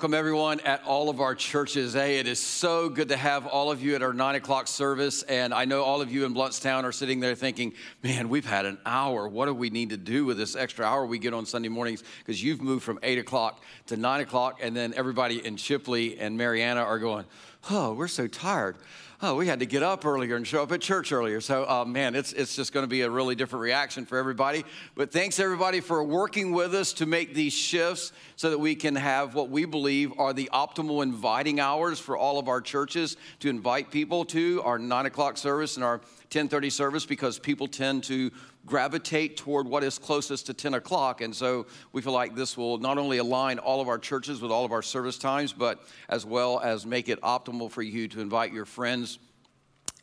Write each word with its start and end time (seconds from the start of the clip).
Welcome, 0.00 0.14
everyone, 0.14 0.60
at 0.60 0.82
all 0.84 1.10
of 1.10 1.20
our 1.20 1.34
churches. 1.34 1.92
Hey, 1.92 2.20
it 2.20 2.26
is 2.26 2.40
so 2.40 2.88
good 2.88 3.10
to 3.10 3.18
have 3.18 3.46
all 3.46 3.70
of 3.70 3.82
you 3.82 3.94
at 3.96 4.02
our 4.02 4.14
nine 4.14 4.34
o'clock 4.34 4.66
service. 4.66 5.22
And 5.24 5.52
I 5.52 5.66
know 5.66 5.82
all 5.82 6.00
of 6.00 6.10
you 6.10 6.24
in 6.24 6.32
Blountstown 6.32 6.84
are 6.84 6.90
sitting 6.90 7.20
there 7.20 7.34
thinking, 7.34 7.74
man, 8.02 8.30
we've 8.30 8.46
had 8.46 8.64
an 8.64 8.78
hour. 8.86 9.28
What 9.28 9.44
do 9.44 9.52
we 9.52 9.68
need 9.68 9.90
to 9.90 9.98
do 9.98 10.24
with 10.24 10.38
this 10.38 10.56
extra 10.56 10.86
hour 10.86 11.04
we 11.04 11.18
get 11.18 11.34
on 11.34 11.44
Sunday 11.44 11.68
mornings? 11.68 12.02
Because 12.20 12.42
you've 12.42 12.62
moved 12.62 12.82
from 12.82 12.98
eight 13.02 13.18
o'clock 13.18 13.62
to 13.88 13.98
nine 13.98 14.22
o'clock. 14.22 14.60
And 14.62 14.74
then 14.74 14.94
everybody 14.96 15.44
in 15.44 15.56
Chipley 15.56 16.16
and 16.18 16.34
Marianna 16.34 16.80
are 16.80 16.98
going, 16.98 17.26
oh, 17.68 17.92
we're 17.92 18.08
so 18.08 18.26
tired 18.26 18.76
oh, 19.22 19.34
we 19.34 19.46
had 19.46 19.60
to 19.60 19.66
get 19.66 19.82
up 19.82 20.06
earlier 20.06 20.36
and 20.36 20.46
show 20.46 20.62
up 20.62 20.72
at 20.72 20.80
church 20.80 21.12
earlier. 21.12 21.40
So, 21.40 21.68
uh, 21.68 21.84
man, 21.84 22.14
it's, 22.14 22.32
it's 22.32 22.56
just 22.56 22.72
going 22.72 22.84
to 22.84 22.88
be 22.88 23.02
a 23.02 23.10
really 23.10 23.34
different 23.34 23.62
reaction 23.62 24.06
for 24.06 24.16
everybody. 24.16 24.64
But 24.94 25.12
thanks, 25.12 25.38
everybody, 25.38 25.80
for 25.80 26.02
working 26.02 26.52
with 26.52 26.74
us 26.74 26.94
to 26.94 27.06
make 27.06 27.34
these 27.34 27.52
shifts 27.52 28.12
so 28.36 28.50
that 28.50 28.58
we 28.58 28.74
can 28.74 28.96
have 28.96 29.34
what 29.34 29.50
we 29.50 29.66
believe 29.66 30.18
are 30.18 30.32
the 30.32 30.48
optimal 30.52 31.02
inviting 31.02 31.60
hours 31.60 31.98
for 31.98 32.16
all 32.16 32.38
of 32.38 32.48
our 32.48 32.60
churches 32.60 33.16
to 33.40 33.50
invite 33.50 33.90
people 33.90 34.24
to 34.26 34.62
our 34.64 34.78
9 34.78 35.06
o'clock 35.06 35.36
service 35.36 35.76
and 35.76 35.84
our 35.84 35.98
1030 36.32 36.70
service 36.70 37.04
because 37.04 37.38
people 37.38 37.66
tend 37.66 38.04
to 38.04 38.30
gravitate 38.66 39.36
toward 39.36 39.66
what 39.66 39.82
is 39.82 39.98
closest 39.98 40.46
to 40.46 40.54
10 40.54 40.74
o'clock. 40.74 41.20
And 41.20 41.34
so 41.34 41.66
we 41.92 42.02
feel 42.02 42.12
like 42.12 42.34
this 42.34 42.56
will 42.56 42.78
not 42.78 42.98
only 42.98 43.18
align 43.18 43.58
all 43.58 43.80
of 43.80 43.88
our 43.88 43.98
churches 43.98 44.40
with 44.40 44.50
all 44.50 44.64
of 44.64 44.72
our 44.72 44.82
service 44.82 45.18
times, 45.18 45.52
but 45.52 45.82
as 46.08 46.26
well 46.26 46.60
as 46.60 46.84
make 46.84 47.08
it 47.08 47.20
optimal 47.22 47.70
for 47.70 47.82
you 47.82 48.08
to 48.08 48.20
invite 48.20 48.52
your 48.52 48.64
friends 48.66 49.18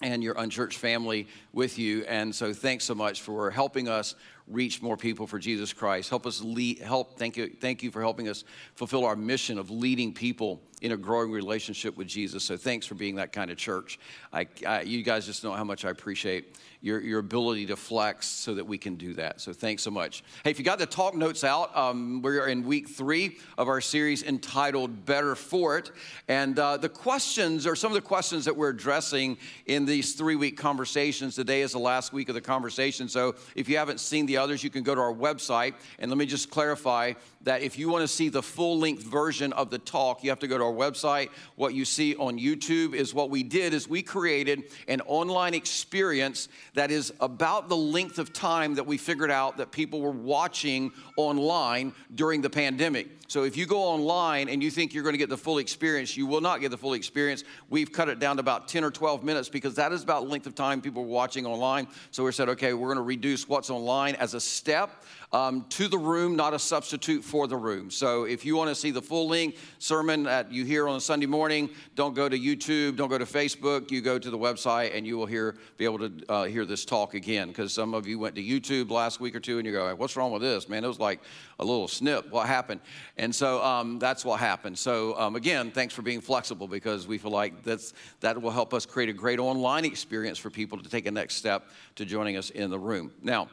and 0.02 0.23
your 0.23 0.35
unchurched 0.38 0.78
family 0.78 1.28
with 1.53 1.80
you. 1.80 2.03
And 2.05 2.33
so 2.33 2.53
thanks 2.53 2.83
so 2.85 2.94
much 2.94 3.22
for 3.22 3.50
helping 3.50 3.88
us 3.88 4.16
reach 4.47 4.81
more 4.81 4.95
people 4.95 5.28
for 5.28 5.39
Jesus 5.39 5.73
Christ. 5.73 6.09
Help 6.09 6.25
us 6.25 6.41
lead, 6.41 6.80
help, 6.80 7.17
thank 7.17 7.35
you, 7.35 7.50
thank 7.59 7.83
you 7.83 7.91
for 7.91 8.02
helping 8.02 8.30
us 8.30 8.44
fulfill 8.75 9.05
our 9.05 9.16
mission 9.16 9.58
of 9.58 9.69
leading 9.69 10.13
people 10.13 10.61
in 10.81 10.92
a 10.92 10.97
growing 10.97 11.31
relationship 11.31 11.97
with 11.97 12.08
Jesus. 12.08 12.44
So 12.44 12.56
thanks 12.56 12.86
for 12.86 12.95
being 12.95 13.16
that 13.16 13.31
kind 13.31 13.50
of 13.50 13.58
church. 13.58 14.00
I, 14.31 14.47
I, 14.66 14.81
you 14.81 15.02
guys 15.02 15.25
just 15.25 15.44
know 15.44 15.52
how 15.52 15.64
much 15.64 15.86
I 15.86 15.89
appreciate 15.89 16.56
your, 16.81 17.02
your 17.02 17.19
ability 17.19 17.66
to 17.66 17.75
flex 17.75 18.28
so 18.28 18.53
that 18.53 18.66
we 18.66 18.78
can 18.78 18.95
do 18.95 19.16
that. 19.16 19.42
So 19.42 19.52
thanks 19.53 19.81
so 19.81 19.89
much. 19.89 20.23
Hey, 20.44 20.52
if 20.52 20.59
you 20.59 20.66
got 20.66 20.78
the 20.78 20.86
talk 20.86 21.16
notes 21.16 21.44
out, 21.44 21.75
um, 21.75 22.22
we're 22.22 22.47
in 22.47 22.63
week 22.63 22.88
three 22.90 23.40
of 23.57 23.68
our 23.68 23.81
series 23.81 24.22
entitled 24.22 25.06
Better 25.06 25.34
For 25.35 25.79
It. 25.79 25.91
And 26.28 26.59
uh, 26.59 26.78
the 26.78 26.90
questions, 26.90 27.66
or 27.66 27.75
some 27.75 27.91
of 27.91 27.96
the 27.96 28.07
questions 28.07 28.46
that 28.46 28.56
we're 28.56 28.69
addressing 28.69 29.38
in 29.66 29.85
these 29.85 30.13
three 30.13 30.35
week 30.35 30.57
conversations, 30.57 31.35
today 31.35 31.62
is 31.62 31.72
the 31.72 31.79
last 31.79 32.13
week 32.13 32.29
of 32.29 32.35
the 32.35 32.41
conversation. 32.41 33.09
So 33.09 33.34
if 33.56 33.68
you 33.68 33.78
haven't 33.78 34.00
seen 34.00 34.28
the 34.28 34.38
others, 34.38 34.63
you 34.63 34.69
can 34.69 34.84
go 34.84 34.94
to 34.94 35.02
our 35.02 35.13
website. 35.13 35.73
And 35.97 36.12
let 36.12 36.18
me 36.19 36.28
just 36.28 36.52
clarify 36.52 37.13
that 37.41 37.63
if 37.63 37.79
you 37.79 37.90
want 37.90 38.03
to 38.03 38.07
see 38.07 38.29
the 38.29 38.44
full 38.44 38.78
length 38.78 39.03
version 39.03 39.52
of 39.53 39.72
the 39.72 39.79
talk, 39.79 40.23
you 40.23 40.29
have 40.29 40.40
to 40.40 40.47
go 40.47 40.57
to 40.59 40.66
our 40.67 40.73
website. 40.73 41.29
What 41.55 41.73
you 41.73 41.85
see 41.85 42.16
on 42.16 42.38
YouTube 42.38 42.94
is 42.94 43.13
what 43.13 43.29
we 43.29 43.44
did 43.44 43.73
is 43.73 43.88
we 43.88 44.01
created 44.01 44.63
an 44.88 45.01
online 45.01 45.53
experience 45.53 46.50
that 46.73 46.91
is 46.91 47.13
about 47.19 47.69
the 47.69 47.78
length 47.78 48.19
of 48.19 48.33
time 48.33 48.75
that 48.75 48.85
we 48.85 48.97
figured 48.97 49.31
out 49.31 49.57
that 49.57 49.72
people 49.72 50.01
were 50.01 50.11
watching 50.11 50.91
online 51.16 51.94
during 52.13 52.41
the 52.41 52.50
pandemic. 52.50 53.09
So 53.29 53.44
if 53.44 53.57
you 53.57 53.66
go 53.66 53.81
online 53.81 54.47
and 54.47 54.63
you 54.63 54.72
think 54.72 54.94
you're 54.94 55.03
going 55.03 55.13
to 55.13 55.19
get 55.19 55.28
the 55.28 55.38
full 55.38 55.57
experience, 55.57 56.16
you 56.16 56.25
will 56.25 56.39
not 56.39 56.61
get 56.61 56.72
the 56.72 56.78
full 56.78 56.94
experience. 56.94 57.44
We've 57.69 57.91
cut 57.91 58.07
it 58.07 58.19
down 58.19 58.38
to 58.38 58.39
about 58.39 58.69
10 58.69 58.85
or 58.85 58.91
12 58.91 59.22
minutes 59.23 59.49
because 59.49 59.75
that 59.75 59.91
is 59.91 60.01
about 60.01 60.29
length 60.29 60.47
of 60.47 60.55
time 60.55 60.81
people 60.81 61.03
are 61.03 61.07
watching 61.07 61.45
online. 61.45 61.88
So 62.11 62.23
we 62.23 62.31
said, 62.31 62.47
okay, 62.49 62.73
we're 62.73 62.88
going 62.88 62.97
to 62.97 63.03
reduce 63.03 63.49
what's 63.49 63.69
online 63.69 64.16
as 64.16 64.34
a 64.34 64.39
step 64.39 65.03
um, 65.34 65.66
to 65.69 65.89
the 65.89 65.97
room, 65.97 66.38
not 66.38 66.53
a 66.53 66.59
substitute 66.59 67.22
for 67.22 67.47
the 67.47 67.57
room. 67.57 67.91
So 67.91 68.23
if 68.23 68.45
you 68.45 68.55
want 68.55 68.69
to 68.69 68.75
see 68.75 68.91
the 68.91 69.01
full 69.01 69.28
length 69.28 69.75
sermon 69.78 70.23
that 70.23 70.51
you 70.57 70.66
hear 70.66 70.88
on 70.88 70.97
a 70.97 71.01
Sunday 71.01 71.28
morning, 71.28 71.69
don't 71.95 72.16
go 72.16 72.28
to 72.28 72.38
YouTube, 72.38 72.97
don't 72.97 73.09
go 73.09 73.18
to 73.18 73.25
Facebook. 73.25 73.91
You 73.91 74.01
go 74.01 74.18
to 74.18 74.29
the 74.29 74.38
website 74.38 74.95
and 74.95 75.06
you 75.06 75.18
will 75.18 75.25
hear 75.25 75.56
be 75.78 75.85
able 75.85 76.00
to 76.00 76.12
uh, 76.28 76.44
hear 76.45 76.66
this 76.66 76.84
talk 76.84 77.13
again. 77.13 77.47
Because 77.47 77.73
some 77.73 77.94
of 77.94 78.07
you 78.07 78.19
went 78.19 78.35
to 78.35 78.44
YouTube 78.44 78.90
last 78.90 79.19
week 79.19 79.35
or 79.35 79.40
two 79.40 79.59
and 79.59 79.66
you 79.66 79.72
go, 79.72 79.94
"What's 79.96 80.17
wrong 80.17 80.31
with 80.31 80.41
this, 80.41 80.67
man?" 80.67 80.84
It 80.84 80.88
was 80.88 81.00
like 81.00 81.22
a 81.59 81.63
little 81.63 81.88
snip. 81.88 82.29
What 82.31 82.47
happened? 82.47 82.81
And 83.17 83.34
so 83.34 83.63
um, 83.63 84.00
that's 84.00 84.25
what 84.25 84.40
happened. 84.40 84.78
So 84.78 85.17
um, 85.19 85.35
again, 85.35 85.72
thanks 85.72 85.94
for 85.94 86.01
being 86.01 86.22
flexible 86.22 86.67
because 86.67 87.07
we 87.07 87.17
feel 87.17 87.31
like 87.31 87.63
that's 87.63 87.94
that 88.22 88.41
will 88.41 88.51
help 88.51 88.73
us 88.73 88.85
create 88.85 89.09
a 89.09 89.13
great 89.13 89.40
online 89.40 89.85
experience 89.85 90.38
for 90.38 90.50
people 90.50 90.81
to 90.81 90.90
take 90.90 91.06
a 91.06 91.12
next 91.12 91.35
step 91.35 91.69
to 91.96 92.06
joining 92.06 92.35
us 92.35 92.50
in 92.50 92.69
the 92.69 92.79
room. 92.79 93.12
Now. 93.22 93.50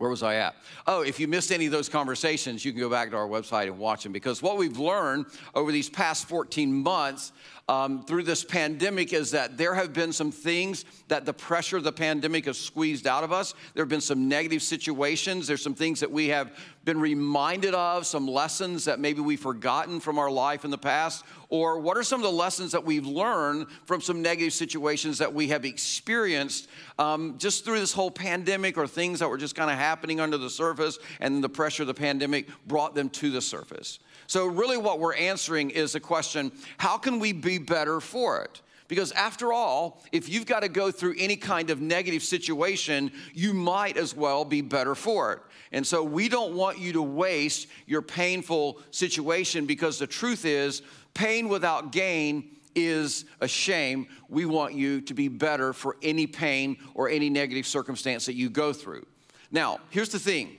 Where 0.00 0.08
was 0.08 0.22
I 0.22 0.36
at? 0.36 0.56
Oh, 0.86 1.02
if 1.02 1.20
you 1.20 1.28
missed 1.28 1.52
any 1.52 1.66
of 1.66 1.72
those 1.72 1.90
conversations, 1.90 2.64
you 2.64 2.72
can 2.72 2.80
go 2.80 2.88
back 2.88 3.10
to 3.10 3.18
our 3.18 3.28
website 3.28 3.64
and 3.64 3.78
watch 3.78 4.02
them 4.02 4.12
because 4.12 4.40
what 4.40 4.56
we've 4.56 4.78
learned 4.78 5.26
over 5.54 5.70
these 5.70 5.90
past 5.90 6.26
14 6.26 6.72
months 6.72 7.32
um, 7.70 8.02
through 8.02 8.24
this 8.24 8.42
pandemic 8.42 9.12
is 9.12 9.30
that 9.30 9.56
there 9.56 9.76
have 9.76 9.92
been 9.92 10.12
some 10.12 10.32
things 10.32 10.84
that 11.06 11.24
the 11.24 11.32
pressure 11.32 11.76
of 11.76 11.84
the 11.84 11.92
pandemic 11.92 12.46
has 12.46 12.58
squeezed 12.58 13.06
out 13.06 13.22
of 13.22 13.30
us. 13.30 13.54
There 13.74 13.84
have 13.84 13.88
been 13.88 14.00
some 14.00 14.28
negative 14.28 14.60
situations. 14.60 15.46
There's 15.46 15.62
some 15.62 15.76
things 15.76 16.00
that 16.00 16.10
we 16.10 16.30
have 16.30 16.50
been 16.84 16.98
reminded 16.98 17.72
of, 17.72 18.06
some 18.06 18.26
lessons 18.26 18.86
that 18.86 18.98
maybe 18.98 19.20
we've 19.20 19.38
forgotten 19.38 20.00
from 20.00 20.18
our 20.18 20.32
life 20.32 20.64
in 20.64 20.72
the 20.72 20.78
past. 20.78 21.24
Or 21.48 21.78
what 21.78 21.96
are 21.96 22.02
some 22.02 22.18
of 22.18 22.24
the 22.24 22.36
lessons 22.36 22.72
that 22.72 22.84
we've 22.84 23.06
learned 23.06 23.68
from 23.84 24.00
some 24.00 24.20
negative 24.20 24.52
situations 24.52 25.18
that 25.18 25.32
we 25.32 25.46
have 25.48 25.64
experienced 25.64 26.66
um, 26.98 27.36
just 27.38 27.64
through 27.64 27.78
this 27.78 27.92
whole 27.92 28.10
pandemic 28.10 28.78
or 28.78 28.88
things 28.88 29.20
that 29.20 29.28
were 29.28 29.38
just 29.38 29.54
kind 29.54 29.70
of 29.70 29.76
happening 29.76 30.18
under 30.18 30.38
the 30.38 30.50
surface 30.50 30.98
and 31.20 31.44
the 31.44 31.48
pressure 31.48 31.84
of 31.84 31.86
the 31.86 31.94
pandemic 31.94 32.48
brought 32.66 32.96
them 32.96 33.08
to 33.10 33.30
the 33.30 33.40
surface? 33.40 34.00
So, 34.30 34.46
really, 34.46 34.76
what 34.76 35.00
we're 35.00 35.16
answering 35.16 35.70
is 35.70 35.94
the 35.94 35.98
question 35.98 36.52
how 36.76 36.98
can 36.98 37.18
we 37.18 37.32
be 37.32 37.58
better 37.58 37.98
for 37.98 38.42
it? 38.42 38.62
Because 38.86 39.10
after 39.10 39.52
all, 39.52 40.04
if 40.12 40.28
you've 40.28 40.46
got 40.46 40.60
to 40.60 40.68
go 40.68 40.92
through 40.92 41.16
any 41.18 41.34
kind 41.34 41.68
of 41.68 41.80
negative 41.80 42.22
situation, 42.22 43.10
you 43.34 43.52
might 43.52 43.96
as 43.96 44.14
well 44.14 44.44
be 44.44 44.60
better 44.60 44.94
for 44.94 45.32
it. 45.32 45.40
And 45.72 45.84
so 45.84 46.04
we 46.04 46.28
don't 46.28 46.54
want 46.54 46.78
you 46.78 46.92
to 46.92 47.02
waste 47.02 47.66
your 47.88 48.02
painful 48.02 48.80
situation 48.92 49.66
because 49.66 49.98
the 49.98 50.06
truth 50.06 50.44
is, 50.44 50.82
pain 51.12 51.48
without 51.48 51.90
gain 51.90 52.50
is 52.76 53.24
a 53.40 53.48
shame. 53.48 54.06
We 54.28 54.46
want 54.46 54.74
you 54.74 55.00
to 55.00 55.12
be 55.12 55.26
better 55.26 55.72
for 55.72 55.96
any 56.02 56.28
pain 56.28 56.76
or 56.94 57.08
any 57.08 57.30
negative 57.30 57.66
circumstance 57.66 58.26
that 58.26 58.34
you 58.34 58.48
go 58.48 58.72
through. 58.72 59.06
Now, 59.50 59.80
here's 59.90 60.10
the 60.10 60.20
thing 60.20 60.56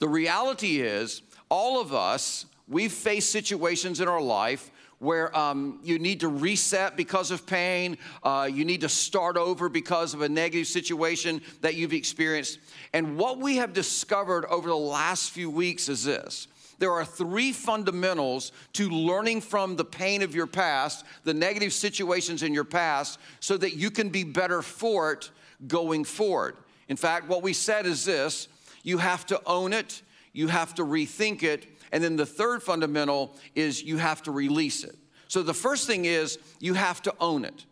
the 0.00 0.08
reality 0.08 0.80
is, 0.80 1.22
all 1.50 1.80
of 1.80 1.92
us, 1.92 2.46
we've 2.68 2.92
faced 2.92 3.30
situations 3.30 4.00
in 4.00 4.08
our 4.08 4.20
life 4.20 4.70
where 5.00 5.36
um, 5.36 5.80
you 5.82 5.98
need 5.98 6.20
to 6.20 6.28
reset 6.28 6.94
because 6.94 7.30
of 7.30 7.46
pain, 7.46 7.96
uh, 8.22 8.48
you 8.52 8.66
need 8.66 8.82
to 8.82 8.88
start 8.88 9.38
over 9.38 9.68
because 9.68 10.12
of 10.12 10.20
a 10.20 10.28
negative 10.28 10.66
situation 10.66 11.40
that 11.62 11.74
you've 11.74 11.94
experienced. 11.94 12.58
And 12.92 13.16
what 13.16 13.38
we 13.38 13.56
have 13.56 13.72
discovered 13.72 14.44
over 14.46 14.68
the 14.68 14.76
last 14.76 15.30
few 15.30 15.50
weeks 15.50 15.88
is 15.88 16.04
this 16.04 16.48
there 16.78 16.92
are 16.92 17.04
three 17.04 17.52
fundamentals 17.52 18.52
to 18.72 18.88
learning 18.88 19.42
from 19.42 19.76
the 19.76 19.84
pain 19.84 20.22
of 20.22 20.34
your 20.34 20.46
past, 20.46 21.04
the 21.24 21.34
negative 21.34 21.74
situations 21.74 22.42
in 22.42 22.54
your 22.54 22.64
past, 22.64 23.18
so 23.38 23.56
that 23.58 23.76
you 23.76 23.90
can 23.90 24.08
be 24.08 24.24
better 24.24 24.62
for 24.62 25.12
it 25.12 25.30
going 25.66 26.04
forward. 26.04 26.56
In 26.88 26.96
fact, 26.96 27.28
what 27.28 27.42
we 27.42 27.52
said 27.52 27.86
is 27.86 28.04
this 28.04 28.48
you 28.82 28.98
have 28.98 29.26
to 29.26 29.40
own 29.46 29.74
it, 29.74 30.00
you 30.32 30.48
have 30.48 30.74
to 30.74 30.84
rethink 30.84 31.42
it. 31.42 31.66
And 31.92 32.02
then 32.02 32.16
the 32.16 32.26
third 32.26 32.62
fundamental 32.62 33.36
is 33.54 33.82
you 33.82 33.96
have 33.96 34.22
to 34.24 34.30
release 34.30 34.84
it. 34.84 34.96
So 35.28 35.42
the 35.42 35.54
first 35.54 35.86
thing 35.86 36.04
is 36.04 36.38
you 36.58 36.74
have 36.74 37.02
to 37.02 37.14
own 37.20 37.44
it, 37.44 37.64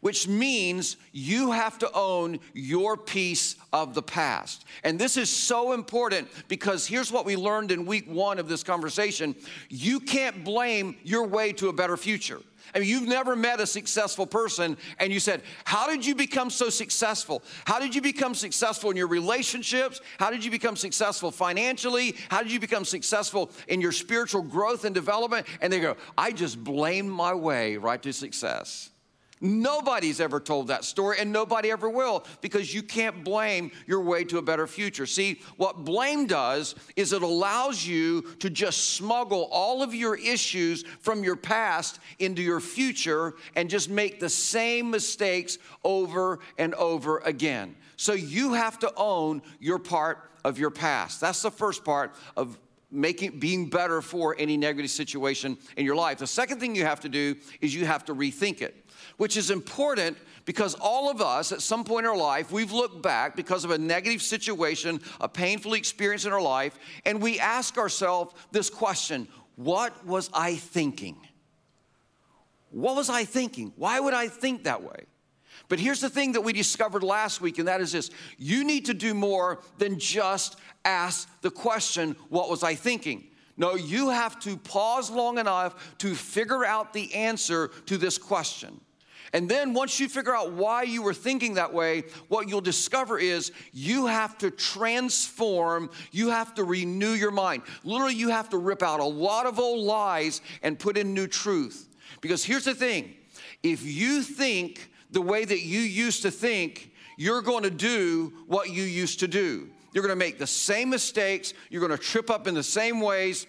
which 0.00 0.28
means 0.28 0.96
you 1.12 1.52
have 1.52 1.78
to 1.78 1.90
own 1.92 2.38
your 2.52 2.96
piece 2.96 3.56
of 3.72 3.94
the 3.94 4.02
past. 4.02 4.64
And 4.84 4.98
this 4.98 5.16
is 5.16 5.30
so 5.30 5.72
important 5.72 6.28
because 6.48 6.86
here's 6.86 7.10
what 7.10 7.24
we 7.24 7.36
learned 7.36 7.70
in 7.70 7.86
week 7.86 8.06
one 8.06 8.38
of 8.38 8.48
this 8.48 8.62
conversation 8.62 9.34
you 9.68 10.00
can't 10.00 10.44
blame 10.44 10.96
your 11.02 11.26
way 11.26 11.52
to 11.54 11.68
a 11.68 11.72
better 11.72 11.96
future. 11.96 12.40
I 12.74 12.80
mean, 12.80 12.88
you've 12.88 13.08
never 13.08 13.36
met 13.36 13.60
a 13.60 13.66
successful 13.66 14.26
person 14.26 14.76
and 14.98 15.12
you 15.12 15.20
said, 15.20 15.42
How 15.64 15.88
did 15.88 16.04
you 16.04 16.14
become 16.14 16.50
so 16.50 16.70
successful? 16.70 17.42
How 17.64 17.78
did 17.78 17.94
you 17.94 18.02
become 18.02 18.34
successful 18.34 18.90
in 18.90 18.96
your 18.96 19.08
relationships? 19.08 20.00
How 20.18 20.30
did 20.30 20.44
you 20.44 20.50
become 20.50 20.76
successful 20.76 21.30
financially? 21.30 22.16
How 22.28 22.42
did 22.42 22.52
you 22.52 22.60
become 22.60 22.84
successful 22.84 23.50
in 23.68 23.80
your 23.80 23.92
spiritual 23.92 24.42
growth 24.42 24.84
and 24.84 24.94
development? 24.94 25.46
And 25.60 25.72
they 25.72 25.80
go, 25.80 25.96
I 26.16 26.32
just 26.32 26.62
blamed 26.62 27.10
my 27.10 27.34
way 27.34 27.76
right 27.76 28.02
to 28.02 28.12
success. 28.12 28.90
Nobody's 29.40 30.20
ever 30.20 30.40
told 30.40 30.68
that 30.68 30.84
story, 30.84 31.18
and 31.20 31.32
nobody 31.32 31.70
ever 31.70 31.88
will 31.88 32.24
because 32.40 32.74
you 32.74 32.82
can't 32.82 33.24
blame 33.24 33.70
your 33.86 34.00
way 34.00 34.24
to 34.24 34.38
a 34.38 34.42
better 34.42 34.66
future. 34.66 35.06
See, 35.06 35.40
what 35.56 35.84
blame 35.84 36.26
does 36.26 36.74
is 36.96 37.12
it 37.12 37.22
allows 37.22 37.86
you 37.86 38.22
to 38.40 38.50
just 38.50 38.94
smuggle 38.94 39.48
all 39.50 39.82
of 39.82 39.94
your 39.94 40.16
issues 40.16 40.82
from 41.00 41.22
your 41.24 41.36
past 41.36 42.00
into 42.18 42.42
your 42.42 42.60
future 42.60 43.34
and 43.54 43.70
just 43.70 43.88
make 43.88 44.20
the 44.20 44.28
same 44.28 44.90
mistakes 44.90 45.58
over 45.84 46.40
and 46.58 46.74
over 46.74 47.18
again. 47.18 47.76
So 47.96 48.12
you 48.12 48.54
have 48.54 48.78
to 48.80 48.92
own 48.96 49.42
your 49.60 49.78
part 49.78 50.30
of 50.44 50.58
your 50.58 50.70
past. 50.70 51.20
That's 51.20 51.42
the 51.42 51.50
first 51.50 51.84
part 51.84 52.14
of 52.36 52.58
making 52.90 53.38
being 53.38 53.68
better 53.68 54.00
for 54.00 54.34
any 54.38 54.56
negative 54.56 54.90
situation 54.90 55.58
in 55.76 55.84
your 55.84 55.96
life. 55.96 56.18
The 56.18 56.26
second 56.26 56.58
thing 56.58 56.74
you 56.74 56.84
have 56.84 57.00
to 57.00 57.08
do 57.08 57.36
is 57.60 57.74
you 57.74 57.84
have 57.84 58.04
to 58.06 58.14
rethink 58.14 58.62
it, 58.62 58.74
which 59.18 59.36
is 59.36 59.50
important 59.50 60.16
because 60.46 60.74
all 60.80 61.10
of 61.10 61.20
us 61.20 61.52
at 61.52 61.60
some 61.60 61.84
point 61.84 62.06
in 62.06 62.10
our 62.10 62.16
life 62.16 62.50
we've 62.50 62.72
looked 62.72 63.02
back 63.02 63.36
because 63.36 63.64
of 63.64 63.70
a 63.70 63.76
negative 63.76 64.22
situation, 64.22 65.00
a 65.20 65.28
painful 65.28 65.74
experience 65.74 66.24
in 66.24 66.32
our 66.32 66.40
life, 66.40 66.78
and 67.04 67.20
we 67.20 67.38
ask 67.38 67.76
ourselves 67.76 68.34
this 68.50 68.70
question, 68.70 69.28
what 69.56 70.06
was 70.06 70.30
I 70.32 70.54
thinking? 70.54 71.16
What 72.70 72.96
was 72.96 73.10
I 73.10 73.24
thinking? 73.24 73.72
Why 73.76 74.00
would 74.00 74.14
I 74.14 74.28
think 74.28 74.64
that 74.64 74.82
way? 74.82 75.04
But 75.68 75.80
here's 75.80 76.00
the 76.00 76.08
thing 76.08 76.32
that 76.32 76.40
we 76.40 76.52
discovered 76.52 77.02
last 77.02 77.40
week, 77.40 77.58
and 77.58 77.68
that 77.68 77.80
is 77.80 77.92
this 77.92 78.10
you 78.38 78.64
need 78.64 78.86
to 78.86 78.94
do 78.94 79.14
more 79.14 79.60
than 79.78 79.98
just 79.98 80.56
ask 80.84 81.28
the 81.42 81.50
question, 81.50 82.16
What 82.28 82.48
was 82.48 82.62
I 82.62 82.74
thinking? 82.74 83.24
No, 83.56 83.74
you 83.74 84.10
have 84.10 84.38
to 84.40 84.56
pause 84.56 85.10
long 85.10 85.38
enough 85.38 85.98
to 85.98 86.14
figure 86.14 86.64
out 86.64 86.92
the 86.92 87.12
answer 87.12 87.68
to 87.86 87.98
this 87.98 88.16
question. 88.16 88.80
And 89.32 89.48
then 89.48 89.74
once 89.74 90.00
you 90.00 90.08
figure 90.08 90.34
out 90.34 90.52
why 90.52 90.82
you 90.82 91.02
were 91.02 91.14
thinking 91.14 91.54
that 91.54 91.72
way, 91.72 92.04
what 92.28 92.48
you'll 92.48 92.60
discover 92.60 93.18
is 93.18 93.52
you 93.72 94.06
have 94.06 94.38
to 94.38 94.50
transform, 94.50 95.90
you 96.12 96.30
have 96.30 96.54
to 96.54 96.64
renew 96.64 97.12
your 97.12 97.30
mind. 97.30 97.62
Literally, 97.84 98.14
you 98.14 98.30
have 98.30 98.48
to 98.50 98.58
rip 98.58 98.82
out 98.82 99.00
a 99.00 99.04
lot 99.04 99.46
of 99.46 99.58
old 99.58 99.84
lies 99.84 100.40
and 100.62 100.78
put 100.78 100.96
in 100.96 101.14
new 101.14 101.26
truth. 101.26 101.88
Because 102.20 102.44
here's 102.44 102.64
the 102.64 102.74
thing 102.74 103.14
if 103.62 103.84
you 103.84 104.22
think 104.22 104.90
the 105.10 105.22
way 105.22 105.44
that 105.44 105.60
you 105.60 105.80
used 105.80 106.22
to 106.22 106.30
think, 106.30 106.92
you're 107.16 107.42
going 107.42 107.64
to 107.64 107.70
do 107.70 108.32
what 108.46 108.70
you 108.70 108.82
used 108.82 109.20
to 109.20 109.28
do. 109.28 109.68
You're 109.92 110.02
going 110.02 110.16
to 110.16 110.24
make 110.24 110.38
the 110.38 110.46
same 110.46 110.90
mistakes, 110.90 111.54
you're 111.70 111.86
going 111.86 111.96
to 111.96 112.02
trip 112.02 112.30
up 112.30 112.46
in 112.46 112.54
the 112.54 112.62
same 112.62 113.00
ways. 113.00 113.46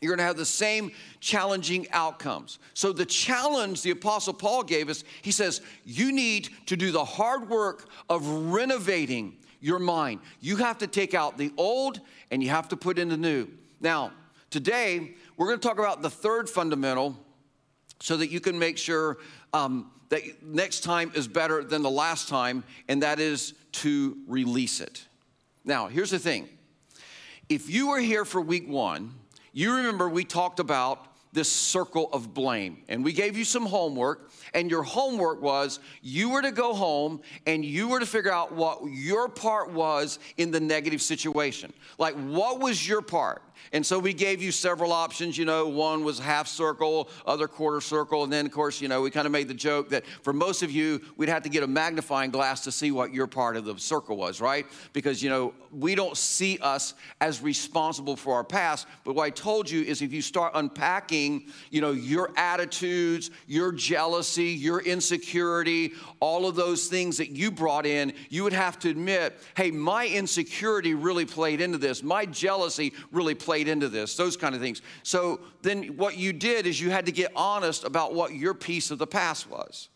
You're 0.00 0.10
going 0.10 0.18
to 0.18 0.24
have 0.24 0.36
the 0.36 0.46
same 0.46 0.92
challenging 1.20 1.86
outcomes. 1.90 2.58
So, 2.74 2.92
the 2.92 3.04
challenge 3.04 3.82
the 3.82 3.90
Apostle 3.90 4.32
Paul 4.32 4.62
gave 4.62 4.88
us, 4.88 5.02
he 5.22 5.32
says, 5.32 5.60
you 5.84 6.12
need 6.12 6.50
to 6.66 6.76
do 6.76 6.92
the 6.92 7.04
hard 7.04 7.48
work 7.48 7.88
of 8.08 8.26
renovating 8.26 9.36
your 9.60 9.80
mind. 9.80 10.20
You 10.40 10.56
have 10.56 10.78
to 10.78 10.86
take 10.86 11.14
out 11.14 11.36
the 11.36 11.52
old 11.56 12.00
and 12.30 12.42
you 12.42 12.50
have 12.50 12.68
to 12.68 12.76
put 12.76 12.98
in 12.98 13.08
the 13.08 13.16
new. 13.16 13.48
Now, 13.80 14.12
today, 14.50 15.14
we're 15.36 15.46
going 15.46 15.58
to 15.58 15.68
talk 15.68 15.78
about 15.78 16.02
the 16.02 16.10
third 16.10 16.48
fundamental 16.48 17.16
so 18.00 18.16
that 18.16 18.30
you 18.30 18.38
can 18.38 18.56
make 18.56 18.78
sure 18.78 19.18
um, 19.52 19.90
that 20.10 20.22
next 20.42 20.80
time 20.80 21.10
is 21.14 21.26
better 21.26 21.64
than 21.64 21.82
the 21.82 21.90
last 21.90 22.28
time, 22.28 22.62
and 22.88 23.02
that 23.02 23.18
is 23.18 23.54
to 23.72 24.16
release 24.26 24.80
it. 24.80 25.04
Now, 25.64 25.88
here's 25.88 26.10
the 26.10 26.18
thing 26.18 26.48
if 27.48 27.68
you 27.68 27.88
were 27.88 28.00
here 28.00 28.24
for 28.24 28.40
week 28.40 28.68
one, 28.68 29.14
you 29.52 29.74
remember 29.74 30.08
we 30.08 30.24
talked 30.24 30.60
about 30.60 31.06
this 31.32 31.50
circle 31.50 32.08
of 32.12 32.32
blame, 32.32 32.78
and 32.88 33.04
we 33.04 33.12
gave 33.12 33.36
you 33.36 33.44
some 33.44 33.66
homework. 33.66 34.30
And 34.54 34.70
your 34.70 34.82
homework 34.82 35.42
was 35.42 35.78
you 36.02 36.30
were 36.30 36.42
to 36.42 36.50
go 36.50 36.72
home 36.72 37.20
and 37.46 37.64
you 37.64 37.88
were 37.88 38.00
to 38.00 38.06
figure 38.06 38.32
out 38.32 38.52
what 38.52 38.80
your 38.86 39.28
part 39.28 39.70
was 39.70 40.18
in 40.38 40.50
the 40.50 40.60
negative 40.60 41.02
situation. 41.02 41.72
Like, 41.98 42.14
what 42.14 42.60
was 42.60 42.88
your 42.88 43.02
part? 43.02 43.42
And 43.72 43.84
so 43.84 43.98
we 43.98 44.12
gave 44.12 44.42
you 44.42 44.52
several 44.52 44.92
options. 44.92 45.36
You 45.36 45.44
know, 45.44 45.68
one 45.68 46.04
was 46.04 46.18
half 46.18 46.48
circle, 46.48 47.08
other 47.26 47.48
quarter 47.48 47.80
circle. 47.80 48.24
And 48.24 48.32
then, 48.32 48.46
of 48.46 48.52
course, 48.52 48.80
you 48.80 48.88
know, 48.88 49.02
we 49.02 49.10
kind 49.10 49.26
of 49.26 49.32
made 49.32 49.48
the 49.48 49.54
joke 49.54 49.90
that 49.90 50.06
for 50.22 50.32
most 50.32 50.62
of 50.62 50.70
you, 50.70 51.00
we'd 51.16 51.28
have 51.28 51.42
to 51.42 51.48
get 51.48 51.62
a 51.62 51.66
magnifying 51.66 52.30
glass 52.30 52.64
to 52.64 52.72
see 52.72 52.90
what 52.90 53.12
your 53.12 53.26
part 53.26 53.56
of 53.56 53.64
the 53.64 53.78
circle 53.78 54.16
was, 54.16 54.40
right? 54.40 54.66
Because, 54.92 55.22
you 55.22 55.30
know, 55.30 55.54
we 55.72 55.94
don't 55.94 56.16
see 56.16 56.58
us 56.62 56.94
as 57.20 57.42
responsible 57.42 58.16
for 58.16 58.34
our 58.34 58.44
past. 58.44 58.86
But 59.04 59.14
what 59.14 59.24
I 59.24 59.30
told 59.30 59.70
you 59.70 59.82
is 59.82 60.02
if 60.02 60.12
you 60.12 60.22
start 60.22 60.52
unpacking, 60.54 61.46
you 61.70 61.80
know, 61.80 61.92
your 61.92 62.30
attitudes, 62.36 63.30
your 63.46 63.72
jealousy, 63.72 64.50
your 64.50 64.80
insecurity, 64.80 65.92
all 66.20 66.46
of 66.46 66.54
those 66.54 66.86
things 66.86 67.18
that 67.18 67.30
you 67.30 67.50
brought 67.50 67.86
in, 67.86 68.12
you 68.30 68.44
would 68.44 68.52
have 68.52 68.78
to 68.80 68.88
admit, 68.88 69.38
hey, 69.56 69.70
my 69.70 70.06
insecurity 70.06 70.94
really 70.94 71.24
played 71.24 71.60
into 71.60 71.78
this. 71.78 72.02
My 72.02 72.24
jealousy 72.24 72.92
really 73.12 73.34
played 73.34 73.47
played 73.48 73.66
into 73.66 73.88
this, 73.88 74.14
those 74.14 74.36
kind 74.36 74.54
of 74.54 74.60
things. 74.60 74.82
So 75.02 75.40
then 75.62 75.96
what 75.96 76.18
you 76.18 76.34
did 76.34 76.66
is 76.66 76.78
you 76.78 76.90
had 76.90 77.06
to 77.06 77.12
get 77.12 77.32
honest 77.34 77.82
about 77.82 78.12
what 78.12 78.34
your 78.34 78.52
piece 78.52 78.90
of 78.90 78.98
the 78.98 79.06
past 79.06 79.48
was. 79.48 79.88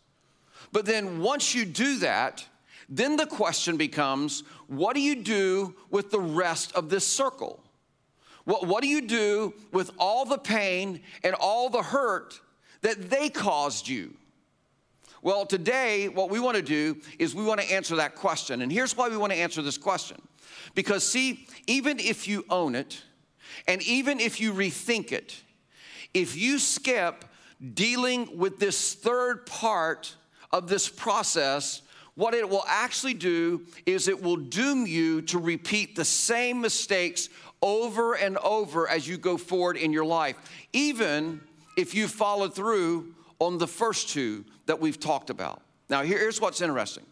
But 0.71 0.87
then 0.87 1.19
once 1.19 1.53
you 1.53 1.63
do 1.63 1.99
that, 1.99 2.43
then 2.89 3.15
the 3.15 3.27
question 3.27 3.77
becomes 3.77 4.41
what 4.65 4.95
do 4.95 5.01
you 5.01 5.21
do 5.21 5.75
with 5.91 6.09
the 6.09 6.19
rest 6.19 6.73
of 6.73 6.89
this 6.89 7.05
circle? 7.05 7.63
What, 8.45 8.65
what 8.65 8.81
do 8.81 8.87
you 8.87 9.01
do 9.01 9.53
with 9.71 9.91
all 9.99 10.25
the 10.25 10.39
pain 10.39 11.01
and 11.23 11.35
all 11.39 11.69
the 11.69 11.83
hurt 11.83 12.41
that 12.81 13.11
they 13.11 13.29
caused 13.29 13.87
you? 13.87 14.15
Well, 15.21 15.45
today, 15.45 16.09
what 16.09 16.31
we 16.31 16.39
want 16.39 16.57
to 16.57 16.63
do 16.63 16.97
is 17.19 17.35
we 17.35 17.43
want 17.43 17.61
to 17.61 17.71
answer 17.71 17.97
that 17.97 18.15
question. 18.15 18.63
And 18.63 18.71
here's 18.71 18.97
why 18.97 19.09
we 19.09 19.17
want 19.17 19.31
to 19.31 19.37
answer 19.37 19.61
this 19.61 19.77
question. 19.77 20.19
Because, 20.73 21.07
see, 21.07 21.47
even 21.67 21.99
if 21.99 22.27
you 22.27 22.45
own 22.49 22.73
it, 22.73 23.03
and 23.67 23.81
even 23.83 24.19
if 24.19 24.39
you 24.39 24.53
rethink 24.53 25.11
it, 25.11 25.41
if 26.13 26.35
you 26.35 26.59
skip 26.59 27.25
dealing 27.73 28.37
with 28.37 28.59
this 28.59 28.93
third 28.93 29.45
part 29.45 30.15
of 30.51 30.67
this 30.67 30.89
process, 30.89 31.81
what 32.15 32.33
it 32.33 32.47
will 32.47 32.65
actually 32.67 33.13
do 33.13 33.65
is 33.85 34.07
it 34.07 34.21
will 34.21 34.35
doom 34.35 34.85
you 34.85 35.21
to 35.23 35.39
repeat 35.39 35.95
the 35.95 36.05
same 36.05 36.61
mistakes 36.61 37.29
over 37.61 38.13
and 38.13 38.37
over 38.39 38.87
as 38.89 39.07
you 39.07 39.17
go 39.17 39.37
forward 39.37 39.77
in 39.77 39.93
your 39.93 40.05
life, 40.05 40.35
even 40.73 41.39
if 41.77 41.95
you 41.95 42.07
follow 42.07 42.49
through 42.49 43.15
on 43.39 43.57
the 43.57 43.67
first 43.67 44.09
two 44.09 44.45
that 44.65 44.79
we've 44.79 44.99
talked 44.99 45.29
about. 45.29 45.61
Now, 45.89 46.03
here's 46.03 46.39
what's 46.39 46.61
interesting. 46.61 47.05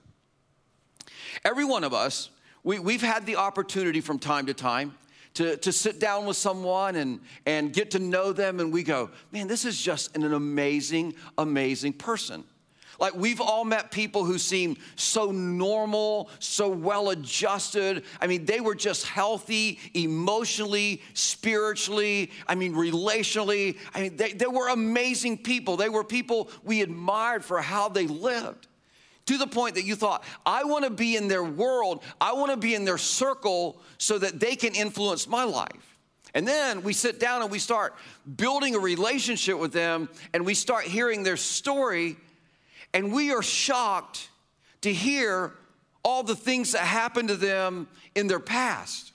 Every 1.43 1.65
one 1.65 1.83
of 1.83 1.93
us, 1.93 2.29
we, 2.63 2.77
we've 2.77 3.01
had 3.01 3.25
the 3.25 3.38
opportunity 3.38 4.01
from 4.01 4.19
time 4.19 4.45
to 4.45 4.53
time 4.53 4.93
to, 5.36 5.58
to 5.58 5.72
sit 5.72 6.00
down 6.00 6.26
with 6.26 6.38
someone 6.38 6.96
and, 6.96 7.20
and 7.46 7.72
get 7.74 7.92
to 7.92 8.00
know 8.00 8.34
them, 8.34 8.60
and 8.60 8.72
we 8.72 8.84
go, 8.84 9.10
man, 9.32 9.48
this 9.48 9.66
is 9.66 9.82
just 9.82 10.16
an 10.16 10.34
amazing, 10.34 11.16
amazing 11.38 11.94
person. 11.94 12.44
Like 13.00 13.16
we've 13.16 13.42
all 13.42 13.66
met 13.66 13.90
people 13.90 14.26
who 14.26 14.38
seem 14.38 14.78
so 14.96 15.32
normal, 15.32 16.30
so 16.38 16.70
well 16.70 17.10
adjusted. 17.10 18.04
I 18.22 18.28
mean, 18.28 18.46
they 18.46 18.62
were 18.62 18.76
just 18.76 19.08
healthy 19.08 19.80
emotionally, 19.96 21.02
spiritually, 21.16 22.30
I 22.48 22.54
mean, 22.54 22.76
relationally. 22.76 23.80
I 23.96 24.02
mean, 24.02 24.18
they, 24.18 24.34
they 24.34 24.46
were 24.46 24.70
amazing 24.70 25.40
people. 25.40 25.78
They 25.78 25.90
were 25.90 26.04
people 26.04 26.52
we 26.64 26.84
admired 26.84 27.44
for 27.44 27.60
how 27.60 27.90
they 27.90 28.06
lived 28.06 28.68
to 29.32 29.38
the 29.38 29.48
point 29.48 29.76
that 29.76 29.86
you 29.86 29.96
thought, 29.96 30.24
I 30.46 30.66
want 30.66 30.84
to 30.84 30.90
be 30.90 31.16
in 31.16 31.30
their 31.30 31.44
world, 31.44 32.04
I 32.20 32.34
want 32.34 32.52
to 32.52 32.58
be 32.58 32.76
in 32.76 32.84
their 32.84 32.98
circle 32.98 33.82
so 33.98 34.18
that 34.18 34.40
they 34.40 34.58
can 34.58 34.76
influence 34.76 35.26
my 35.26 35.46
life. 35.46 35.98
And 36.34 36.46
then 36.48 36.84
we 36.84 36.92
sit 36.92 37.20
down 37.20 37.42
and 37.42 37.50
we 37.50 37.60
start 37.60 37.96
building 38.36 38.76
a 38.76 38.80
relationship 38.80 39.58
with 39.58 39.72
them 39.72 40.10
and 40.34 40.46
we 40.46 40.54
start 40.54 40.84
hearing 40.84 41.24
their 41.24 41.38
story, 41.38 42.18
and 42.94 43.14
we 43.14 43.32
are 43.32 43.42
shocked 43.42 44.30
to 44.82 44.92
hear 44.92 45.54
all 46.04 46.24
the 46.24 46.36
things 46.36 46.74
that 46.74 46.82
happened 46.82 47.30
to 47.30 47.36
them 47.36 47.88
in 48.16 48.28
their 48.28 48.40
past. 48.40 49.14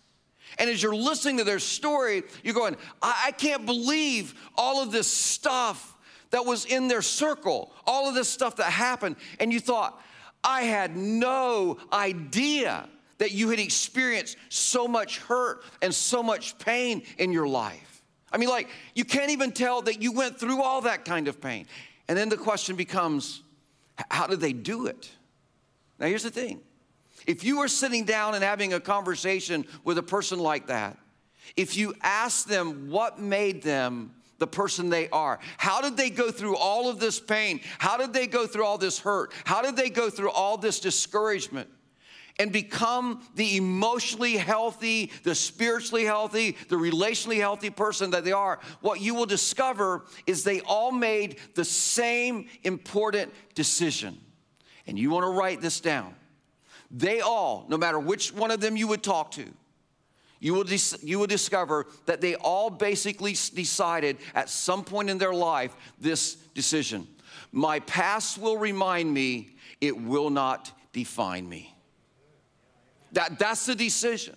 And 0.59 0.71
as 0.71 0.83
you're 0.83 0.95
listening 0.95 1.37
to 1.39 1.45
their 1.45 1.59
story, 1.59 2.23
you're 2.43 2.55
going, 2.55 2.77
I, 3.03 3.25
I 3.27 3.31
can't 3.33 3.67
believe 3.67 4.35
all 4.57 4.83
of 4.83 4.93
this 4.93 5.09
stuff 5.09 5.95
that 6.31 6.47
was 6.47 6.65
in 6.65 6.89
their 6.89 7.03
circle, 7.03 7.73
all 7.87 8.09
of 8.09 8.15
this 8.15 8.29
stuff 8.29 8.57
that 8.57 8.71
happened, 8.71 9.17
and 9.39 9.53
you 9.53 9.61
thought, 9.61 10.01
I 10.47 10.63
had 10.63 10.97
no 10.97 11.77
idea 11.93 12.89
that 13.19 13.33
you 13.33 13.51
had 13.51 13.59
experienced 13.59 14.37
so 14.49 14.87
much 14.87 15.19
hurt 15.19 15.65
and 15.83 15.93
so 15.93 16.23
much 16.23 16.57
pain 16.59 17.03
in 17.19 17.33
your 17.33 17.49
life. 17.49 18.03
I 18.31 18.39
mean, 18.39 18.49
like, 18.49 18.69
you 18.95 19.05
can't 19.05 19.31
even 19.31 19.51
tell 19.53 19.83
that 19.83 20.01
you 20.01 20.13
went 20.13 20.39
through 20.39 20.63
all 20.63 20.83
that 20.83 21.05
kind 21.05 21.27
of 21.27 21.41
pain. 21.41 21.67
And 22.09 22.17
then 22.17 22.29
the 22.29 22.37
question 22.37 22.77
becomes, 22.77 23.43
how 24.11 24.27
did 24.27 24.41
they 24.41 24.53
do 24.53 24.87
it? 24.87 25.11
Now, 25.99 26.07
here's 26.07 26.23
the 26.23 26.31
thing 26.31 26.61
if 27.27 27.43
you 27.43 27.59
were 27.59 27.69
sitting 27.69 28.05
down 28.05 28.35
and 28.35 28.45
having 28.45 28.73
a 28.73 28.81
conversation 28.81 29.65
with 29.83 29.99
a 29.99 30.03
person 30.03 30.39
like 30.39 30.69
that, 30.69 30.97
if 31.57 31.77
you 31.77 31.95
ask 32.03 32.47
them 32.47 32.91
what 32.91 33.19
made 33.19 33.63
them 33.63 34.15
the 34.39 34.47
person 34.47 34.91
they 34.91 35.09
are? 35.11 35.39
How 35.59 35.81
did 35.81 35.97
they 35.97 36.11
go 36.11 36.31
through 36.31 36.57
all 36.57 36.89
of 36.89 36.99
this 36.99 37.19
pain? 37.21 37.61
How 37.79 37.97
did 37.97 38.13
they 38.13 38.27
go 38.27 38.47
through 38.47 38.65
all 38.65 38.79
this 38.79 38.99
hurt? 38.99 39.33
How 39.45 39.63
did 39.63 39.77
they 39.77 39.91
go 39.91 40.11
through 40.11 40.31
all 40.31 40.57
this 40.57 40.81
discouragement? 40.81 41.71
And 42.39 42.53
become 42.53 43.27
the 43.35 43.57
emotionally 43.57 44.37
healthy, 44.37 45.11
the 45.23 45.35
spiritually 45.35 46.05
healthy, 46.05 46.55
the 46.69 46.77
relationally 46.77 47.39
healthy 47.39 47.71
person 47.71 48.11
that 48.11 48.25
they 48.25 48.33
are, 48.33 48.61
what 48.83 49.01
you 49.01 49.15
will 49.15 49.25
discover 49.25 50.05
is 50.27 50.45
they 50.45 50.61
all 50.61 50.93
made 50.93 51.39
the 51.55 51.65
same 51.65 52.47
important 52.63 53.33
decision. 53.55 54.19
And 54.87 54.99
you 54.99 55.11
want 55.11 55.25
to 55.25 55.31
write 55.31 55.63
this 55.63 55.81
down. 55.81 56.15
They 56.91 57.21
all, 57.21 57.65
no 57.69 57.79
matter 57.79 57.99
which 57.99 58.35
one 58.35 58.51
of 58.51 58.61
them 58.61 58.77
you 58.77 58.87
would 58.89 59.03
talk 59.03 59.31
to, 59.33 59.47
you 60.41 60.55
will, 60.55 60.65
dis- 60.65 60.99
you 61.03 61.19
will 61.19 61.27
discover 61.27 61.87
that 62.07 62.21
they 62.21 62.35
all 62.37 62.71
basically 62.71 63.33
decided 63.33 64.19
at 64.35 64.49
some 64.49 64.85
point 64.85 65.11
in 65.11 65.19
their 65.19 65.35
life 65.35 65.75
this 66.01 66.35
decision 66.55 67.07
My 67.53 67.81
past 67.81 68.39
will 68.39 68.59
remind 68.59 69.13
me, 69.13 69.57
it 69.81 69.97
will 69.97 70.31
not 70.31 70.73
define 70.93 71.49
me. 71.49 71.75
That, 73.13 73.39
that's 73.39 73.67
the 73.67 73.75
decision 73.75 74.37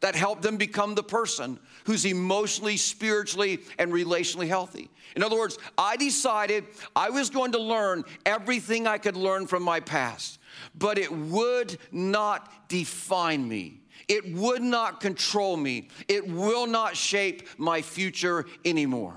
that 0.00 0.14
helped 0.16 0.42
them 0.42 0.56
become 0.56 0.94
the 0.94 1.02
person 1.02 1.58
who's 1.84 2.04
emotionally, 2.04 2.76
spiritually, 2.76 3.60
and 3.78 3.92
relationally 3.92 4.48
healthy. 4.48 4.90
In 5.14 5.22
other 5.22 5.38
words, 5.38 5.58
I 5.78 5.96
decided 5.96 6.64
I 6.96 7.10
was 7.10 7.30
going 7.30 7.52
to 7.52 7.60
learn 7.60 8.04
everything 8.26 8.86
I 8.86 8.98
could 8.98 9.16
learn 9.16 9.46
from 9.46 9.62
my 9.62 9.80
past, 9.80 10.38
but 10.74 10.98
it 10.98 11.12
would 11.12 11.78
not 11.92 12.68
define 12.68 13.46
me. 13.48 13.81
It 14.08 14.34
would 14.34 14.62
not 14.62 15.00
control 15.00 15.56
me. 15.56 15.88
It 16.08 16.26
will 16.26 16.66
not 16.66 16.96
shape 16.96 17.48
my 17.58 17.82
future 17.82 18.46
anymore. 18.64 19.16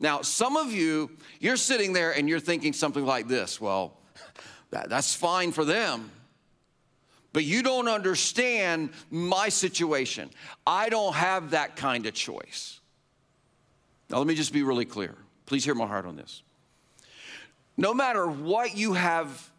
Now, 0.00 0.22
some 0.22 0.56
of 0.56 0.72
you, 0.72 1.10
you're 1.40 1.56
sitting 1.56 1.92
there 1.92 2.12
and 2.12 2.28
you're 2.28 2.40
thinking 2.40 2.72
something 2.72 3.04
like 3.04 3.28
this 3.28 3.60
well, 3.60 3.94
that, 4.70 4.88
that's 4.88 5.14
fine 5.14 5.52
for 5.52 5.64
them. 5.64 6.10
But 7.32 7.44
you 7.44 7.62
don't 7.62 7.88
understand 7.88 8.90
my 9.10 9.48
situation. 9.48 10.30
I 10.66 10.88
don't 10.88 11.14
have 11.14 11.50
that 11.50 11.76
kind 11.76 12.06
of 12.06 12.14
choice. 12.14 12.80
Now, 14.10 14.18
let 14.18 14.26
me 14.26 14.34
just 14.34 14.52
be 14.52 14.62
really 14.62 14.86
clear. 14.86 15.14
Please 15.46 15.64
hear 15.64 15.74
my 15.74 15.86
heart 15.86 16.06
on 16.06 16.16
this. 16.16 16.42
No 17.76 17.92
matter 17.94 18.26
what 18.26 18.76
you 18.76 18.94
have 18.94 19.50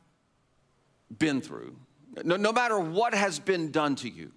been 1.18 1.42
through, 1.42 1.76
no, 2.24 2.36
no 2.36 2.51
matter 2.51 2.80
what 2.80 3.13
has 3.13 3.39
been 3.39 3.72
done 3.72 3.96
to 3.98 4.10
you, 4.10 4.32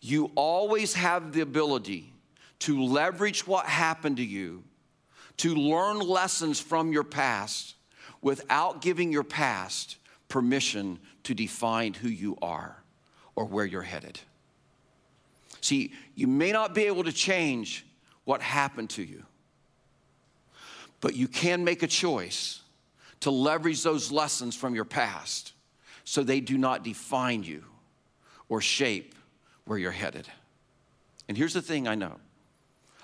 you 0.00 0.30
always 0.34 0.94
have 0.94 1.32
the 1.32 1.40
ability 1.40 2.12
to 2.60 2.82
leverage 2.82 3.46
what 3.46 3.66
happened 3.66 4.16
to 4.18 4.24
you 4.24 4.62
to 5.38 5.54
learn 5.54 5.98
lessons 5.98 6.60
from 6.60 6.92
your 6.92 7.04
past 7.04 7.74
without 8.20 8.82
giving 8.82 9.10
your 9.10 9.24
past 9.24 9.96
permission 10.28 10.98
to 11.24 11.34
define 11.34 11.94
who 11.94 12.08
you 12.08 12.36
are 12.42 12.82
or 13.34 13.46
where 13.46 13.64
you're 13.64 13.82
headed. 13.82 14.20
See, 15.62 15.92
you 16.14 16.26
may 16.26 16.52
not 16.52 16.74
be 16.74 16.84
able 16.84 17.04
to 17.04 17.12
change 17.12 17.86
what 18.24 18.42
happened 18.42 18.90
to 18.90 19.02
you, 19.02 19.24
but 21.00 21.14
you 21.14 21.28
can 21.28 21.64
make 21.64 21.82
a 21.82 21.86
choice 21.86 22.60
to 23.20 23.30
leverage 23.30 23.82
those 23.82 24.12
lessons 24.12 24.54
from 24.54 24.74
your 24.74 24.84
past 24.84 25.52
so 26.10 26.24
they 26.24 26.40
do 26.40 26.58
not 26.58 26.82
define 26.82 27.44
you 27.44 27.62
or 28.48 28.60
shape 28.60 29.14
where 29.64 29.78
you're 29.78 29.92
headed. 29.92 30.26
And 31.28 31.36
here's 31.36 31.54
the 31.54 31.62
thing 31.62 31.86
I 31.86 31.94
know 31.94 32.16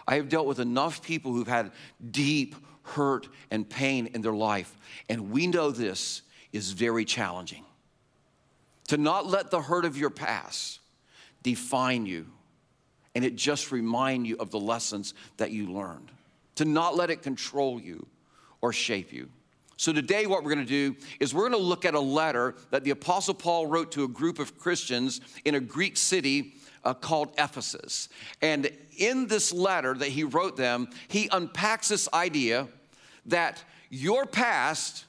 I 0.09 0.17
have 0.17 0.29
dealt 0.29 0.49
with 0.49 0.59
enough 0.59 1.05
people 1.05 1.33
who've 1.33 1.47
had 1.47 1.71
deep 2.11 2.57
hurt 2.83 3.29
and 3.53 3.71
pain 3.71 4.09
in 4.09 4.23
their 4.23 4.35
life, 4.35 4.77
and 5.09 5.31
we 5.31 5.47
know 5.47 5.71
this 5.71 6.23
is 6.53 6.73
very 6.73 7.05
challenging. 7.05 7.65
To 8.89 8.97
not 8.97 9.25
let 9.25 9.53
the 9.53 9.61
hurt 9.61 9.85
of 9.85 9.97
your 9.97 10.11
past 10.11 10.81
define 11.45 12.07
you 12.07 12.27
and 13.15 13.25
it 13.25 13.37
just 13.37 13.71
remind 13.71 14.27
you 14.27 14.37
of 14.41 14.51
the 14.51 14.59
lessons 14.59 15.15
that 15.37 15.53
you 15.53 15.73
learned. 15.73 16.11
To 16.57 16.65
not 16.65 16.97
let 16.97 17.11
it 17.11 17.23
control 17.23 17.81
you 17.81 18.05
or 18.61 18.73
shape 18.73 19.13
you. 19.13 19.29
So, 19.79 19.93
today, 19.93 20.27
what 20.27 20.43
we're 20.43 20.51
gonna 20.51 20.65
do 20.65 20.97
is 21.21 21.35
we're 21.35 21.49
gonna 21.51 21.59
look 21.63 21.85
at 21.85 21.95
a 21.95 22.01
letter 22.01 22.55
that 22.71 22.83
the 22.83 22.91
Apostle 22.91 23.35
Paul 23.35 23.67
wrote 23.67 23.93
to 23.93 24.05
a 24.05 24.09
group 24.09 24.39
of 24.39 24.59
Christians 24.59 25.21
in 25.45 25.55
a 25.55 25.61
Greek 25.61 25.99
city 25.99 26.55
uh, 26.83 26.95
called 26.95 27.35
Ephesus. 27.37 28.09
And 28.41 28.71
in 28.97 29.27
this 29.27 29.53
letter 29.53 29.93
that 29.95 30.09
he 30.09 30.25
wrote 30.25 30.57
them, 30.57 30.89
he 31.09 31.29
unpacks 31.31 31.89
this 31.89 32.09
idea 32.15 32.69
that 33.27 33.63
your 33.91 34.25
past, 34.25 35.05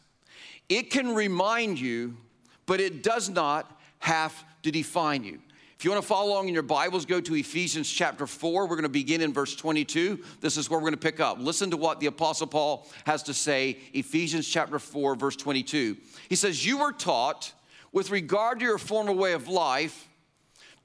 it 0.67 0.91
can 0.91 1.15
remind 1.15 1.79
you, 1.79 2.17
but 2.65 2.81
it 2.81 3.03
does 3.03 3.29
not 3.29 3.79
have 3.99 4.43
to 4.63 4.71
define 4.71 5.23
you. 5.23 5.39
If 5.77 5.85
you 5.85 5.91
want 5.91 6.01
to 6.01 6.07
follow 6.07 6.31
along 6.31 6.47
in 6.47 6.55
your 6.55 6.63
Bibles, 6.63 7.05
go 7.05 7.21
to 7.21 7.35
Ephesians 7.35 7.87
chapter 7.87 8.25
4. 8.25 8.63
We're 8.63 8.69
going 8.69 8.81
to 8.81 8.89
begin 8.89 9.21
in 9.21 9.31
verse 9.31 9.55
22. 9.55 10.23
This 10.41 10.57
is 10.57 10.71
where 10.71 10.79
we're 10.79 10.89
going 10.89 10.93
to 10.93 10.97
pick 10.97 11.19
up. 11.19 11.37
Listen 11.39 11.69
to 11.69 11.77
what 11.77 11.99
the 11.99 12.07
Apostle 12.07 12.47
Paul 12.47 12.87
has 13.05 13.21
to 13.23 13.33
say, 13.35 13.77
Ephesians 13.93 14.47
chapter 14.47 14.79
4, 14.79 15.13
verse 15.13 15.35
22. 15.35 15.95
He 16.29 16.35
says, 16.35 16.65
You 16.65 16.79
were 16.79 16.93
taught 16.93 17.53
with 17.91 18.09
regard 18.09 18.57
to 18.57 18.65
your 18.65 18.79
former 18.79 19.11
way 19.11 19.33
of 19.33 19.47
life 19.49 20.09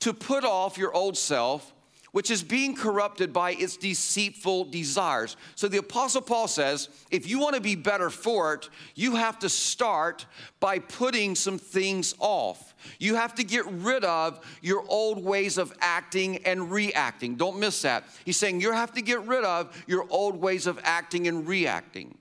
to 0.01 0.13
put 0.13 0.45
off 0.45 0.77
your 0.77 0.93
old 0.93 1.17
self 1.17 1.73
which 2.13 2.31
is 2.31 2.43
being 2.43 2.77
corrupted 2.77 3.33
by 3.33 3.53
its 3.53 3.77
deceitful 3.77 4.67
desires. 4.67 5.37
So 5.55 5.67
the 5.67 5.79
Apostle 5.79 6.23
Paul 6.23 6.47
says, 6.47 6.89
if 7.11 7.29
you 7.29 7.39
want 7.39 7.55
to 7.57 7.61
be 7.61 7.75
better 7.75 8.11
for 8.11 8.55
it, 8.55 8.69
you 8.95 9.17
have 9.17 9.39
to 9.41 9.49
start 9.49 10.27
by 10.61 10.79
putting 10.79 11.35
some 11.35 11.59
things 11.59 12.15
off. 12.19 12.75
You 12.99 13.15
have 13.17 13.35
to 13.37 13.45
get 13.45 13.67
rid 13.67 14.05
of 14.05 14.45
your 14.61 14.85
old 14.89 15.25
ways 15.25 15.59
of 15.59 15.73
acting 15.81 16.39
and 16.45 16.71
reacting. 16.71 17.37
Don't 17.37 17.59
miss 17.59 17.83
that. 17.83 18.05
He's 18.25 18.37
saying 18.37 18.61
you 18.61 18.73
have 18.73 18.93
to 18.95 19.03
get 19.03 19.27
rid 19.27 19.45
of 19.45 19.83
your 19.87 20.07
old 20.11 20.37
ways 20.37 20.67
of 20.67 20.79
acting 20.83 21.29
and 21.29 21.47
reacting. 21.47 22.17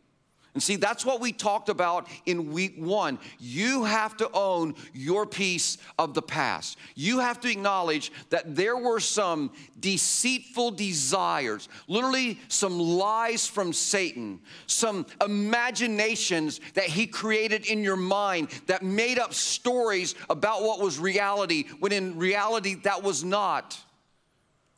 And 0.53 0.61
see, 0.61 0.75
that's 0.75 1.05
what 1.05 1.21
we 1.21 1.31
talked 1.31 1.69
about 1.69 2.07
in 2.25 2.51
week 2.51 2.75
one. 2.77 3.19
You 3.39 3.85
have 3.85 4.17
to 4.17 4.29
own 4.33 4.75
your 4.93 5.25
piece 5.25 5.77
of 5.97 6.13
the 6.13 6.21
past. 6.21 6.77
You 6.93 7.19
have 7.19 7.39
to 7.41 7.49
acknowledge 7.49 8.11
that 8.31 8.53
there 8.55 8.75
were 8.75 8.99
some 8.99 9.51
deceitful 9.79 10.71
desires, 10.71 11.69
literally, 11.87 12.37
some 12.49 12.79
lies 12.79 13.47
from 13.47 13.71
Satan, 13.71 14.41
some 14.67 15.05
imaginations 15.23 16.59
that 16.73 16.85
he 16.85 17.07
created 17.07 17.65
in 17.65 17.81
your 17.81 17.95
mind 17.95 18.49
that 18.67 18.83
made 18.83 19.19
up 19.19 19.33
stories 19.33 20.15
about 20.29 20.63
what 20.63 20.81
was 20.81 20.99
reality, 20.99 21.63
when 21.79 21.93
in 21.93 22.17
reality, 22.17 22.75
that 22.75 23.03
was 23.03 23.23
not 23.23 23.79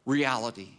reality. 0.06 0.70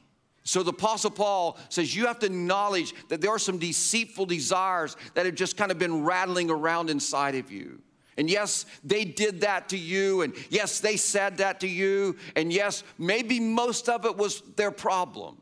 So 0.44 0.62
the 0.62 0.70
Apostle 0.70 1.10
Paul 1.10 1.58
says 1.70 1.96
you 1.96 2.06
have 2.06 2.18
to 2.18 2.26
acknowledge 2.26 2.94
that 3.08 3.20
there 3.20 3.30
are 3.30 3.38
some 3.38 3.58
deceitful 3.58 4.26
desires 4.26 4.96
that 5.14 5.24
have 5.24 5.34
just 5.34 5.56
kind 5.56 5.70
of 5.70 5.78
been 5.78 6.04
rattling 6.04 6.50
around 6.50 6.90
inside 6.90 7.34
of 7.34 7.50
you. 7.50 7.80
And 8.16 8.30
yes, 8.30 8.66
they 8.84 9.04
did 9.04 9.40
that 9.40 9.70
to 9.70 9.78
you. 9.78 10.22
And 10.22 10.34
yes, 10.50 10.80
they 10.80 10.96
said 10.96 11.38
that 11.38 11.60
to 11.60 11.68
you. 11.68 12.16
And 12.36 12.52
yes, 12.52 12.84
maybe 12.98 13.40
most 13.40 13.88
of 13.88 14.04
it 14.04 14.16
was 14.16 14.42
their 14.56 14.70
problem. 14.70 15.38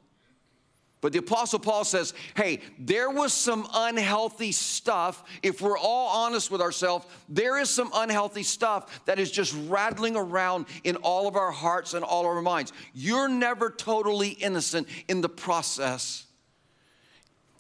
But 1.03 1.13
the 1.13 1.19
Apostle 1.19 1.59
Paul 1.59 1.83
says, 1.85 2.15
hey, 2.37 2.61
there 2.79 3.11
was 3.11 3.33
some 3.33 3.69
unhealthy 3.75 4.53
stuff. 4.53 5.25
If 5.43 5.61
we're 5.61 5.77
all 5.77 6.25
honest 6.25 6.49
with 6.49 6.61
ourselves, 6.61 7.07
there 7.29 7.59
is 7.59 7.69
some 7.69 7.91
unhealthy 7.93 8.45
stuff 8.45 9.05
that 9.07 9.19
is 9.19 9.33
just 9.33 9.53
rattling 9.67 10.17
around 10.17 10.67
in 10.85 10.95
all 10.97 11.27
of 11.27 11.35
our 11.35 11.51
hearts 11.51 11.95
and 11.95 12.05
all 12.05 12.21
of 12.21 12.29
our 12.29 12.41
minds. 12.41 12.73
You're 12.95 13.29
never 13.29 13.69
totally 13.69 14.29
innocent 14.29 14.87
in 15.09 15.21
the 15.21 15.29
process. 15.29 16.25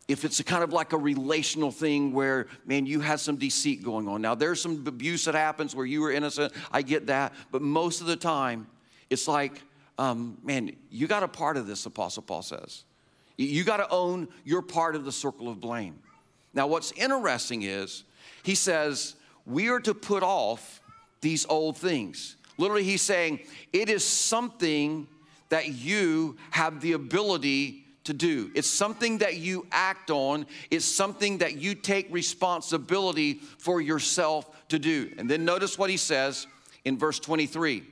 If 0.06 0.24
it's 0.24 0.38
a 0.38 0.44
kind 0.44 0.62
of 0.62 0.72
like 0.72 0.92
a 0.92 0.98
relational 0.98 1.72
thing 1.72 2.12
where, 2.12 2.46
man, 2.64 2.86
you 2.86 3.00
had 3.00 3.18
some 3.18 3.36
deceit 3.36 3.82
going 3.82 4.06
on. 4.06 4.22
Now, 4.22 4.36
there's 4.36 4.60
some 4.60 4.84
abuse 4.86 5.24
that 5.24 5.34
happens 5.34 5.74
where 5.74 5.86
you 5.86 6.00
were 6.00 6.12
innocent. 6.12 6.52
I 6.70 6.82
get 6.82 7.08
that. 7.08 7.32
But 7.50 7.60
most 7.60 8.00
of 8.00 8.06
the 8.06 8.16
time, 8.16 8.68
it's 9.10 9.26
like, 9.26 9.60
um, 9.98 10.38
man, 10.44 10.76
you 10.90 11.08
got 11.08 11.24
a 11.24 11.28
part 11.28 11.56
of 11.56 11.66
this, 11.66 11.86
Apostle 11.86 12.22
Paul 12.22 12.42
says. 12.42 12.84
You 13.36 13.64
got 13.64 13.78
to 13.78 13.88
own 13.88 14.28
your 14.44 14.62
part 14.62 14.94
of 14.94 15.04
the 15.04 15.12
circle 15.12 15.48
of 15.48 15.60
blame. 15.60 15.98
Now, 16.54 16.66
what's 16.66 16.92
interesting 16.92 17.62
is 17.62 18.04
he 18.42 18.54
says, 18.54 19.16
we 19.46 19.68
are 19.68 19.80
to 19.80 19.94
put 19.94 20.22
off 20.22 20.80
these 21.20 21.46
old 21.46 21.76
things. 21.76 22.36
Literally, 22.58 22.84
he's 22.84 23.02
saying 23.02 23.40
it 23.72 23.88
is 23.88 24.04
something 24.04 25.06
that 25.48 25.68
you 25.68 26.36
have 26.50 26.80
the 26.80 26.92
ability 26.92 27.84
to 28.04 28.12
do. 28.12 28.50
It's 28.54 28.68
something 28.68 29.18
that 29.18 29.36
you 29.36 29.66
act 29.70 30.10
on, 30.10 30.46
it's 30.70 30.84
something 30.84 31.38
that 31.38 31.56
you 31.56 31.74
take 31.74 32.12
responsibility 32.12 33.34
for 33.58 33.80
yourself 33.80 34.50
to 34.68 34.78
do. 34.78 35.12
And 35.18 35.30
then 35.30 35.44
notice 35.44 35.78
what 35.78 35.90
he 35.90 35.96
says 35.96 36.46
in 36.84 36.98
verse 36.98 37.18
23. 37.20 37.84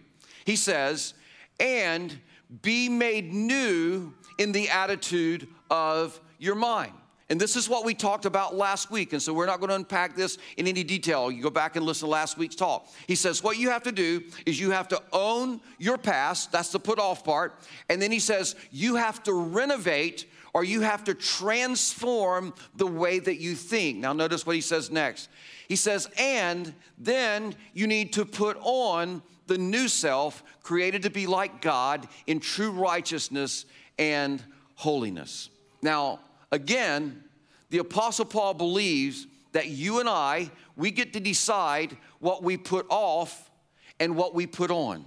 He 0.45 0.57
says, 0.57 1.15
and 1.61 2.19
be 2.63 2.89
made 2.89 3.33
new 3.33 4.13
in 4.41 4.53
the 4.53 4.71
attitude 4.71 5.47
of 5.71 6.19
your 6.39 6.55
mind. 6.55 6.93
And 7.29 7.39
this 7.39 7.57
is 7.57 7.69
what 7.69 7.85
we 7.85 7.95
talked 7.95 8.25
about 8.25 8.57
last 8.57 8.91
week. 8.91 9.13
And 9.13 9.23
so 9.23 9.35
we're 9.35 9.47
not 9.47 9.61
going 9.61 9.69
to 9.69 9.77
unpack 9.77 10.17
this 10.17 10.39
in 10.57 10.67
any 10.67 10.83
detail. 10.83 11.31
You 11.31 11.43
go 11.43 11.51
back 11.51 11.77
and 11.77 11.85
listen 11.85 12.07
to 12.09 12.11
last 12.11 12.39
week's 12.39 12.57
talk. 12.57 12.89
He 13.07 13.15
says, 13.15 13.45
What 13.45 13.59
you 13.59 13.69
have 13.69 13.85
to 13.85 13.93
do 13.93 14.23
is 14.47 14.59
you 14.59 14.71
have 14.71 14.89
to 14.89 15.01
own 15.13 15.61
your 15.79 15.99
past. 15.99 16.51
That's 16.51 16.73
the 16.73 16.81
put 16.81 16.99
off 16.99 17.23
part. 17.23 17.55
And 17.91 18.01
then 18.01 18.11
he 18.11 18.19
says, 18.19 18.57
You 18.73 18.97
have 18.97 19.23
to 19.25 19.35
renovate 19.35 20.25
or 20.55 20.65
you 20.65 20.81
have 20.81 21.05
to 21.05 21.15
transform 21.15 22.55
the 22.75 22.87
way 22.87 23.19
that 23.19 23.37
you 23.41 23.55
think. 23.55 23.99
Now, 23.99 24.15
notice 24.15 24.47
what 24.47 24.57
he 24.57 24.63
says 24.63 24.91
next. 24.91 25.29
He 25.69 25.77
says, 25.77 26.09
And 26.19 26.75
then 26.99 27.55
you 27.75 27.87
need 27.87 28.15
to 28.15 28.25
put 28.25 28.57
on 28.63 29.23
the 29.47 29.59
new 29.59 29.87
self, 29.87 30.43
created 30.63 31.03
to 31.03 31.11
be 31.11 31.27
like 31.27 31.61
God 31.61 32.09
in 32.27 32.41
true 32.41 32.71
righteousness 32.71 33.67
and 34.01 34.43
holiness. 34.77 35.51
Now, 35.83 36.21
again, 36.51 37.23
the 37.69 37.79
Apostle 37.79 38.25
Paul 38.25 38.55
believes 38.55 39.29
that 39.53 39.69
you 39.69 40.01
and 40.01 40.09
I, 40.09 40.51
we 40.75 40.91
get 40.91 41.13
to 41.13 41.21
decide 41.21 41.97
what 42.19 42.43
we 42.43 42.57
put 42.57 42.87
off 42.89 43.51
and 44.01 44.17
what 44.17 44.35
we 44.35 44.47
put 44.47 44.71
on. 44.71 45.05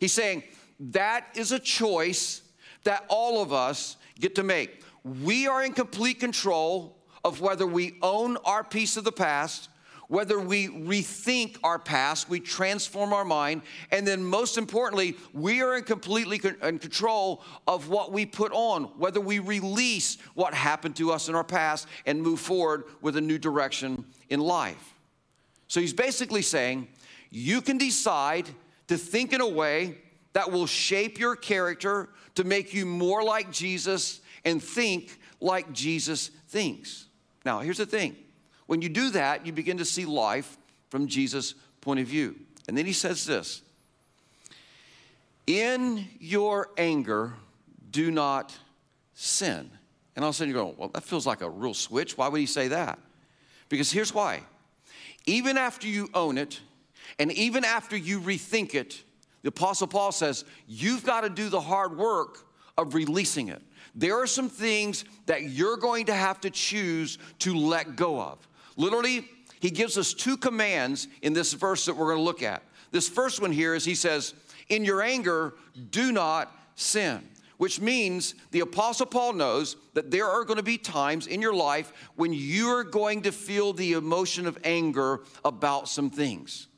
He's 0.00 0.12
saying 0.12 0.42
that 0.80 1.26
is 1.34 1.52
a 1.52 1.58
choice 1.58 2.42
that 2.84 3.04
all 3.08 3.40
of 3.40 3.52
us 3.52 3.96
get 4.18 4.34
to 4.34 4.42
make. 4.42 4.82
We 5.04 5.46
are 5.46 5.64
in 5.64 5.72
complete 5.72 6.18
control 6.18 6.96
of 7.24 7.40
whether 7.40 7.66
we 7.66 7.98
own 8.02 8.36
our 8.38 8.64
piece 8.64 8.96
of 8.96 9.04
the 9.04 9.12
past, 9.12 9.68
whether 10.08 10.40
we 10.40 10.68
rethink 10.68 11.58
our 11.62 11.78
past, 11.78 12.28
we 12.28 12.40
transform 12.40 13.12
our 13.12 13.24
mind, 13.24 13.62
and 13.90 14.06
then 14.06 14.24
most 14.24 14.56
importantly, 14.56 15.16
we 15.32 15.60
are 15.62 15.76
in 15.76 15.84
completely 15.84 16.40
in 16.62 16.78
control 16.78 17.42
of 17.66 17.88
what 17.88 18.10
we 18.10 18.24
put 18.24 18.50
on, 18.52 18.84
whether 18.98 19.20
we 19.20 19.38
release 19.38 20.16
what 20.34 20.54
happened 20.54 20.96
to 20.96 21.12
us 21.12 21.28
in 21.28 21.34
our 21.34 21.44
past 21.44 21.86
and 22.06 22.22
move 22.22 22.40
forward 22.40 22.84
with 23.02 23.16
a 23.16 23.20
new 23.20 23.38
direction 23.38 24.04
in 24.30 24.40
life. 24.40 24.94
So 25.68 25.80
he's 25.80 25.92
basically 25.92 26.42
saying, 26.42 26.88
you 27.30 27.60
can 27.60 27.76
decide 27.76 28.48
to 28.88 28.96
think 28.96 29.34
in 29.34 29.42
a 29.42 29.48
way 29.48 29.98
that 30.32 30.50
will 30.50 30.66
shape 30.66 31.18
your 31.18 31.36
character 31.36 32.08
to 32.34 32.44
make 32.44 32.72
you 32.72 32.86
more 32.86 33.22
like 33.22 33.52
Jesus 33.52 34.20
and 34.44 34.62
think 34.62 35.18
like 35.40 35.72
Jesus 35.72 36.28
thinks. 36.48 37.08
Now, 37.44 37.60
here's 37.60 37.78
the 37.78 37.86
thing 37.86 38.16
when 38.68 38.82
you 38.82 38.90
do 38.90 39.10
that, 39.10 39.46
you 39.46 39.52
begin 39.52 39.78
to 39.78 39.84
see 39.84 40.04
life 40.04 40.58
from 40.90 41.08
Jesus' 41.08 41.54
point 41.80 42.00
of 42.00 42.06
view. 42.06 42.36
And 42.68 42.76
then 42.76 42.84
he 42.84 42.92
says 42.92 43.24
this 43.24 43.62
In 45.46 46.06
your 46.20 46.68
anger, 46.76 47.32
do 47.90 48.10
not 48.10 48.54
sin. 49.14 49.70
And 50.14 50.24
all 50.24 50.30
of 50.30 50.34
a 50.34 50.36
sudden 50.36 50.52
you're 50.52 50.62
going, 50.62 50.76
well, 50.76 50.90
that 50.90 51.02
feels 51.02 51.26
like 51.26 51.40
a 51.40 51.48
real 51.48 51.72
switch. 51.72 52.18
Why 52.18 52.28
would 52.28 52.40
he 52.40 52.46
say 52.46 52.68
that? 52.68 52.98
Because 53.68 53.90
here's 53.90 54.12
why. 54.12 54.42
Even 55.26 55.56
after 55.56 55.86
you 55.86 56.10
own 56.12 56.36
it, 56.36 56.60
and 57.18 57.32
even 57.32 57.64
after 57.64 57.96
you 57.96 58.20
rethink 58.20 58.74
it, 58.74 59.02
the 59.42 59.48
Apostle 59.48 59.86
Paul 59.86 60.12
says, 60.12 60.44
you've 60.66 61.04
got 61.04 61.22
to 61.22 61.30
do 61.30 61.48
the 61.48 61.60
hard 61.60 61.96
work 61.96 62.46
of 62.76 62.94
releasing 62.94 63.48
it. 63.48 63.62
There 63.94 64.20
are 64.20 64.26
some 64.26 64.48
things 64.48 65.04
that 65.26 65.44
you're 65.44 65.76
going 65.76 66.06
to 66.06 66.14
have 66.14 66.40
to 66.42 66.50
choose 66.50 67.18
to 67.38 67.54
let 67.54 67.96
go 67.96 68.20
of. 68.20 68.46
Literally, 68.78 69.28
he 69.60 69.70
gives 69.70 69.98
us 69.98 70.14
two 70.14 70.38
commands 70.38 71.08
in 71.20 71.34
this 71.34 71.52
verse 71.52 71.84
that 71.84 71.94
we're 71.94 72.06
going 72.06 72.18
to 72.18 72.22
look 72.22 72.42
at. 72.42 72.62
This 72.92 73.08
first 73.08 73.42
one 73.42 73.52
here 73.52 73.74
is 73.74 73.84
he 73.84 73.94
says, 73.94 74.32
In 74.70 74.84
your 74.84 75.02
anger, 75.02 75.54
do 75.90 76.12
not 76.12 76.56
sin. 76.74 77.28
Which 77.58 77.80
means 77.80 78.36
the 78.52 78.60
Apostle 78.60 79.06
Paul 79.06 79.32
knows 79.32 79.76
that 79.94 80.12
there 80.12 80.26
are 80.26 80.44
going 80.44 80.58
to 80.58 80.62
be 80.62 80.78
times 80.78 81.26
in 81.26 81.42
your 81.42 81.52
life 81.52 81.92
when 82.14 82.32
you're 82.32 82.84
going 82.84 83.22
to 83.22 83.32
feel 83.32 83.72
the 83.72 83.94
emotion 83.94 84.46
of 84.46 84.56
anger 84.62 85.22
about 85.44 85.88
some 85.88 86.08
things. 86.08 86.68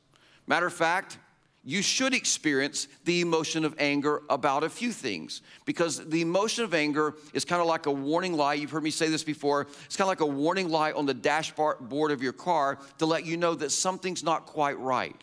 Matter 0.47 0.67
of 0.67 0.73
fact, 0.73 1.19
you 1.63 1.83
should 1.83 2.15
experience 2.15 2.89
the 3.05 3.21
emotion 3.21 3.67
of 3.67 3.75
anger 3.79 4.23
about 4.31 4.65
a 4.65 4.71
few 4.71 4.93
things 4.93 5.43
because 5.67 6.05
the 6.09 6.23
emotion 6.23 6.65
of 6.65 6.73
anger 6.73 7.15
is 7.35 7.45
kind 7.45 7.61
of 7.61 7.69
like 7.69 7.85
a 7.85 7.91
warning 7.91 8.35
light. 8.35 8.61
You've 8.61 8.71
heard 8.71 8.83
me 8.83 8.91
say 8.91 9.09
this 9.09 9.23
before. 9.23 9.67
It's 9.85 9.97
kind 9.97 10.07
of 10.07 10.09
like 10.09 10.21
a 10.21 10.27
warning 10.27 10.71
light 10.71 10.95
on 10.95 11.05
the 11.05 11.13
dashboard 11.13 12.11
of 12.13 12.23
your 12.23 12.33
car 12.33 12.79
to 12.99 13.07
let 13.07 13.27
you 13.27 13.37
know 13.37 13.55
that 13.57 13.71
something's 13.71 14.25
not 14.25 14.47
quite 14.47 14.79
right. 14.79 15.17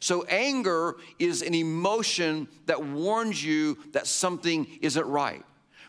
So, 0.00 0.24
anger 0.24 0.96
is 1.18 1.42
an 1.42 1.54
emotion 1.54 2.48
that 2.66 2.84
warns 2.84 3.42
you 3.42 3.78
that 3.92 4.06
something 4.06 4.66
isn't 4.82 5.06
right. 5.06 5.44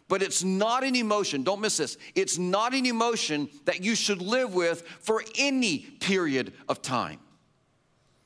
But 0.07 0.21
it's 0.21 0.43
not 0.43 0.83
an 0.83 0.95
emotion, 0.95 1.43
don't 1.43 1.61
miss 1.61 1.77
this. 1.77 1.97
It's 2.13 2.37
not 2.37 2.75
an 2.75 2.85
emotion 2.85 3.49
that 3.65 3.83
you 3.83 3.95
should 3.95 4.21
live 4.21 4.53
with 4.53 4.83
for 4.99 5.23
any 5.35 5.79
period 5.79 6.53
of 6.69 6.81
time. 6.83 7.19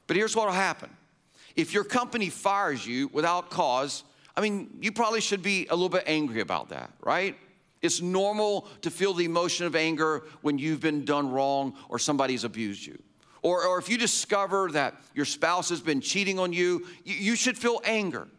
But 0.07 0.17
here's 0.17 0.35
what 0.35 0.47
will 0.47 0.53
happen 0.53 0.89
if 1.59 1.73
your 1.73 1.83
company 1.83 2.29
fires 2.29 2.87
you 2.87 3.09
without 3.09 3.49
cause, 3.49 4.05
I 4.37 4.41
mean, 4.41 4.77
you 4.81 4.93
probably 4.93 5.19
should 5.19 5.43
be 5.43 5.67
a 5.67 5.75
little 5.75 5.89
bit 5.89 6.03
angry 6.07 6.39
about 6.39 6.69
that, 6.69 6.91
right? 7.01 7.35
It's 7.81 8.01
normal 8.01 8.67
to 8.81 8.89
feel 8.89 9.13
the 9.13 9.25
emotion 9.25 9.65
of 9.65 9.75
anger 9.75 10.23
when 10.41 10.57
you've 10.57 10.79
been 10.79 11.03
done 11.03 11.29
wrong 11.29 11.73
or 11.89 11.99
somebody's 11.99 12.45
abused 12.45 12.85
you. 12.85 12.97
Or, 13.41 13.65
or 13.65 13.77
if 13.77 13.89
you 13.89 13.97
discover 13.97 14.69
that 14.71 14.95
your 15.13 15.25
spouse 15.25 15.67
has 15.69 15.81
been 15.81 15.99
cheating 15.99 16.39
on 16.39 16.53
you, 16.53 16.85
you, 17.03 17.15
you 17.15 17.35
should 17.35 17.57
feel 17.57 17.81
anger. 17.83 18.29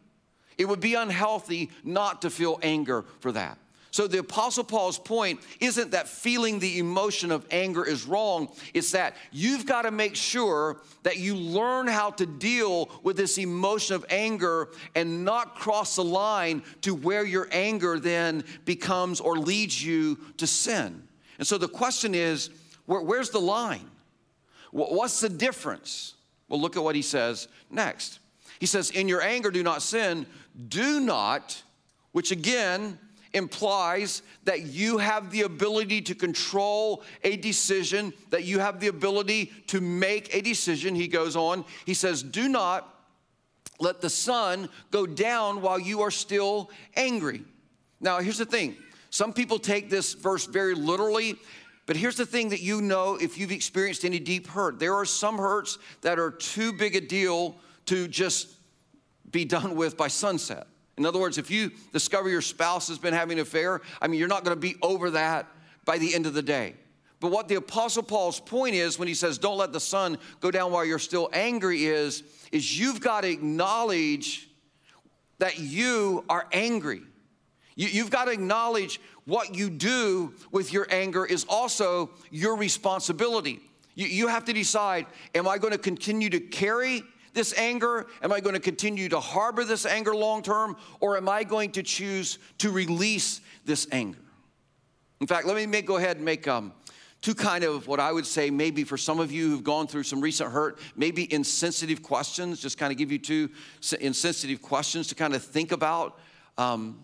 It 0.57 0.65
would 0.67 0.81
be 0.81 0.95
unhealthy 0.95 1.71
not 1.85 2.23
to 2.23 2.31
feel 2.31 2.59
anger 2.63 3.05
for 3.21 3.33
that. 3.33 3.59
So, 3.93 4.07
the 4.07 4.19
Apostle 4.19 4.63
Paul's 4.63 4.99
point 4.99 5.41
isn't 5.59 5.91
that 5.91 6.09
feeling 6.09 6.61
the 6.61 6.79
emotion 6.79 7.33
of 7.33 7.45
anger 7.51 7.85
is 7.85 8.05
wrong. 8.05 8.49
It's 8.73 8.93
that 8.93 9.17
you've 9.33 9.67
got 9.67 9.83
to 9.83 9.91
make 9.91 10.15
sure 10.15 10.81
that 11.03 11.17
you 11.17 11.35
learn 11.35 11.89
how 11.89 12.11
to 12.13 12.27
deal 12.27 12.89
with 13.03 13.17
this 13.17 13.37
emotion 13.37 13.97
of 13.97 14.07
anger 14.09 14.69
and 14.95 15.25
not 15.25 15.57
cross 15.57 15.97
the 15.97 16.05
line 16.05 16.63
to 16.83 16.95
where 16.95 17.25
your 17.25 17.49
anger 17.51 17.99
then 17.99 18.45
becomes 18.65 19.21
or 19.21 19.37
leads 19.37 19.85
you 19.85 20.19
to 20.37 20.47
sin. 20.47 21.03
And 21.39 21.47
so, 21.47 21.59
the 21.59 21.69
question 21.69 22.15
is 22.15 22.51
where, 22.87 23.01
where's 23.01 23.31
the 23.31 23.41
line? 23.41 23.91
What's 24.71 25.21
the 25.21 25.29
difference? 25.29 26.15
Well, 26.49 26.61
look 26.61 26.77
at 26.77 26.85
what 26.85 26.95
he 26.95 27.03
says 27.03 27.49
next. 27.71 28.21
He 28.61 28.67
says, 28.67 28.91
In 28.91 29.09
your 29.09 29.23
anger, 29.23 29.51
do 29.51 29.65
not 29.65 29.83
sin. 29.83 30.27
Do 30.69 31.01
not, 31.01 31.61
which 32.13 32.31
again, 32.31 32.99
implies 33.33 34.23
that 34.45 34.63
you 34.63 34.99
have 34.99 35.31
the 35.31 35.43
ability 35.43 36.03
to 36.03 36.15
control 36.15 37.03
a 37.23 37.37
decision, 37.37 38.13
that 38.31 38.45
you 38.45 38.59
have 38.59 38.81
the 38.81 38.89
ability 38.89 39.53
to 39.69 39.81
make 39.81 40.35
a 40.35 40.41
decision. 40.41 40.95
He 40.95 41.09
goes 41.09 41.37
on, 41.37 41.65
he 41.87 41.95
says, 41.95 42.23
Do 42.23 42.49
not 42.49 42.95
let 43.79 44.01
the 44.01 44.11
sun 44.11 44.69
go 44.91 45.07
down 45.07 45.63
while 45.63 45.79
you 45.79 46.03
are 46.03 46.11
still 46.11 46.71
angry. 46.97 47.43
Now, 48.01 48.19
here's 48.21 48.39
the 48.39 48.47
thing 48.47 48.77
some 49.11 49.33
people 49.33 49.59
take 49.59 49.91
this 49.91 50.15
verse 50.15 50.47
very 50.47 50.75
literally. 50.75 51.37
But 51.87 51.97
here's 51.97 52.17
the 52.17 52.27
thing 52.27 52.51
that 52.51 52.61
you 52.61 52.81
know 52.81 53.17
if 53.17 53.37
you've 53.37 53.51
experienced 53.51 54.05
any 54.05 54.21
deep 54.21 54.47
hurt. 54.47 54.79
There 54.79 54.95
are 54.95 55.05
some 55.05 55.39
hurts 55.39 55.77
that 56.03 56.21
are 56.21 56.31
too 56.31 56.73
big 56.73 56.95
a 56.95 57.01
deal 57.01 57.57
to 57.87 58.07
just 58.07 58.49
be 59.29 59.45
done 59.45 59.75
with 59.75 59.97
by 59.97 60.07
sunset. 60.07 60.69
In 61.01 61.07
other 61.07 61.19
words, 61.19 61.39
if 61.39 61.51
you 61.51 61.71
discover 61.95 62.29
your 62.29 62.43
spouse 62.43 62.89
has 62.89 62.99
been 62.99 63.15
having 63.15 63.39
an 63.39 63.43
affair, 63.43 63.81
I 64.03 64.07
mean, 64.07 64.21
you're 64.21 64.29
not 64.29 64.45
going 64.45 64.55
to 64.55 64.61
be 64.61 64.77
over 64.83 65.13
that 65.13 65.47
by 65.87 65.97
the 65.97 66.15
end 66.15 66.27
of 66.27 66.35
the 66.35 66.43
day. 66.43 66.75
But 67.21 67.31
what 67.31 67.49
the 67.49 67.55
Apostle 67.55 68.03
Paul's 68.03 68.39
point 68.39 68.75
is 68.75 68.99
when 68.99 69.09
he 69.09 69.15
says, 69.15 69.39
don't 69.39 69.57
let 69.57 69.73
the 69.73 69.81
sun 69.81 70.19
go 70.41 70.51
down 70.51 70.73
while 70.73 70.85
you're 70.85 70.99
still 70.99 71.31
angry, 71.33 71.87
is, 71.87 72.23
is 72.53 72.79
you've 72.79 73.01
got 73.01 73.23
to 73.23 73.31
acknowledge 73.31 74.51
that 75.39 75.59
you 75.59 76.23
are 76.29 76.47
angry. 76.53 77.01
You, 77.77 78.03
have 78.03 78.11
got 78.11 78.27
to 78.27 78.33
acknowledge 78.33 79.01
what 79.25 79.55
you 79.55 79.71
do 79.71 80.35
with 80.53 80.71
your 80.71 80.87
anger 80.91 81.25
is 81.25 81.47
also 81.49 82.11
your 82.31 82.57
responsibility. 82.57 83.61
You, 83.95 84.07
you 84.07 84.27
have 84.27 84.45
to 84.45 84.53
decide, 84.53 85.07
am 85.35 85.49
I 85.49 85.57
going 85.57 85.73
to 85.73 85.79
continue 85.79 86.29
to 86.29 86.41
carry 86.41 87.05
this 87.33 87.57
anger? 87.57 88.07
Am 88.23 88.33
I 88.33 88.41
going 88.41 88.55
to 88.55 88.61
continue 88.61 89.09
to 89.09 89.21
harbor 89.21 89.65
this 89.65 89.87
anger 89.87 90.15
long 90.15 90.43
term? 90.43 90.77
Or 91.01 91.17
am 91.17 91.29
I 91.29 91.45
going 91.45 91.73
to 91.73 91.83
choose 91.83 92.39
to 92.59 92.71
release 92.71 93.41
this 93.65 93.87
anger? 93.93 94.19
In 95.21 95.27
fact, 95.27 95.47
let 95.47 95.57
me 95.57 95.67
make, 95.67 95.87
go 95.87 95.97
ahead 95.97 96.17
and 96.17 96.25
make 96.25 96.49
um, 96.49 96.73
two 97.21 97.35
kind 97.35 97.65
of 97.65 97.87
what 97.87 98.01
I 98.01 98.11
would 98.11 98.27
say, 98.27 98.51
maybe 98.51 98.85
for 98.85 98.97
some 98.97 99.21
of 99.21 99.31
you 99.31 99.51
who've 99.51 99.65
gone 99.65 99.87
through 99.87 100.05
some 100.05 100.21
recent 100.21 100.51
hurt, 100.51 100.79
maybe 100.97 101.33
insensitive 101.33 102.03
questions, 102.03 102.61
just 102.61 102.79
kind 102.79 102.91
of 102.91 102.97
give 102.97 103.13
you 103.13 103.19
two 103.19 103.51
insensitive 104.01 104.63
questions 104.63 105.09
to 105.09 105.15
kind 105.15 105.35
of 105.35 105.43
think 105.43 105.73
about. 105.73 106.19
Um, 106.57 107.01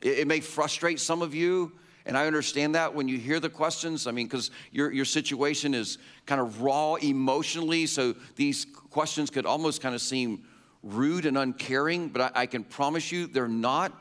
it, 0.00 0.20
it 0.20 0.26
may 0.26 0.40
frustrate 0.40 1.00
some 1.00 1.20
of 1.20 1.34
you. 1.34 1.72
And 2.08 2.16
I 2.16 2.26
understand 2.26 2.74
that 2.74 2.94
when 2.94 3.06
you 3.06 3.18
hear 3.18 3.38
the 3.38 3.50
questions, 3.50 4.06
I 4.06 4.12
mean, 4.12 4.26
because 4.26 4.50
your, 4.72 4.90
your 4.90 5.04
situation 5.04 5.74
is 5.74 5.98
kind 6.24 6.40
of 6.40 6.62
raw 6.62 6.94
emotionally, 6.94 7.84
so 7.84 8.14
these 8.34 8.66
questions 8.88 9.28
could 9.28 9.44
almost 9.44 9.82
kind 9.82 9.94
of 9.94 10.00
seem 10.00 10.42
rude 10.82 11.26
and 11.26 11.36
uncaring, 11.36 12.08
but 12.08 12.22
I, 12.22 12.42
I 12.42 12.46
can 12.46 12.64
promise 12.64 13.12
you 13.12 13.26
they're 13.26 13.46
not. 13.46 13.92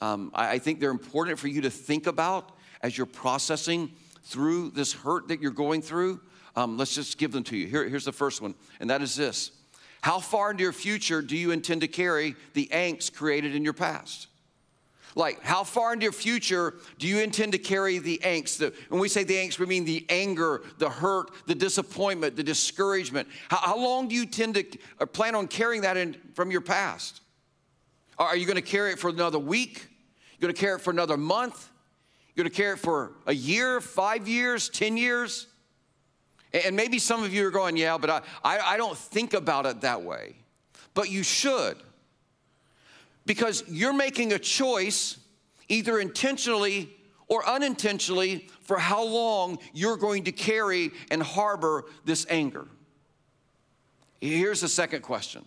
Um, 0.00 0.32
I, 0.34 0.54
I 0.54 0.58
think 0.58 0.80
they're 0.80 0.90
important 0.90 1.38
for 1.38 1.46
you 1.46 1.60
to 1.60 1.70
think 1.70 2.08
about 2.08 2.50
as 2.82 2.98
you're 2.98 3.06
processing 3.06 3.92
through 4.24 4.70
this 4.70 4.92
hurt 4.92 5.28
that 5.28 5.40
you're 5.40 5.52
going 5.52 5.82
through. 5.82 6.20
Um, 6.56 6.76
let's 6.76 6.96
just 6.96 7.16
give 7.16 7.30
them 7.30 7.44
to 7.44 7.56
you. 7.56 7.68
Here, 7.68 7.88
here's 7.88 8.04
the 8.04 8.12
first 8.12 8.42
one, 8.42 8.56
and 8.80 8.90
that 8.90 9.02
is 9.02 9.14
this 9.14 9.52
How 10.00 10.18
far 10.18 10.50
into 10.50 10.64
your 10.64 10.72
future 10.72 11.22
do 11.22 11.36
you 11.36 11.52
intend 11.52 11.82
to 11.82 11.88
carry 11.88 12.34
the 12.54 12.68
angst 12.72 13.14
created 13.14 13.54
in 13.54 13.62
your 13.62 13.72
past? 13.72 14.26
Like, 15.14 15.42
how 15.42 15.62
far 15.62 15.92
into 15.92 16.04
your 16.04 16.12
future 16.12 16.74
do 16.98 17.06
you 17.06 17.18
intend 17.18 17.52
to 17.52 17.58
carry 17.58 17.98
the 17.98 18.20
angst? 18.24 18.58
The, 18.58 18.72
when 18.88 19.00
we 19.00 19.08
say 19.08 19.24
the 19.24 19.34
angst, 19.34 19.58
we 19.58 19.66
mean 19.66 19.84
the 19.84 20.06
anger, 20.08 20.62
the 20.78 20.88
hurt, 20.88 21.30
the 21.46 21.54
disappointment, 21.54 22.34
the 22.36 22.42
discouragement. 22.42 23.28
How, 23.48 23.58
how 23.58 23.78
long 23.78 24.08
do 24.08 24.14
you 24.14 24.24
tend 24.24 24.54
to 24.54 24.64
or 25.00 25.06
plan 25.06 25.34
on 25.34 25.48
carrying 25.48 25.82
that 25.82 25.96
in, 25.96 26.16
from 26.34 26.50
your 26.50 26.62
past? 26.62 27.20
Are 28.18 28.36
you 28.36 28.46
going 28.46 28.56
to 28.56 28.62
carry 28.62 28.92
it 28.92 28.98
for 28.98 29.10
another 29.10 29.38
week? 29.38 29.86
You're 30.38 30.48
going 30.48 30.54
to 30.54 30.60
carry 30.60 30.76
it 30.76 30.80
for 30.80 30.90
another 30.90 31.16
month? 31.16 31.68
You're 32.34 32.44
going 32.44 32.52
to 32.52 32.56
carry 32.56 32.74
it 32.74 32.78
for 32.78 33.12
a 33.26 33.34
year, 33.34 33.80
five 33.80 34.26
years, 34.26 34.70
10 34.70 34.96
years? 34.96 35.46
And 36.52 36.74
maybe 36.74 36.98
some 36.98 37.22
of 37.22 37.34
you 37.34 37.46
are 37.46 37.50
going, 37.50 37.76
yeah, 37.76 37.98
but 37.98 38.10
I, 38.10 38.20
I, 38.42 38.58
I 38.74 38.76
don't 38.76 38.96
think 38.96 39.34
about 39.34 39.66
it 39.66 39.82
that 39.82 40.02
way. 40.02 40.36
But 40.94 41.10
you 41.10 41.22
should 41.22 41.76
because 43.26 43.64
you're 43.68 43.92
making 43.92 44.32
a 44.32 44.38
choice, 44.38 45.18
either 45.68 45.98
intentionally 45.98 46.94
or 47.28 47.46
unintentionally, 47.46 48.48
for 48.62 48.78
how 48.78 49.04
long 49.04 49.58
you're 49.72 49.96
going 49.96 50.24
to 50.24 50.32
carry 50.32 50.90
and 51.10 51.22
harbor 51.22 51.84
this 52.04 52.26
anger. 52.28 52.66
Here's 54.20 54.60
the 54.60 54.68
second 54.68 55.02
question 55.02 55.46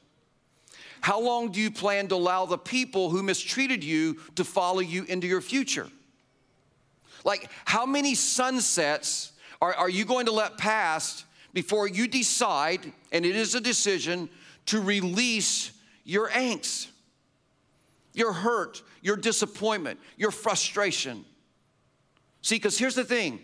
How 1.02 1.20
long 1.20 1.52
do 1.52 1.60
you 1.60 1.72
plan 1.72 2.08
to 2.10 2.16
allow 2.16 2.46
the 2.46 2.58
people 2.58 3.10
who 3.10 3.24
mistreated 3.24 3.84
you 3.84 4.20
to 4.36 4.44
follow 4.44 4.82
you 4.82 5.04
into 5.06 5.28
your 5.28 5.42
future? 5.42 5.88
Like, 7.24 7.50
how 7.66 7.86
many 7.86 8.14
sunsets 8.14 9.32
are, 9.62 9.74
are 9.74 9.90
you 9.90 10.06
going 10.06 10.28
to 10.28 10.32
let 10.32 10.58
pass 10.58 11.26
before 11.54 11.88
you 11.88 12.08
decide, 12.08 12.92
and 13.12 13.26
it 13.26 13.36
is 13.36 13.56
a 13.56 13.62
decision, 13.62 14.30
to 14.68 14.82
release 14.82 15.72
your 16.04 16.30
angst? 16.30 16.88
Your 18.16 18.34
hurt, 18.34 18.82
your 19.02 19.16
disappointment, 19.16 20.00
your 20.18 20.32
frustration. 20.32 21.26
See, 22.42 22.56
because 22.56 22.78
here's 22.78 22.96
the 22.96 23.04
thing 23.04 23.40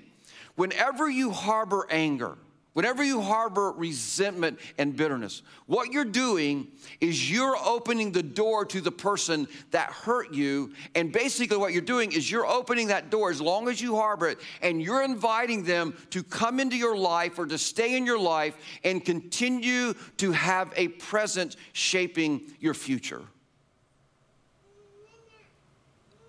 whenever 0.55 1.09
you 1.09 1.31
harbor 1.31 1.87
anger, 1.89 2.37
whenever 2.73 3.03
you 3.03 3.19
harbor 3.19 3.71
resentment 3.71 4.59
and 4.77 4.95
bitterness, 4.95 5.41
what 5.65 5.91
you're 5.91 6.05
doing 6.05 6.67
is 6.99 7.29
you're 7.29 7.57
opening 7.57 8.11
the 8.11 8.23
door 8.23 8.63
to 8.65 8.79
the 8.79 8.91
person 8.91 9.47
that 9.71 9.89
hurt 9.89 10.33
you. 10.33 10.71
And 10.93 11.11
basically, 11.11 11.57
what 11.57 11.73
you're 11.73 11.81
doing 11.81 12.11
is 12.11 12.29
you're 12.29 12.45
opening 12.45 12.87
that 12.87 13.09
door 13.09 13.31
as 13.31 13.41
long 13.41 13.67
as 13.69 13.81
you 13.81 13.95
harbor 13.95 14.29
it, 14.29 14.39
and 14.61 14.81
you're 14.81 15.03
inviting 15.03 15.63
them 15.63 15.95
to 16.11 16.21
come 16.23 16.59
into 16.59 16.77
your 16.77 16.95
life 16.95 17.39
or 17.39 17.45
to 17.47 17.57
stay 17.57 17.97
in 17.97 18.05
your 18.05 18.19
life 18.19 18.55
and 18.83 19.03
continue 19.03 19.95
to 20.17 20.31
have 20.31 20.71
a 20.75 20.89
presence 20.89 21.57
shaping 21.73 22.41
your 22.59 22.73
future. 22.73 23.21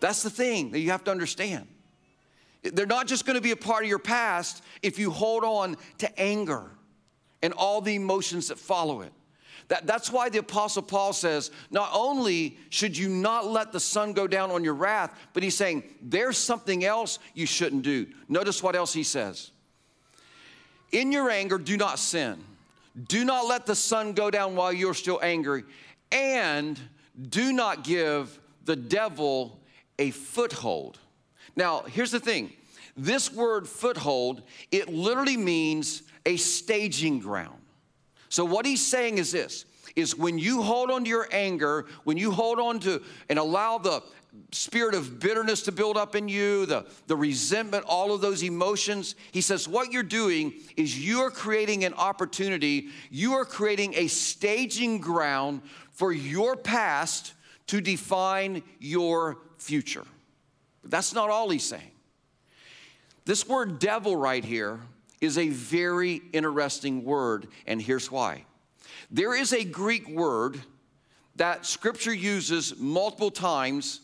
That's 0.03 0.25
the 0.25 0.31
thing 0.31 0.73
that 0.73 0.81
you 0.81 0.91
have 0.91 1.05
to 1.05 1.13
understand. 1.13 1.69
They're 2.65 2.87
not 2.87 3.07
just 3.07 3.25
going 3.25 3.37
to 3.37 3.41
be 3.41 3.53
a 3.53 3.57
part 3.57 3.85
of 3.85 3.89
your 3.89 4.01
past 4.01 4.65
if 4.83 4.99
you 4.99 5.13
hold 5.13 5.45
on 5.45 5.77
to 5.99 6.21
anger 6.21 6.73
and 7.41 7.53
all 7.53 7.81
the 7.81 7.95
emotions 7.95 8.49
that 8.49 8.59
follow 8.59 9.03
it. 9.03 9.13
That, 9.69 9.87
that's 9.87 10.11
why 10.11 10.29
the 10.29 10.41
Apostle 10.41 10.83
Paul 10.83 11.13
says, 11.13 11.53
not 11.71 11.89
only 11.95 12.59
should 12.69 12.99
you 12.99 13.09
not 13.09 13.47
let 13.47 13.71
the 13.71 13.79
sun 13.79 14.13
go 14.13 14.27
down 14.27 14.51
on 14.51 14.65
your 14.65 14.75
wrath, 14.75 15.17
but 15.35 15.45
he's 15.45 15.57
saying 15.57 15.85
there's 16.03 16.37
something 16.37 16.85
else 16.85 17.21
you 17.35 17.47
shouldn't 17.47 17.83
do. 17.83 18.09
Notice 18.29 18.61
what 18.61 18.75
else 18.75 18.93
he 18.93 19.05
says. 19.05 19.53
In 20.91 21.13
your 21.13 21.31
anger, 21.31 21.59
do 21.59 21.77
not 21.77 22.01
sin. 22.01 22.43
Do 23.07 23.25
not 23.25 23.47
let 23.47 23.67
the 23.67 23.77
sun 23.77 24.15
go 24.15 24.33
down 24.33 24.57
while 24.57 24.73
you're 24.73 24.95
still 24.95 25.21
angry, 25.23 25.63
and 26.11 26.79
do 27.29 27.53
not 27.53 27.85
give 27.85 28.41
the 28.65 28.77
devil 28.77 29.61
a 29.99 30.11
foothold. 30.11 30.99
Now, 31.57 31.83
here's 31.83 32.11
the 32.11 32.21
thing 32.21 32.53
this 32.97 33.33
word 33.33 33.69
foothold, 33.69 34.43
it 34.71 34.89
literally 34.89 35.37
means 35.37 36.03
a 36.27 36.37
staging 36.37 37.21
ground. 37.21 37.61
So, 38.29 38.45
what 38.45 38.67
he's 38.67 38.85
saying 38.85 39.19
is 39.19 39.33
this 39.33 39.65
is 39.95 40.17
when 40.17 40.39
you 40.39 40.63
hold 40.63 40.91
on 40.91 41.05
to 41.05 41.11
your 41.11 41.29
anger, 41.33 41.87
when 42.05 42.17
you 42.17 42.31
hold 42.31 42.59
on 42.59 42.81
to 42.81 43.03
and 43.29 43.39
allow 43.39 43.77
the 43.77 44.03
spirit 44.51 44.95
of 44.95 45.21
bitterness 45.21 45.63
to 45.63 45.73
build 45.73 45.97
up 45.97 46.17
in 46.17 46.29
you, 46.29 46.65
the, 46.67 46.87
the 47.07 47.17
resentment, 47.17 47.85
all 47.87 48.15
of 48.15 48.21
those 48.21 48.43
emotions. 48.43 49.15
He 49.31 49.41
says, 49.41 49.69
What 49.69 49.93
you're 49.93 50.03
doing 50.03 50.55
is 50.77 51.05
you're 51.05 51.31
creating 51.31 51.85
an 51.85 51.95
opportunity, 51.95 52.89
you 53.11 53.35
are 53.35 53.45
creating 53.45 53.95
a 53.97 54.07
staging 54.07 54.99
ground 54.99 55.63
for 55.91 56.13
your 56.13 56.57
past 56.57 57.35
to 57.67 57.81
define 57.81 58.63
your 58.79 59.39
future. 59.63 60.05
But 60.83 60.91
that's 60.91 61.15
not 61.15 61.31
all 61.31 61.51
he's 61.51 61.65
saying. 61.65 61.91
This 63.25 63.47
word 63.47 63.79
devil 63.79 64.17
right 64.17 64.45
here 64.45 64.81
is 65.21 65.39
a 65.39 65.49
very 65.49 66.21
interesting 66.33 67.05
word, 67.05 67.47
and 67.67 67.81
here's 67.81 68.11
why. 68.11 68.45
There 69.11 69.35
is 69.35 69.53
a 69.53 69.65
Greek 69.65 70.09
word 70.09 70.61
that 71.37 71.65
scripture 71.65 72.13
uses 72.13 72.77
multiple 72.79 73.31
times 73.31 74.01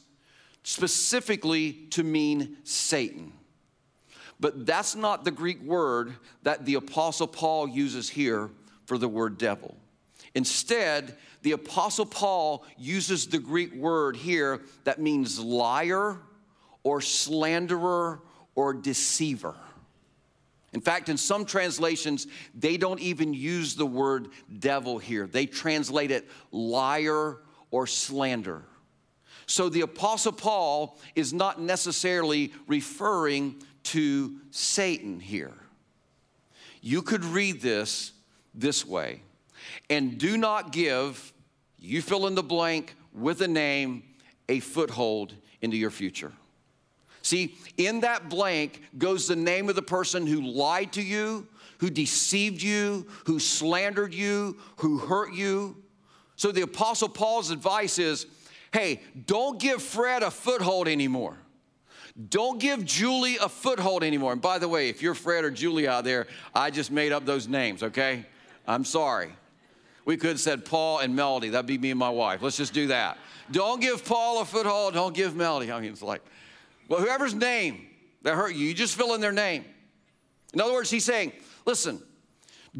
specifically 0.62 1.72
to 1.90 2.04
mean 2.04 2.58
Satan. 2.64 3.32
But 4.40 4.66
that's 4.66 4.94
not 4.94 5.24
the 5.24 5.30
Greek 5.30 5.60
word 5.62 6.14
that 6.44 6.64
the 6.64 6.74
Apostle 6.74 7.26
Paul 7.26 7.68
uses 7.68 8.08
here 8.08 8.50
for 8.86 8.96
the 8.96 9.08
word 9.08 9.36
devil. 9.38 9.76
Instead, 10.34 11.16
the 11.42 11.52
Apostle 11.52 12.06
Paul 12.06 12.64
uses 12.76 13.26
the 13.26 13.38
Greek 13.38 13.74
word 13.74 14.16
here 14.16 14.60
that 14.84 15.00
means 15.00 15.38
liar 15.38 16.18
or 16.82 17.00
slanderer 17.00 18.20
or 18.54 18.74
deceiver. 18.74 19.54
In 20.72 20.80
fact, 20.80 21.08
in 21.08 21.16
some 21.16 21.44
translations, 21.44 22.26
they 22.54 22.76
don't 22.76 23.00
even 23.00 23.32
use 23.32 23.74
the 23.74 23.86
word 23.86 24.28
devil 24.58 24.98
here. 24.98 25.26
They 25.26 25.46
translate 25.46 26.10
it 26.10 26.28
liar 26.52 27.38
or 27.70 27.86
slander. 27.86 28.64
So 29.46 29.70
the 29.70 29.80
Apostle 29.80 30.32
Paul 30.32 30.98
is 31.14 31.32
not 31.32 31.60
necessarily 31.60 32.52
referring 32.66 33.62
to 33.84 34.36
Satan 34.50 35.20
here. 35.20 35.54
You 36.82 37.00
could 37.00 37.24
read 37.24 37.62
this 37.62 38.12
this 38.54 38.84
way 38.84 39.22
and 39.90 40.18
do 40.18 40.36
not 40.36 40.72
give, 40.72 41.32
you 41.78 42.02
fill 42.02 42.26
in 42.26 42.34
the 42.34 42.42
blank 42.42 42.94
with 43.12 43.40
a 43.40 43.48
name, 43.48 44.02
a 44.48 44.60
foothold 44.60 45.34
into 45.60 45.76
your 45.76 45.90
future. 45.90 46.32
See, 47.22 47.56
in 47.76 48.00
that 48.00 48.28
blank 48.28 48.82
goes 48.96 49.28
the 49.28 49.36
name 49.36 49.68
of 49.68 49.74
the 49.74 49.82
person 49.82 50.26
who 50.26 50.40
lied 50.40 50.92
to 50.94 51.02
you, 51.02 51.46
who 51.78 51.90
deceived 51.90 52.62
you, 52.62 53.06
who 53.26 53.38
slandered 53.38 54.14
you, 54.14 54.56
who 54.76 54.98
hurt 54.98 55.32
you. 55.32 55.76
So 56.36 56.52
the 56.52 56.62
Apostle 56.62 57.08
Paul's 57.08 57.50
advice 57.50 57.98
is 57.98 58.26
hey, 58.72 59.00
don't 59.26 59.58
give 59.58 59.82
Fred 59.82 60.22
a 60.22 60.30
foothold 60.30 60.88
anymore. 60.88 61.38
Don't 62.28 62.60
give 62.60 62.84
Julie 62.84 63.36
a 63.36 63.48
foothold 63.48 64.02
anymore. 64.02 64.32
And 64.32 64.42
by 64.42 64.58
the 64.58 64.68
way, 64.68 64.88
if 64.88 65.02
you're 65.02 65.14
Fred 65.14 65.44
or 65.44 65.50
Julie 65.50 65.88
out 65.88 66.04
there, 66.04 66.26
I 66.54 66.70
just 66.70 66.90
made 66.90 67.12
up 67.12 67.24
those 67.24 67.48
names, 67.48 67.82
okay? 67.82 68.26
I'm 68.66 68.84
sorry. 68.84 69.30
We 70.08 70.16
could 70.16 70.30
have 70.30 70.40
said 70.40 70.64
Paul 70.64 71.00
and 71.00 71.14
Melody. 71.14 71.50
That'd 71.50 71.66
be 71.66 71.76
me 71.76 71.90
and 71.90 71.98
my 71.98 72.08
wife. 72.08 72.40
Let's 72.40 72.56
just 72.56 72.72
do 72.72 72.86
that. 72.86 73.18
Don't 73.50 73.78
give 73.78 74.06
Paul 74.06 74.40
a 74.40 74.46
foothold. 74.46 74.94
Don't 74.94 75.14
give 75.14 75.36
Melody. 75.36 75.70
I 75.72 75.78
mean, 75.80 75.92
it's 75.92 76.00
like, 76.00 76.22
well, 76.88 76.98
whoever's 76.98 77.34
name 77.34 77.86
that 78.22 78.34
hurt 78.34 78.54
you, 78.54 78.68
you 78.68 78.72
just 78.72 78.96
fill 78.96 79.12
in 79.12 79.20
their 79.20 79.32
name. 79.32 79.66
In 80.54 80.62
other 80.62 80.72
words, 80.72 80.88
he's 80.88 81.04
saying, 81.04 81.32
listen, 81.66 82.02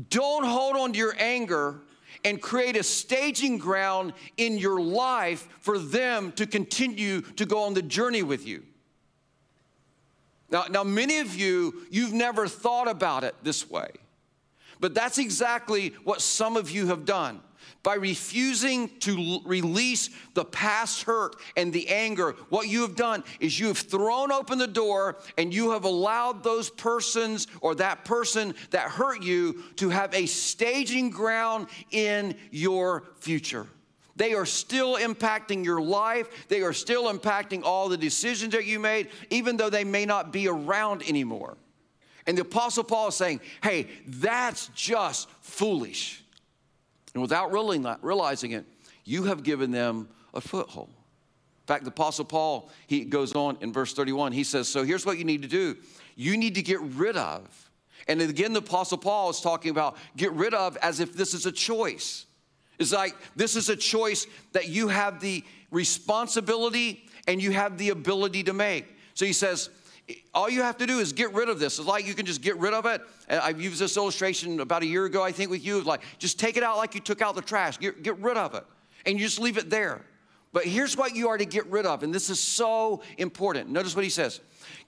don't 0.09 0.47
hold 0.47 0.77
on 0.77 0.95
to 0.95 0.99
your 0.99 1.14
anger 1.19 1.83
and 2.25 2.41
create 2.41 2.79
a 2.79 2.83
staging 2.83 3.59
ground 3.59 4.14
in 4.38 4.57
your 4.57 4.81
life 4.81 5.49
for 5.61 5.79
them 5.79 6.33
to 6.33 6.47
continue 6.47 7.21
to 7.21 7.45
go 7.45 7.64
on 7.64 7.75
the 7.75 7.83
journey 7.83 8.23
with 8.23 8.47
you. 8.47 8.62
Now, 10.49 10.64
now 10.71 10.83
many 10.83 11.19
of 11.19 11.35
you, 11.35 11.83
you've 11.91 12.14
never 12.14 12.49
thought 12.49 12.88
about 12.88 13.23
it 13.23 13.35
this 13.43 13.69
way. 13.69 13.91
But 14.81 14.95
that's 14.95 15.19
exactly 15.19 15.95
what 16.05 16.21
some 16.21 16.57
of 16.57 16.71
you 16.71 16.87
have 16.88 17.05
done. 17.05 17.41
By 17.83 17.95
refusing 17.95 18.91
to 19.01 19.41
release 19.47 20.11
the 20.35 20.45
past 20.45 21.05
hurt 21.05 21.37
and 21.57 21.73
the 21.73 21.88
anger, 21.88 22.35
what 22.49 22.69
you 22.69 22.83
have 22.83 22.97
done 22.97 23.23
is 23.41 23.59
you 23.59 23.69
have 23.69 23.79
thrown 23.79 24.33
open 24.33 24.59
the 24.59 24.67
door 24.67 25.17
and 25.37 25.55
you 25.55 25.71
have 25.71 25.85
allowed 25.85 26.43
those 26.43 26.71
persons 26.71 27.47
or 27.61 27.75
that 27.77 28.05
person 28.05 28.55
that 28.71 28.91
hurt 28.91 29.23
you 29.23 29.62
to 29.77 29.91
have 29.91 30.12
a 30.12 30.27
staging 30.27 31.11
ground 31.11 31.69
in 31.91 32.37
your 32.51 33.05
future. 33.21 33.67
They 34.17 34.35
are 34.35 34.47
still 34.47 34.97
impacting 34.97 35.64
your 35.64 35.81
life. 35.81 36.49
They 36.49 36.62
are 36.62 36.73
still 36.73 37.05
impacting 37.05 37.62
all 37.62 37.88
the 37.88 37.97
decisions 37.97 38.53
that 38.53 38.67
you 38.67 38.81
made, 38.81 39.11
even 39.31 39.57
though 39.57 39.71
they 39.71 39.85
may 39.85 40.05
not 40.05 40.33
be 40.33 40.49
around 40.49 41.09
anymore. 41.09 41.57
And 42.29 42.37
the 42.37 42.43
Apostle 42.43 42.85
Paul 42.85 43.09
is 43.09 43.14
saying, 43.14 43.41
hey, 43.62 43.88
that's 44.07 44.69
just 44.75 45.31
foolish. 45.41 46.23
And 47.14 47.23
without 47.23 47.51
realizing 47.53 48.53
it, 48.53 48.67
you 49.05 49.25
have 49.25 49.43
given 49.43 49.71
them 49.71 50.09
a 50.35 50.41
foothold. 50.43 50.88
In 50.88 51.67
fact, 51.67 51.85
the 51.85 51.91
Apostle 51.91 52.27
Paul, 52.27 52.71
he 52.87 53.07
goes 53.07 53.35
on 53.35 53.57
in 53.62 53.73
verse 53.73 53.95
31, 53.95 54.33
he 54.33 54.45
says, 54.45 54.69
So 54.69 54.85
here's 54.85 55.07
what 55.07 55.17
you 55.17 55.25
need 55.25 55.41
to 55.43 55.49
do 55.49 55.77
you 56.17 56.37
need 56.37 56.55
to 56.57 56.62
get 56.62 56.81
rid 56.81 57.17
of. 57.17 57.71
And 58.07 58.21
again, 58.21 58.53
the 58.53 58.59
Apostle 58.59 58.99
Paul 58.99 59.31
is 59.31 59.41
talking 59.41 59.71
about 59.71 59.97
get 60.14 60.33
rid 60.33 60.53
of 60.53 60.77
as 60.79 61.01
if 61.01 61.14
this 61.14 61.33
is 61.33 61.47
a 61.47 61.53
choice. 61.53 62.27
It's 62.79 62.93
like 62.93 63.17
this 63.37 63.57
is 63.57 63.71
a 63.71 63.77
choice 63.77 64.27
that 64.53 64.69
you 64.69 64.88
have 64.88 65.21
the 65.21 65.45
responsibility 65.71 67.07
and 67.27 67.43
you 67.43 67.53
have 67.53 67.79
the 67.79 67.88
ability 67.88 68.45
to 68.45 68.53
make. 68.53 68.87
So 69.14 69.25
he 69.25 69.33
says, 69.33 69.71
all 70.35 70.49
you 70.49 70.62
have 70.62 70.79
to 70.79 70.87
do 70.87 70.99
is 70.99 71.12
get 71.12 71.33
rid 71.35 71.49
of 71.49 71.59
this. 71.59 71.79
It's 71.79 71.88
like 71.88 72.07
you 72.07 72.14
can 72.14 72.27
just 72.27 72.40
get 72.40 72.57
rid 72.59 72.73
of 72.73 72.87
it. 72.87 73.03
I've 73.29 73.61
used 73.61 73.79
this 73.79 73.97
illustration 73.97 74.61
about 74.61 74.83
a 74.83 74.87
year 74.87 75.05
ago, 75.05 75.23
I 75.23 75.33
think, 75.33 75.51
with 75.51 75.64
you. 75.64 75.81
Like, 75.83 76.03
just 76.18 76.38
take 76.38 76.57
it 76.57 76.62
out 76.62 76.77
like 76.77 76.94
you 76.94 77.01
took 77.01 77.21
out 77.21 77.35
the 77.35 77.42
trash. 77.42 77.79
Get, 77.79 78.03
get 78.03 78.18
rid 78.18 78.37
of 78.37 78.55
it. 78.55 78.64
And 79.05 79.18
you 79.18 79.27
just 79.27 79.38
leave 79.38 79.59
it 79.59 79.71
there. 79.71 80.03
But 80.53 80.64
here's 80.64 80.97
what 80.97 81.14
you 81.14 81.29
are 81.29 81.37
to 81.37 81.44
get 81.44 81.66
rid 81.66 81.85
of. 81.85 82.03
And 82.03 82.14
this 82.14 82.31
is 82.31 82.40
so 82.40 83.03
important. 83.18 83.68
Notice 83.68 83.94
what 83.94 84.05
he 84.05 84.11
says 84.11 84.40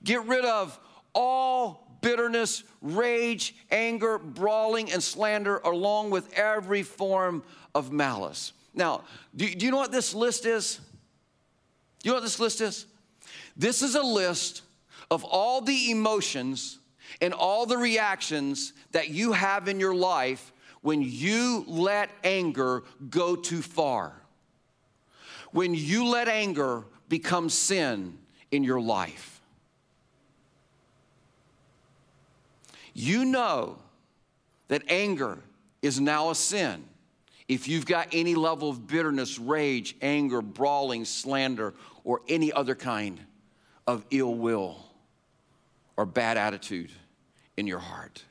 get 0.02 0.24
rid 0.26 0.44
of 0.44 0.78
all 1.14 1.87
bitterness, 2.00 2.64
rage, 2.80 3.54
anger, 3.70 4.18
brawling, 4.18 4.90
and 4.90 5.02
slander, 5.02 5.59
along 5.59 6.11
with 6.11 6.33
every 6.33 6.83
form 6.83 7.42
of 7.74 7.92
malice. 7.92 8.52
Now, 8.72 9.02
do, 9.37 9.52
do 9.54 9.66
you 9.66 9.70
know 9.70 9.76
what 9.76 9.92
this 9.92 10.14
list 10.14 10.46
is? 10.46 10.80
Do 12.02 12.09
you 12.09 12.12
know 12.12 12.16
what 12.16 12.22
this 12.22 12.40
list 12.40 12.62
is? 12.62 12.87
This 13.56 13.83
is 13.83 13.94
a 13.94 14.02
list 14.02 14.62
of 15.11 15.25
all 15.25 15.61
the 15.61 15.90
emotions 15.90 16.79
and 17.20 17.35
all 17.35 17.66
the 17.66 17.77
reactions 17.77 18.73
that 18.92 19.09
you 19.09 19.33
have 19.33 19.68
in 19.68 19.81
your 19.81 19.94
life 19.94 20.53
when 20.83 21.03
you 21.03 21.64
let 21.66 22.11
anger 22.25 22.85
go 23.09 23.37
too 23.37 23.61
far. 23.61 24.12
When 25.53 25.75
you 25.75 26.07
let 26.07 26.29
anger 26.29 26.85
become 27.09 27.49
sin 27.49 28.18
in 28.51 28.62
your 28.62 28.81
life. 28.81 29.40
You 32.94 33.25
know 33.25 33.79
that 34.68 34.83
anger 34.88 35.38
is 35.83 36.01
now 36.01 36.31
a 36.31 36.35
sin 36.35 36.85
if 37.49 37.66
you've 37.66 37.87
got 37.87 38.09
any 38.12 38.37
level 38.37 38.70
of 38.70 38.87
bitterness, 38.87 39.38
rage, 39.38 39.96
anger, 40.01 40.40
brawling, 40.40 41.05
slander, 41.05 41.75
or 42.05 42.20
any 42.29 42.53
other 42.53 42.77
kind 42.77 43.20
of 43.88 44.05
ill 44.12 44.35
will 44.35 44.89
or 46.00 46.06
bad 46.06 46.38
attitude 46.38 46.90
in 47.58 47.66
your 47.66 47.78
heart. 47.78 48.24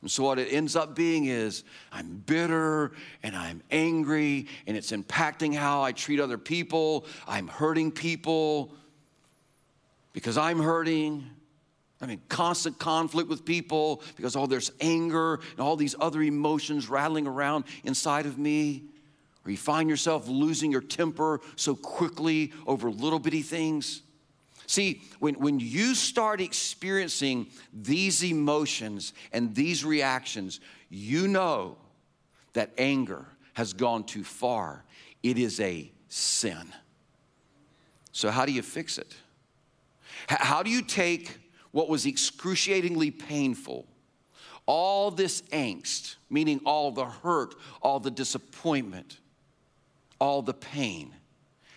And 0.00 0.08
so, 0.08 0.22
what 0.22 0.38
it 0.38 0.52
ends 0.52 0.76
up 0.76 0.94
being 0.94 1.24
is 1.24 1.64
I'm 1.90 2.22
bitter 2.24 2.92
and 3.24 3.34
I'm 3.34 3.62
angry, 3.72 4.46
and 4.68 4.76
it's 4.76 4.92
impacting 4.92 5.52
how 5.56 5.82
I 5.82 5.90
treat 5.90 6.20
other 6.20 6.38
people. 6.38 7.06
I'm 7.26 7.48
hurting 7.48 7.90
people 7.90 8.72
because 10.12 10.38
I'm 10.38 10.60
hurting. 10.60 11.28
I'm 12.00 12.10
in 12.10 12.20
constant 12.28 12.78
conflict 12.78 13.28
with 13.28 13.44
people 13.44 14.00
because, 14.14 14.36
oh, 14.36 14.46
there's 14.46 14.70
anger 14.80 15.40
and 15.50 15.58
all 15.58 15.74
these 15.74 15.96
other 15.98 16.22
emotions 16.22 16.88
rattling 16.88 17.26
around 17.26 17.64
inside 17.82 18.26
of 18.26 18.38
me. 18.38 18.84
Or 19.44 19.50
you 19.50 19.56
find 19.56 19.90
yourself 19.90 20.28
losing 20.28 20.70
your 20.70 20.80
temper 20.80 21.40
so 21.56 21.74
quickly 21.74 22.52
over 22.68 22.88
little 22.88 23.18
bitty 23.18 23.42
things. 23.42 24.02
See, 24.66 25.02
when, 25.18 25.34
when 25.34 25.60
you 25.60 25.94
start 25.94 26.40
experiencing 26.40 27.48
these 27.72 28.24
emotions 28.24 29.12
and 29.32 29.54
these 29.54 29.84
reactions, 29.84 30.60
you 30.88 31.28
know 31.28 31.76
that 32.54 32.70
anger 32.78 33.26
has 33.54 33.72
gone 33.72 34.04
too 34.04 34.24
far. 34.24 34.84
It 35.22 35.38
is 35.38 35.60
a 35.60 35.90
sin. 36.08 36.72
So, 38.12 38.30
how 38.30 38.46
do 38.46 38.52
you 38.52 38.62
fix 38.62 38.98
it? 38.98 39.14
How 40.28 40.62
do 40.62 40.70
you 40.70 40.82
take 40.82 41.38
what 41.74 41.88
was 41.88 42.06
excruciatingly 42.06 43.10
painful, 43.10 43.84
all 44.64 45.10
this 45.10 45.42
angst, 45.50 46.14
meaning 46.30 46.60
all 46.64 46.92
the 46.92 47.04
hurt, 47.04 47.56
all 47.82 47.98
the 47.98 48.12
disappointment, 48.12 49.18
all 50.20 50.40
the 50.40 50.54
pain. 50.54 51.12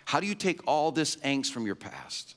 How 0.04 0.20
do 0.20 0.28
you 0.28 0.36
take 0.36 0.60
all 0.68 0.92
this 0.92 1.16
angst 1.16 1.50
from 1.50 1.66
your 1.66 1.74
past 1.74 2.36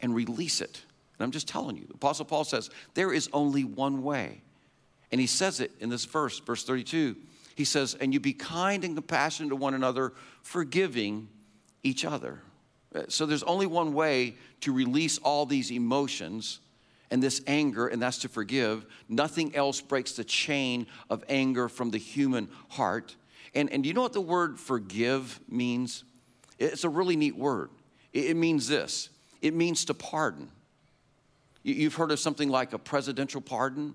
and 0.00 0.14
release 0.14 0.60
it? 0.60 0.82
And 1.18 1.24
I'm 1.24 1.30
just 1.30 1.48
telling 1.48 1.76
you, 1.76 1.86
Apostle 1.94 2.24
Paul 2.24 2.44
says, 2.44 2.70
there 2.94 3.12
is 3.12 3.28
only 3.32 3.64
one 3.64 4.02
way. 4.02 4.42
And 5.10 5.20
he 5.20 5.26
says 5.26 5.60
it 5.60 5.72
in 5.80 5.88
this 5.88 6.04
verse, 6.04 6.38
verse 6.40 6.64
32. 6.64 7.16
He 7.54 7.64
says, 7.64 7.96
and 7.98 8.12
you 8.12 8.20
be 8.20 8.34
kind 8.34 8.84
and 8.84 8.94
compassionate 8.94 9.50
to 9.50 9.56
one 9.56 9.74
another, 9.74 10.12
forgiving 10.42 11.28
each 11.82 12.04
other. 12.04 12.40
Uh, 12.94 13.02
so 13.08 13.24
there's 13.24 13.42
only 13.44 13.66
one 13.66 13.94
way 13.94 14.36
to 14.60 14.72
release 14.72 15.18
all 15.18 15.46
these 15.46 15.70
emotions 15.70 16.60
and 17.10 17.22
this 17.22 17.40
anger, 17.46 17.86
and 17.86 18.02
that's 18.02 18.18
to 18.18 18.28
forgive. 18.28 18.84
Nothing 19.08 19.54
else 19.54 19.80
breaks 19.80 20.12
the 20.12 20.24
chain 20.24 20.86
of 21.08 21.24
anger 21.28 21.68
from 21.68 21.90
the 21.90 21.98
human 21.98 22.48
heart. 22.68 23.16
And, 23.54 23.72
and 23.72 23.82
do 23.82 23.88
you 23.88 23.94
know 23.94 24.02
what 24.02 24.12
the 24.12 24.20
word 24.20 24.58
forgive 24.58 25.40
means? 25.48 26.04
It's 26.58 26.84
a 26.84 26.88
really 26.88 27.16
neat 27.16 27.36
word. 27.36 27.70
It, 28.12 28.26
it 28.26 28.36
means 28.36 28.68
this 28.68 29.08
it 29.42 29.54
means 29.54 29.84
to 29.86 29.94
pardon. 29.94 30.50
You, 31.62 31.74
you've 31.74 31.94
heard 31.94 32.10
of 32.10 32.20
something 32.20 32.48
like 32.48 32.72
a 32.72 32.78
presidential 32.78 33.40
pardon? 33.40 33.94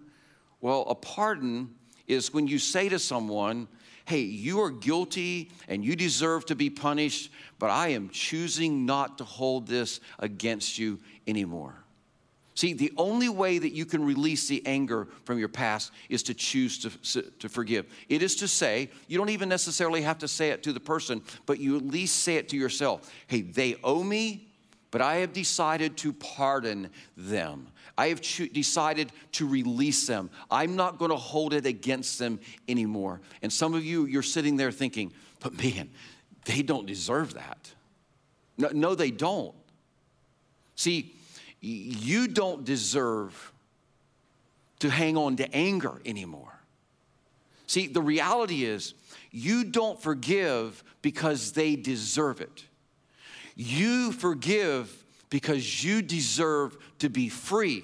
Well, 0.60 0.82
a 0.88 0.96
pardon 0.96 1.76
is 2.08 2.34
when 2.34 2.48
you 2.48 2.60
say 2.60 2.90
to 2.90 3.00
someone, 3.00 3.68
hey, 4.06 4.20
you 4.20 4.62
are 4.62 4.70
guilty 4.70 5.52
and 5.68 5.84
you 5.86 5.96
deserve 5.96 6.46
to 6.48 6.56
be 6.56 6.70
punished, 6.70 7.32
but 7.60 7.70
I 7.70 7.90
am 7.90 8.10
choosing 8.10 8.86
not 8.86 9.18
to 9.20 9.24
hold 9.24 9.68
this 9.68 10.00
against 10.20 10.78
you 10.78 11.00
anymore. 11.28 11.76
See, 12.54 12.74
the 12.74 12.92
only 12.98 13.30
way 13.30 13.58
that 13.58 13.72
you 13.72 13.86
can 13.86 14.04
release 14.04 14.48
the 14.48 14.62
anger 14.66 15.08
from 15.24 15.40
your 15.40 15.48
past 15.48 15.92
is 16.10 16.22
to 16.24 16.34
choose 16.34 16.80
to, 16.80 17.22
to 17.40 17.50
forgive. 17.50 17.86
It 18.10 18.22
is 18.22 18.36
to 18.38 18.48
say, 18.48 18.90
you 19.08 19.18
don't 19.18 19.30
even 19.30 19.48
necessarily 19.48 20.02
have 20.02 20.18
to 20.20 20.28
say 20.28 20.50
it 20.50 20.62
to 20.64 20.74
the 20.74 20.80
person, 20.80 21.24
but 21.46 21.60
you 21.60 21.78
at 21.78 21.86
least 21.86 22.18
say 22.18 22.36
it 22.36 22.50
to 22.50 22.58
yourself. 22.58 23.10
Hey, 23.28 23.42
they 23.42 23.78
owe 23.84 24.04
me, 24.04 24.51
but 24.92 25.02
I 25.02 25.18
have 25.18 25.34
decided 25.34 25.98
to 25.98 26.14
pardon 26.14 26.90
them. 27.16 27.68
I 27.98 28.10
have 28.10 28.22
cho- 28.22 28.48
decided 28.48 29.12
to 29.34 29.48
release 29.48 30.06
them. 30.06 30.30
I'm 30.50 30.76
not 30.76 31.00
going 31.00 31.12
to 31.12 31.18
hold 31.18 31.54
it 31.54 31.66
against 31.66 32.20
them 32.20 32.40
anymore. 32.68 33.22
And 33.42 33.52
some 33.52 33.74
of 33.74 33.84
you, 33.84 34.06
you're 34.06 34.22
sitting 34.22 34.58
there 34.58 34.72
thinking, 34.72 35.14
but 35.40 35.58
man, 35.58 35.90
they 36.46 36.62
don't 36.62 36.86
deserve 36.86 37.34
that. 37.36 37.72
No, 38.58 38.70
no 38.74 38.96
they 38.96 39.12
don't. 39.12 39.56
See, 40.76 41.14
you 41.62 42.28
don't 42.28 42.66
deserve 42.66 43.54
to 44.80 44.90
hang 44.90 45.16
on 45.16 45.38
to 45.38 45.56
anger 45.56 46.02
anymore. 46.06 46.60
See, 47.68 47.88
the 47.88 48.02
reality 48.02 48.66
is, 48.66 48.94
you 49.32 49.64
don't 49.64 50.02
forgive 50.02 50.84
because 51.02 51.54
they 51.54 51.76
deserve 51.76 52.42
it. 52.42 52.66
You 53.62 54.12
forgive 54.12 54.92
because 55.30 55.84
you 55.84 56.02
deserve 56.02 56.76
to 56.98 57.10
be 57.10 57.30
free 57.30 57.84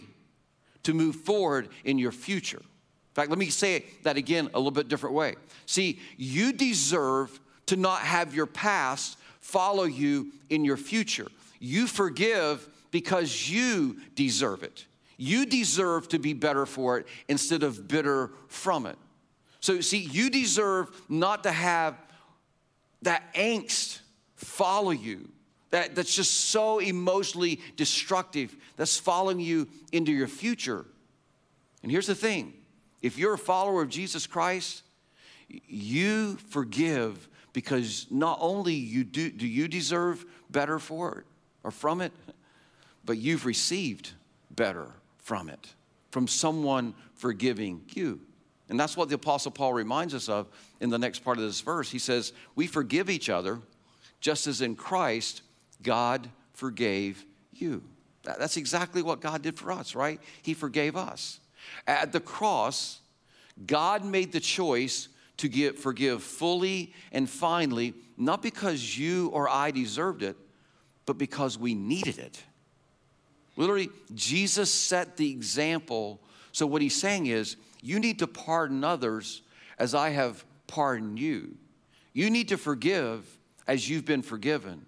to 0.83 0.93
move 0.93 1.17
forward 1.17 1.69
in 1.83 1.99
your 1.99 2.11
future. 2.11 2.57
In 2.57 3.13
fact, 3.13 3.29
let 3.29 3.37
me 3.37 3.51
say 3.51 3.85
that 4.01 4.17
again 4.17 4.49
a 4.55 4.57
little 4.57 4.71
bit 4.71 4.87
different 4.87 5.15
way. 5.15 5.35
See, 5.67 5.99
you 6.17 6.51
deserve 6.51 7.39
to 7.67 7.75
not 7.75 7.99
have 7.99 8.33
your 8.33 8.47
past 8.47 9.19
follow 9.39 9.83
you 9.83 10.31
in 10.49 10.65
your 10.65 10.77
future. 10.77 11.27
You 11.59 11.85
forgive 11.85 12.67
because 12.89 13.47
you 13.47 13.97
deserve 14.15 14.63
it. 14.63 14.85
You 15.15 15.45
deserve 15.45 16.09
to 16.09 16.17
be 16.17 16.33
better 16.33 16.65
for 16.65 16.97
it 16.97 17.07
instead 17.27 17.61
of 17.61 17.87
bitter 17.87 18.31
from 18.47 18.87
it. 18.87 18.97
So, 19.59 19.81
see, 19.81 19.99
you 19.99 20.31
deserve 20.31 20.89
not 21.07 21.43
to 21.43 21.51
have 21.51 21.95
that 23.03 23.31
angst 23.35 23.99
follow 24.35 24.91
you, 24.91 25.29
that, 25.71 25.95
that's 25.95 26.15
just 26.15 26.31
so 26.49 26.79
emotionally 26.79 27.59
destructive, 27.75 28.55
that's 28.75 28.97
following 28.97 29.39
you 29.39 29.67
into 29.91 30.11
your 30.11 30.27
future. 30.27 30.85
And 31.83 31.91
here's 31.91 32.07
the 32.07 32.15
thing 32.15 32.53
if 33.01 33.17
you're 33.17 33.33
a 33.33 33.37
follower 33.37 33.81
of 33.81 33.89
Jesus 33.89 34.27
Christ, 34.27 34.83
you 35.47 36.37
forgive 36.49 37.27
because 37.53 38.07
not 38.09 38.37
only 38.41 38.73
you 38.73 39.03
do, 39.03 39.29
do 39.29 39.47
you 39.47 39.67
deserve 39.67 40.25
better 40.49 40.79
for 40.79 41.19
it 41.19 41.25
or 41.63 41.71
from 41.71 42.01
it, 42.01 42.11
but 43.03 43.17
you've 43.17 43.45
received 43.45 44.11
better 44.51 44.91
from 45.17 45.49
it, 45.49 45.73
from 46.11 46.27
someone 46.27 46.93
forgiving 47.15 47.81
you. 47.93 48.19
And 48.69 48.79
that's 48.79 48.97
what 48.97 49.09
the 49.09 49.15
Apostle 49.15 49.51
Paul 49.51 49.73
reminds 49.73 50.13
us 50.13 50.27
of 50.27 50.47
in 50.81 50.89
the 50.89 50.99
next 50.99 51.19
part 51.19 51.37
of 51.37 51.43
this 51.43 51.61
verse. 51.61 51.89
He 51.89 51.99
says, 51.99 52.33
We 52.55 52.67
forgive 52.67 53.09
each 53.09 53.29
other 53.29 53.59
just 54.19 54.47
as 54.47 54.61
in 54.61 54.75
Christ 54.75 55.41
God 55.81 56.29
forgave 56.53 57.25
you. 57.53 57.83
That's 58.23 58.57
exactly 58.57 59.01
what 59.01 59.21
God 59.21 59.41
did 59.41 59.57
for 59.57 59.71
us, 59.71 59.95
right? 59.95 60.19
He 60.41 60.53
forgave 60.53 60.95
us. 60.95 61.39
At 61.87 62.11
the 62.11 62.19
cross, 62.19 62.99
God 63.65 64.03
made 64.03 64.31
the 64.31 64.39
choice 64.39 65.07
to 65.37 65.47
give, 65.47 65.77
forgive 65.77 66.23
fully 66.23 66.93
and 67.11 67.29
finally, 67.29 67.93
not 68.17 68.41
because 68.41 68.97
you 68.97 69.29
or 69.29 69.47
I 69.47 69.71
deserved 69.71 70.23
it, 70.23 70.35
but 71.05 71.17
because 71.17 71.57
we 71.57 71.73
needed 71.73 72.17
it. 72.17 72.41
Literally, 73.55 73.89
Jesus 74.13 74.71
set 74.71 75.17
the 75.17 75.31
example. 75.31 76.21
So, 76.51 76.67
what 76.67 76.81
he's 76.81 76.95
saying 76.95 77.27
is, 77.27 77.55
you 77.81 77.99
need 77.99 78.19
to 78.19 78.27
pardon 78.27 78.83
others 78.83 79.41
as 79.79 79.95
I 79.95 80.09
have 80.09 80.43
pardoned 80.67 81.19
you. 81.19 81.55
You 82.13 82.29
need 82.29 82.49
to 82.49 82.57
forgive 82.57 83.25
as 83.67 83.89
you've 83.89 84.05
been 84.05 84.21
forgiven. 84.21 84.85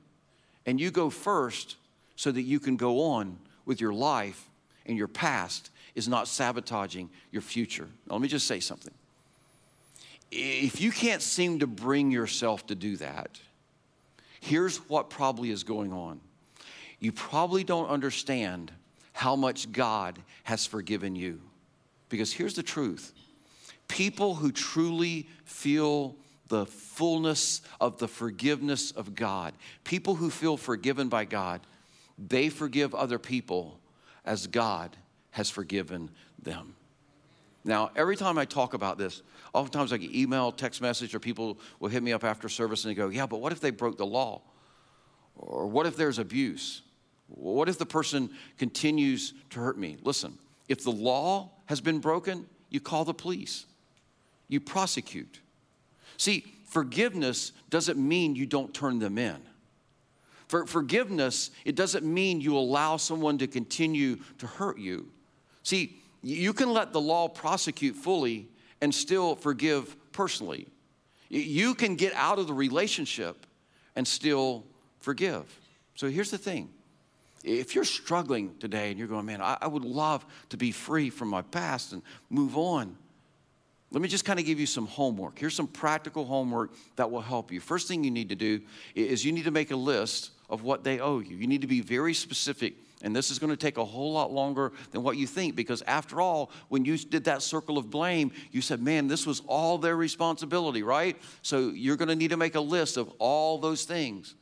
And 0.66 0.80
you 0.80 0.92
go 0.92 1.10
first 1.10 1.78
so 2.16 2.32
that 2.32 2.42
you 2.42 2.60
can 2.60 2.78
go 2.78 3.02
on 3.02 3.38
with 3.66 3.80
your 3.80 3.94
life 3.94 4.50
and 4.86 4.98
your 4.98 5.08
past 5.08 5.72
is 5.96 6.08
not 6.08 6.28
sabotaging 6.28 7.10
your 7.32 7.42
future. 7.42 7.88
Now, 8.08 8.16
let 8.16 8.22
me 8.22 8.28
just 8.28 8.48
say 8.48 8.60
something. 8.60 8.94
If 10.32 10.80
you 10.80 10.92
can't 10.92 11.22
seem 11.22 11.60
to 11.60 11.68
bring 11.68 12.12
yourself 12.12 12.68
to 12.68 12.76
do 12.76 12.98
that, 12.98 13.40
here's 14.42 14.78
what 14.90 15.10
probably 15.10 15.50
is 15.50 15.64
going 15.64 15.92
on. 15.92 16.20
You 17.00 17.12
probably 17.12 17.64
don't 17.64 17.88
understand 17.88 18.72
how 19.14 19.36
much 19.36 19.72
God 19.72 20.20
has 20.44 20.66
forgiven 20.66 21.16
you. 21.16 21.42
Because 22.10 22.34
here's 22.34 22.56
the 22.56 22.64
truth 22.64 23.14
people 23.88 24.36
who 24.36 24.52
truly 24.52 25.28
feel 25.46 26.16
the 26.50 26.66
fullness 26.66 27.62
of 27.80 27.98
the 27.98 28.08
forgiveness 28.08 28.92
of 28.92 29.16
God, 29.16 29.54
people 29.84 30.16
who 30.16 30.30
feel 30.30 30.58
forgiven 30.58 31.08
by 31.08 31.26
God, 31.26 31.62
they 32.18 32.50
forgive 32.50 32.94
other 32.94 33.18
people 33.18 33.80
as 34.26 34.48
God 34.48 34.98
has 35.32 35.50
forgiven 35.50 36.10
them. 36.42 36.76
Now, 37.64 37.92
every 37.96 38.16
time 38.16 38.38
I 38.38 38.46
talk 38.46 38.74
about 38.74 38.98
this, 38.98 39.22
oftentimes 39.54 39.94
I 39.94 39.98
get 39.98 40.14
email, 40.14 40.52
text 40.52 40.82
message, 40.82 41.14
or 41.14 41.20
people 41.20 41.60
will 41.80 41.90
hit 41.90 42.04
me 42.04 42.14
up 42.14 42.24
after 42.24 42.50
service 42.50 42.84
and 42.84 42.92
they 42.92 42.96
go, 42.96 43.10
Yeah, 43.10 43.26
but 43.26 43.42
what 43.42 43.52
if 43.52 43.60
they 43.60 43.72
broke 43.72 43.98
the 43.98 44.06
law? 44.06 44.42
Or 45.36 45.68
what 45.68 45.86
if 45.86 45.96
there's 45.96 46.20
abuse? 46.20 46.82
What 47.28 47.70
if 47.70 47.78
the 47.78 47.86
person 47.86 48.32
continues 48.58 49.34
to 49.52 49.60
hurt 49.60 49.78
me? 49.78 49.98
Listen, 50.04 50.38
if 50.68 50.84
the 50.84 50.92
law 50.92 51.52
has 51.66 51.80
been 51.80 52.00
broken, 52.00 52.48
you 52.70 52.80
call 52.80 53.06
the 53.06 53.14
police, 53.14 53.66
you 54.48 54.60
prosecute. 54.60 55.40
See, 56.20 56.44
forgiveness 56.66 57.54
doesn't 57.70 57.98
mean 57.98 58.36
you 58.36 58.46
don't 58.46 58.74
turn 58.74 59.00
them 59.00 59.18
in. 59.18 59.38
For 60.48 60.66
forgiveness, 60.66 61.50
it 61.64 61.76
doesn't 61.76 62.06
mean 62.06 62.42
you 62.42 62.58
allow 62.58 62.98
someone 62.98 63.38
to 63.38 63.48
continue 63.48 64.18
to 64.40 64.46
hurt 64.46 64.78
you. 64.78 65.08
See, 65.64 66.02
you 66.22 66.52
can 66.52 66.74
let 66.74 66.92
the 66.92 67.00
law 67.00 67.30
prosecute 67.30 67.96
fully 67.96 68.50
and 68.82 68.94
still 68.94 69.36
forgive 69.36 69.96
personally. 70.12 70.68
You 71.30 71.74
can 71.74 71.96
get 71.96 72.14
out 72.16 72.38
of 72.38 72.48
the 72.48 72.54
relationship 72.54 73.46
and 73.96 74.06
still 74.06 74.66
forgive. 75.00 75.46
So 75.96 76.10
here's 76.10 76.32
the 76.32 76.38
thing 76.38 76.70
if 77.46 77.76
you're 77.76 77.86
struggling 77.86 78.58
today 78.60 78.90
and 78.90 79.00
you're 79.00 79.08
going, 79.08 79.26
man, 79.26 79.40
I, 79.42 79.68
would 79.68 79.86
love 79.86 80.26
to 80.50 80.58
be 80.58 80.74
free 80.74 81.10
from 81.10 81.30
my 81.30 81.44
past 81.44 81.94
and 81.94 82.02
move 82.30 82.58
on. 82.58 82.98
Let 83.92 84.02
me 84.02 84.08
just 84.08 84.24
kind 84.24 84.40
of 84.40 84.46
give 84.46 84.60
you 84.60 84.68
some 84.68 84.86
homework. 84.86 85.40
Here's 85.40 85.56
some 85.56 85.68
practical 85.68 86.26
homework 86.26 86.72
that 86.96 87.10
will 87.10 87.22
help 87.22 87.52
you. 87.52 87.60
First 87.60 87.88
thing 87.88 88.04
you 88.04 88.12
need 88.12 88.30
to 88.30 88.36
do 88.36 88.62
is 88.94 89.26
you 89.26 89.32
need 89.32 89.46
to 89.46 89.52
make 89.52 89.72
a 89.72 89.76
list 89.76 90.32
of 90.48 90.64
what 90.64 90.84
they 90.84 91.00
owe 91.00 91.20
you. 91.20 91.36
You 91.36 91.48
need 91.48 91.62
to 91.62 91.68
be 91.68 91.82
very 91.82 92.14
specific. 92.14 92.76
And 93.02 93.16
this 93.16 93.32
is 93.32 93.40
going 93.40 93.52
to 93.52 93.58
take 93.58 93.78
a 93.78 93.86
whole 93.86 94.12
lot 94.12 94.32
longer 94.32 94.74
than 94.92 95.04
what 95.04 95.16
you 95.16 95.26
think 95.26 95.56
because, 95.56 95.82
after 95.84 96.20
all, 96.20 96.52
when 96.68 96.84
you 96.84 96.98
did 96.98 97.24
that 97.24 97.42
circle 97.42 97.78
of 97.78 97.90
blame, 97.90 98.32
you 98.52 98.62
said, 98.62 98.82
man, 98.82 99.08
this 99.08 99.26
was 99.26 99.42
all 99.48 99.78
their 99.78 99.96
responsibility, 99.96 100.84
right? 100.84 101.16
So 101.42 101.70
you're 101.70 101.96
going 101.96 102.10
to 102.10 102.16
need 102.16 102.32
to 102.32 102.38
make 102.38 102.56
a 102.56 102.62
list 102.62 102.98
of 102.98 103.10
all 103.18 103.58
those 103.58 103.86
things. 103.86 104.36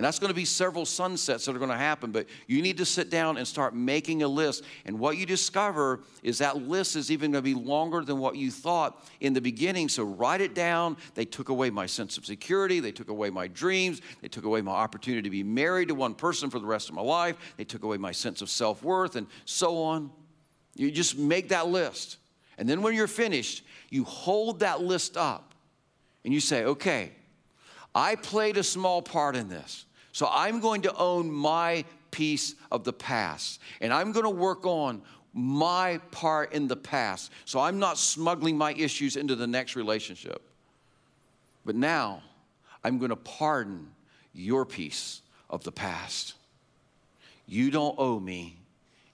And 0.00 0.04
that's 0.06 0.18
going 0.18 0.30
to 0.30 0.34
be 0.34 0.46
several 0.46 0.86
sunsets 0.86 1.44
that 1.44 1.54
are 1.54 1.58
going 1.58 1.70
to 1.70 1.76
happen, 1.76 2.10
but 2.10 2.26
you 2.46 2.62
need 2.62 2.78
to 2.78 2.86
sit 2.86 3.10
down 3.10 3.36
and 3.36 3.46
start 3.46 3.74
making 3.74 4.22
a 4.22 4.28
list. 4.28 4.64
And 4.86 4.98
what 4.98 5.18
you 5.18 5.26
discover 5.26 6.00
is 6.22 6.38
that 6.38 6.56
list 6.56 6.96
is 6.96 7.10
even 7.10 7.32
going 7.32 7.44
to 7.44 7.44
be 7.44 7.52
longer 7.52 8.02
than 8.02 8.16
what 8.16 8.34
you 8.34 8.50
thought 8.50 9.06
in 9.20 9.34
the 9.34 9.42
beginning. 9.42 9.90
So 9.90 10.04
write 10.04 10.40
it 10.40 10.54
down. 10.54 10.96
They 11.14 11.26
took 11.26 11.50
away 11.50 11.68
my 11.68 11.84
sense 11.84 12.16
of 12.16 12.24
security. 12.24 12.80
They 12.80 12.92
took 12.92 13.10
away 13.10 13.28
my 13.28 13.46
dreams. 13.46 14.00
They 14.22 14.28
took 14.28 14.44
away 14.44 14.62
my 14.62 14.72
opportunity 14.72 15.20
to 15.20 15.28
be 15.28 15.42
married 15.42 15.88
to 15.88 15.94
one 15.94 16.14
person 16.14 16.48
for 16.48 16.60
the 16.60 16.66
rest 16.66 16.88
of 16.88 16.94
my 16.94 17.02
life. 17.02 17.36
They 17.58 17.64
took 17.64 17.82
away 17.84 17.98
my 17.98 18.12
sense 18.12 18.40
of 18.40 18.48
self 18.48 18.82
worth 18.82 19.16
and 19.16 19.26
so 19.44 19.82
on. 19.82 20.10
You 20.76 20.90
just 20.90 21.18
make 21.18 21.50
that 21.50 21.68
list. 21.68 22.16
And 22.56 22.66
then 22.66 22.80
when 22.80 22.94
you're 22.94 23.06
finished, 23.06 23.66
you 23.90 24.04
hold 24.04 24.60
that 24.60 24.80
list 24.80 25.18
up 25.18 25.54
and 26.24 26.32
you 26.32 26.40
say, 26.40 26.64
okay, 26.64 27.12
I 27.94 28.14
played 28.14 28.56
a 28.56 28.62
small 28.62 29.02
part 29.02 29.36
in 29.36 29.50
this. 29.50 29.84
So 30.12 30.28
I'm 30.30 30.60
going 30.60 30.82
to 30.82 30.94
own 30.96 31.30
my 31.30 31.84
piece 32.10 32.54
of 32.70 32.84
the 32.84 32.92
past, 32.92 33.60
and 33.80 33.92
I'm 33.92 34.12
going 34.12 34.24
to 34.24 34.30
work 34.30 34.66
on 34.66 35.02
my 35.32 35.98
part 36.10 36.52
in 36.52 36.66
the 36.66 36.76
past. 36.76 37.30
So 37.44 37.60
I'm 37.60 37.78
not 37.78 37.98
smuggling 37.98 38.58
my 38.58 38.72
issues 38.72 39.16
into 39.16 39.36
the 39.36 39.46
next 39.46 39.76
relationship. 39.76 40.42
But 41.64 41.76
now 41.76 42.22
I'm 42.82 42.98
going 42.98 43.10
to 43.10 43.16
pardon 43.16 43.90
your 44.32 44.64
piece 44.64 45.22
of 45.48 45.62
the 45.62 45.72
past. 45.72 46.34
You 47.46 47.70
don't 47.70 47.94
owe 47.98 48.18
me 48.18 48.58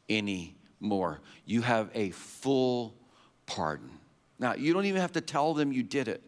any 0.09 0.56
more. 0.80 1.20
You 1.44 1.62
have 1.62 1.90
a 1.94 2.11
full 2.11 2.94
pardon. 3.46 3.90
Now, 4.38 4.54
you 4.54 4.72
don't 4.72 4.85
even 4.85 5.00
have 5.00 5.12
to 5.12 5.20
tell 5.20 5.54
them 5.54 5.72
you 5.72 5.82
did 5.82 6.09
it 6.09 6.22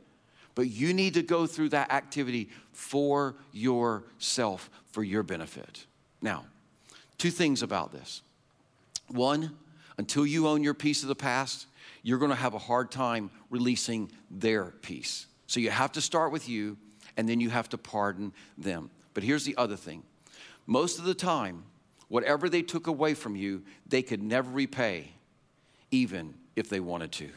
but 0.58 0.68
you 0.68 0.92
need 0.92 1.14
to 1.14 1.22
go 1.22 1.46
through 1.46 1.68
that 1.68 1.92
activity 1.92 2.48
for 2.72 3.36
yourself, 3.52 4.68
for 4.88 5.04
your 5.04 5.22
benefit. 5.22 5.86
Now, 6.20 6.46
two 7.16 7.30
things 7.30 7.62
about 7.62 7.92
this. 7.92 8.22
One, 9.06 9.56
until 9.98 10.26
you 10.26 10.48
own 10.48 10.64
your 10.64 10.74
piece 10.74 11.02
of 11.02 11.08
the 11.08 11.14
past, 11.14 11.68
you're 12.02 12.18
going 12.18 12.32
to 12.32 12.36
have 12.36 12.54
a 12.54 12.58
hard 12.58 12.90
time 12.90 13.30
releasing 13.50 14.10
their 14.32 14.64
piece. 14.64 15.28
So 15.46 15.60
you 15.60 15.70
have 15.70 15.92
to 15.92 16.00
start 16.00 16.32
with 16.32 16.48
you, 16.48 16.76
and 17.16 17.28
then 17.28 17.38
you 17.38 17.50
have 17.50 17.68
to 17.68 17.78
pardon 17.78 18.32
them. 18.56 18.90
But 19.14 19.22
here's 19.22 19.44
the 19.44 19.56
other 19.56 19.76
thing 19.76 20.02
most 20.66 20.98
of 20.98 21.04
the 21.04 21.14
time, 21.14 21.62
whatever 22.08 22.48
they 22.48 22.62
took 22.62 22.88
away 22.88 23.14
from 23.14 23.36
you, 23.36 23.62
they 23.86 24.02
could 24.02 24.24
never 24.24 24.50
repay, 24.50 25.12
even 25.92 26.34
if 26.56 26.68
they 26.68 26.80
wanted 26.80 27.12
to. 27.12 27.30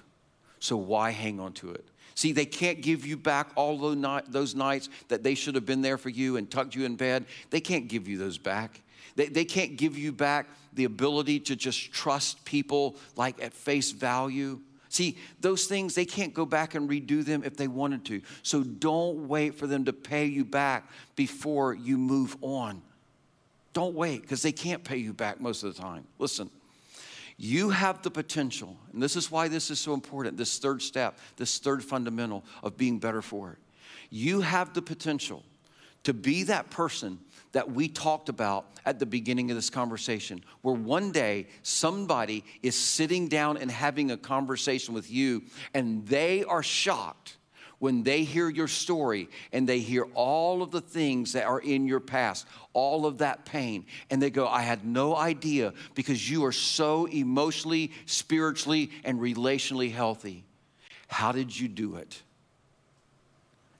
So 0.58 0.76
why 0.76 1.12
hang 1.12 1.40
on 1.40 1.54
to 1.54 1.70
it? 1.70 1.86
See, 2.22 2.34
they 2.34 2.46
can't 2.46 2.82
give 2.82 3.04
you 3.04 3.18
back 3.18 3.50
all 3.56 3.80
those 3.80 4.54
nights 4.54 4.90
that 5.08 5.24
they 5.24 5.34
should 5.34 5.56
have 5.56 5.66
been 5.66 5.82
there 5.82 5.98
for 5.98 6.10
you 6.10 6.38
and 6.38 6.52
tucked 6.52 6.76
you 6.76 6.86
in 6.86 6.96
bed. 6.96 7.26
They 7.50 7.60
can't 7.60 7.88
give 7.88 8.08
you 8.08 8.20
those 8.20 8.38
back. 8.38 8.80
They, 9.16 9.26
they 9.26 9.44
can't 9.44 9.76
give 9.76 9.98
you 9.98 10.12
back 10.12 10.46
the 10.74 10.84
ability 10.84 11.40
to 11.40 11.56
just 11.56 11.92
trust 11.92 12.46
people 12.46 12.96
like 13.16 13.42
at 13.42 13.56
face 13.56 13.90
value. 13.90 14.60
See, 14.90 15.18
those 15.40 15.66
things, 15.66 15.96
they 15.96 16.06
can't 16.06 16.32
go 16.32 16.46
back 16.46 16.76
and 16.76 16.88
redo 16.88 17.26
them 17.26 17.42
if 17.44 17.58
they 17.58 17.68
wanted 17.68 18.06
to. 18.06 18.22
So 18.44 18.62
don't 18.62 19.28
wait 19.28 19.56
for 19.56 19.66
them 19.66 19.86
to 19.86 19.94
pay 19.94 20.26
you 20.26 20.46
back 20.46 20.92
before 21.16 21.74
you 21.74 21.98
move 21.98 22.38
on. 22.42 22.84
Don't 23.74 23.96
wait 23.96 24.22
because 24.22 24.44
they 24.44 24.52
can't 24.52 24.84
pay 24.84 24.98
you 24.98 25.12
back 25.12 25.42
most 25.42 25.64
of 25.64 25.76
the 25.76 25.82
time. 25.82 26.06
Listen, 26.20 26.52
you 27.44 27.72
have 27.72 28.04
the 28.04 28.12
potential, 28.12 28.78
and 28.94 29.02
this 29.02 29.16
is 29.16 29.32
why 29.32 29.48
this 29.48 29.72
is 29.72 29.80
so 29.80 29.96
important 29.96 30.38
this 30.38 30.60
third 30.60 30.80
step, 30.80 31.18
this 31.38 31.58
third 31.58 31.84
fundamental 31.84 32.44
of 32.62 32.78
being 32.78 33.00
better 33.00 33.22
for 33.22 33.54
it. 33.54 33.58
You 34.12 34.42
have 34.42 34.76
the 34.76 34.82
potential 34.82 35.44
to 36.04 36.14
be 36.14 36.44
that 36.44 36.70
person 36.70 37.20
that 37.54 37.72
we 37.72 37.88
talked 37.88 38.30
about 38.30 38.68
at 38.86 39.00
the 39.00 39.08
beginning 39.08 39.50
of 39.50 39.56
this 39.56 39.72
conversation, 39.72 40.44
where 40.62 40.76
one 40.76 41.12
day 41.12 41.48
somebody 41.64 42.44
is 42.62 42.76
sitting 42.76 43.28
down 43.28 43.58
and 43.58 43.72
having 43.72 44.12
a 44.12 44.18
conversation 44.18 44.94
with 44.94 45.10
you, 45.10 45.42
and 45.74 46.06
they 46.06 46.44
are 46.44 46.62
shocked 46.62 47.38
when 47.82 48.04
they 48.04 48.24
hear 48.24 48.48
your 48.48 48.68
story 48.68 49.28
and 49.52 49.68
they 49.68 49.80
hear 49.80 50.04
all 50.14 50.62
of 50.62 50.70
the 50.70 50.80
things 50.80 51.34
that 51.34 51.46
are 51.46 51.60
in 51.60 51.88
your 51.88 52.00
past, 52.00 52.46
all 52.74 53.08
of 53.08 53.18
that 53.18 53.44
pain, 53.44 53.84
and 54.12 54.22
they 54.22 54.30
go, 54.30 54.48
I 54.48 54.62
had 54.62 54.86
no 54.86 55.16
idea 55.16 55.74
because 55.96 56.30
you 56.30 56.46
are 56.46 56.52
so 56.52 57.08
emotionally, 57.08 57.92
spiritually, 58.06 58.92
and 59.04 59.20
relationally 59.20 59.92
healthy. 59.92 60.44
How 61.08 61.32
did 61.32 61.60
you 61.60 61.68
do 61.68 61.96
it? 61.96 62.22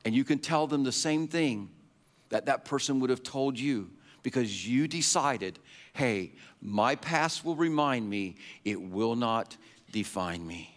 And 0.04 0.16
you 0.16 0.24
can 0.24 0.40
tell 0.40 0.66
them 0.66 0.84
the 0.84 0.92
same 0.92 1.28
thing 1.28 1.70
that 2.30 2.48
that 2.48 2.66
person 2.66 3.02
would 3.02 3.12
have 3.12 3.22
told 3.22 3.60
you 3.60 3.92
because 4.24 4.68
you 4.68 4.88
decided, 4.88 5.60
hey, 5.94 6.32
my 6.60 6.96
past 6.96 7.46
will 7.46 7.56
remind 7.56 8.10
me, 8.10 8.38
it 8.66 8.82
will 8.82 9.16
not 9.16 9.56
define 9.92 10.48
me. 10.48 10.76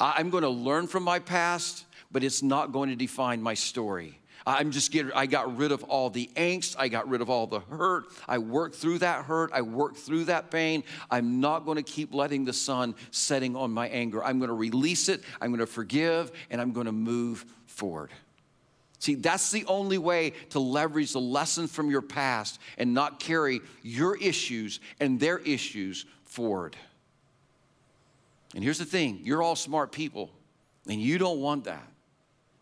I'm 0.00 0.30
going 0.30 0.42
to 0.44 0.48
learn 0.48 0.86
from 0.86 1.02
my 1.02 1.18
past 1.18 1.84
but 2.12 2.22
it's 2.22 2.42
not 2.42 2.72
going 2.72 2.90
to 2.90 2.96
define 2.96 3.42
my 3.42 3.54
story. 3.54 4.18
I'm 4.46 4.72
just 4.72 4.90
getting, 4.90 5.12
I 5.12 5.26
got 5.26 5.56
rid 5.56 5.72
of 5.72 5.84
all 5.84 6.10
the 6.10 6.28
angst. 6.36 6.74
I 6.78 6.88
got 6.88 7.08
rid 7.08 7.20
of 7.20 7.30
all 7.30 7.46
the 7.46 7.60
hurt. 7.60 8.06
I 8.26 8.38
worked 8.38 8.74
through 8.74 8.98
that 8.98 9.24
hurt. 9.24 9.52
I 9.52 9.62
worked 9.62 9.98
through 9.98 10.24
that 10.24 10.50
pain. 10.50 10.82
I'm 11.10 11.40
not 11.40 11.64
going 11.64 11.76
to 11.76 11.82
keep 11.82 12.12
letting 12.12 12.44
the 12.44 12.52
sun 12.52 12.94
setting 13.12 13.54
on 13.54 13.70
my 13.70 13.88
anger. 13.88 14.22
I'm 14.22 14.38
going 14.38 14.48
to 14.48 14.54
release 14.54 15.08
it. 15.08 15.22
I'm 15.40 15.50
going 15.50 15.60
to 15.60 15.66
forgive 15.66 16.32
and 16.50 16.60
I'm 16.60 16.72
going 16.72 16.86
to 16.86 16.92
move 16.92 17.44
forward. 17.66 18.10
See, 18.98 19.16
that's 19.16 19.50
the 19.50 19.64
only 19.66 19.98
way 19.98 20.32
to 20.50 20.60
leverage 20.60 21.12
the 21.12 21.20
lesson 21.20 21.66
from 21.66 21.90
your 21.90 22.02
past 22.02 22.60
and 22.78 22.94
not 22.94 23.18
carry 23.18 23.60
your 23.82 24.16
issues 24.16 24.80
and 25.00 25.18
their 25.18 25.38
issues 25.38 26.04
forward. 26.24 26.76
And 28.54 28.62
here's 28.62 28.78
the 28.78 28.84
thing 28.84 29.20
you're 29.24 29.42
all 29.42 29.56
smart 29.56 29.92
people, 29.92 30.30
and 30.88 31.00
you 31.00 31.18
don't 31.18 31.40
want 31.40 31.64
that. 31.64 31.91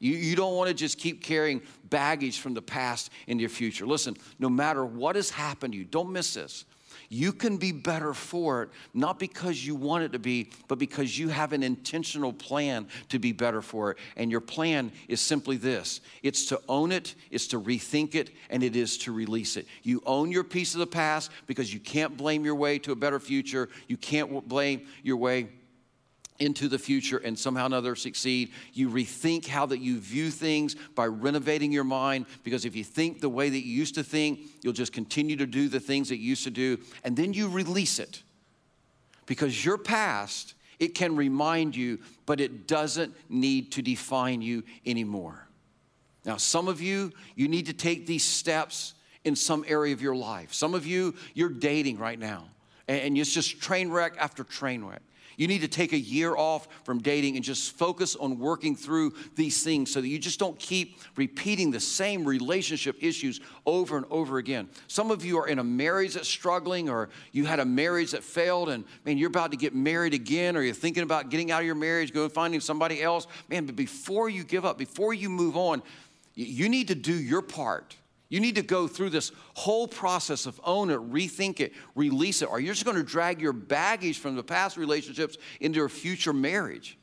You, 0.00 0.14
you 0.14 0.34
don't 0.34 0.56
want 0.56 0.68
to 0.68 0.74
just 0.74 0.98
keep 0.98 1.22
carrying 1.22 1.62
baggage 1.88 2.40
from 2.40 2.54
the 2.54 2.62
past 2.62 3.10
into 3.26 3.42
your 3.42 3.50
future. 3.50 3.86
Listen, 3.86 4.16
no 4.38 4.48
matter 4.48 4.84
what 4.84 5.14
has 5.14 5.30
happened 5.30 5.74
to 5.74 5.78
you, 5.78 5.84
don't 5.84 6.10
miss 6.10 6.34
this. 6.34 6.64
You 7.12 7.32
can 7.32 7.56
be 7.56 7.72
better 7.72 8.14
for 8.14 8.62
it, 8.62 8.68
not 8.94 9.18
because 9.18 9.66
you 9.66 9.74
want 9.74 10.04
it 10.04 10.12
to 10.12 10.20
be, 10.20 10.50
but 10.68 10.78
because 10.78 11.18
you 11.18 11.28
have 11.28 11.52
an 11.52 11.64
intentional 11.64 12.32
plan 12.32 12.86
to 13.08 13.18
be 13.18 13.32
better 13.32 13.60
for 13.60 13.90
it. 13.90 13.98
And 14.16 14.30
your 14.30 14.40
plan 14.40 14.92
is 15.08 15.20
simply 15.20 15.56
this 15.56 16.00
it's 16.22 16.46
to 16.46 16.60
own 16.68 16.92
it, 16.92 17.16
it's 17.32 17.48
to 17.48 17.60
rethink 17.60 18.14
it, 18.14 18.30
and 18.48 18.62
it 18.62 18.76
is 18.76 18.96
to 18.98 19.12
release 19.12 19.56
it. 19.56 19.66
You 19.82 20.02
own 20.06 20.30
your 20.30 20.44
piece 20.44 20.74
of 20.74 20.80
the 20.80 20.86
past 20.86 21.32
because 21.48 21.74
you 21.74 21.80
can't 21.80 22.16
blame 22.16 22.44
your 22.44 22.54
way 22.54 22.78
to 22.78 22.92
a 22.92 22.96
better 22.96 23.18
future. 23.18 23.68
You 23.88 23.96
can't 23.96 24.48
blame 24.48 24.86
your 25.02 25.16
way 25.16 25.48
into 26.40 26.68
the 26.68 26.78
future 26.78 27.18
and 27.18 27.38
somehow 27.38 27.66
another 27.66 27.94
succeed. 27.94 28.50
You 28.72 28.88
rethink 28.88 29.46
how 29.46 29.66
that 29.66 29.78
you 29.78 30.00
view 30.00 30.30
things 30.30 30.74
by 30.94 31.06
renovating 31.06 31.70
your 31.70 31.84
mind 31.84 32.26
because 32.42 32.64
if 32.64 32.74
you 32.74 32.82
think 32.82 33.20
the 33.20 33.28
way 33.28 33.48
that 33.48 33.60
you 33.64 33.72
used 33.72 33.94
to 33.94 34.02
think, 34.02 34.40
you'll 34.62 34.72
just 34.72 34.92
continue 34.92 35.36
to 35.36 35.46
do 35.46 35.68
the 35.68 35.80
things 35.80 36.08
that 36.08 36.16
you 36.16 36.30
used 36.30 36.44
to 36.44 36.50
do 36.50 36.78
and 37.04 37.16
then 37.16 37.32
you 37.32 37.48
release 37.48 37.98
it. 37.98 38.22
Because 39.26 39.64
your 39.64 39.78
past, 39.78 40.54
it 40.80 40.94
can 40.94 41.14
remind 41.14 41.76
you, 41.76 42.00
but 42.26 42.40
it 42.40 42.66
doesn't 42.66 43.14
need 43.28 43.70
to 43.72 43.82
define 43.82 44.42
you 44.42 44.64
anymore. 44.84 45.46
Now, 46.24 46.36
some 46.36 46.68
of 46.68 46.80
you, 46.80 47.12
you 47.36 47.48
need 47.48 47.66
to 47.66 47.72
take 47.72 48.06
these 48.06 48.24
steps 48.24 48.94
in 49.24 49.36
some 49.36 49.64
area 49.68 49.92
of 49.92 50.02
your 50.02 50.16
life. 50.16 50.52
Some 50.52 50.74
of 50.74 50.86
you, 50.86 51.14
you're 51.34 51.48
dating 51.48 51.98
right 51.98 52.18
now, 52.18 52.44
and 52.88 53.16
it's 53.16 53.32
just 53.32 53.60
train 53.60 53.90
wreck 53.90 54.16
after 54.18 54.42
train 54.42 54.84
wreck. 54.84 55.02
You 55.40 55.48
need 55.48 55.62
to 55.62 55.68
take 55.68 55.94
a 55.94 55.98
year 55.98 56.36
off 56.36 56.68
from 56.84 56.98
dating 56.98 57.36
and 57.36 57.42
just 57.42 57.74
focus 57.74 58.14
on 58.14 58.38
working 58.38 58.76
through 58.76 59.14
these 59.36 59.62
things 59.62 59.90
so 59.90 60.02
that 60.02 60.06
you 60.06 60.18
just 60.18 60.38
don't 60.38 60.58
keep 60.58 60.98
repeating 61.16 61.70
the 61.70 61.80
same 61.80 62.26
relationship 62.26 62.96
issues 63.00 63.40
over 63.64 63.96
and 63.96 64.04
over 64.10 64.36
again. 64.36 64.68
Some 64.86 65.10
of 65.10 65.24
you 65.24 65.38
are 65.38 65.48
in 65.48 65.58
a 65.58 65.64
marriage 65.64 66.12
that's 66.12 66.28
struggling, 66.28 66.90
or 66.90 67.08
you 67.32 67.46
had 67.46 67.58
a 67.58 67.64
marriage 67.64 68.10
that 68.10 68.22
failed, 68.22 68.68
and 68.68 68.84
man, 69.06 69.16
you're 69.16 69.30
about 69.30 69.50
to 69.52 69.56
get 69.56 69.74
married 69.74 70.12
again, 70.12 70.58
or 70.58 70.62
you're 70.62 70.74
thinking 70.74 71.04
about 71.04 71.30
getting 71.30 71.50
out 71.50 71.60
of 71.60 71.66
your 71.66 71.74
marriage, 71.74 72.12
going 72.12 72.28
finding 72.28 72.60
somebody 72.60 73.02
else. 73.02 73.26
Man, 73.48 73.64
but 73.64 73.76
before 73.76 74.28
you 74.28 74.44
give 74.44 74.66
up, 74.66 74.76
before 74.76 75.14
you 75.14 75.30
move 75.30 75.56
on, 75.56 75.82
you 76.34 76.68
need 76.68 76.88
to 76.88 76.94
do 76.94 77.14
your 77.14 77.40
part. 77.40 77.96
You 78.30 78.38
need 78.40 78.54
to 78.54 78.62
go 78.62 78.86
through 78.88 79.10
this 79.10 79.32
whole 79.54 79.86
process 79.86 80.46
of 80.46 80.58
own 80.64 80.90
it, 80.90 80.98
rethink 80.98 81.60
it, 81.60 81.72
release 81.94 82.42
it, 82.42 82.46
or 82.46 82.60
you're 82.60 82.72
just 82.72 82.86
going 82.86 82.96
to 82.96 83.02
drag 83.02 83.40
your 83.40 83.52
baggage 83.52 84.18
from 84.18 84.36
the 84.36 84.42
past 84.42 84.76
relationships 84.76 85.36
into 85.60 85.82
a 85.82 85.88
future 85.88 86.32
marriage. 86.32 86.96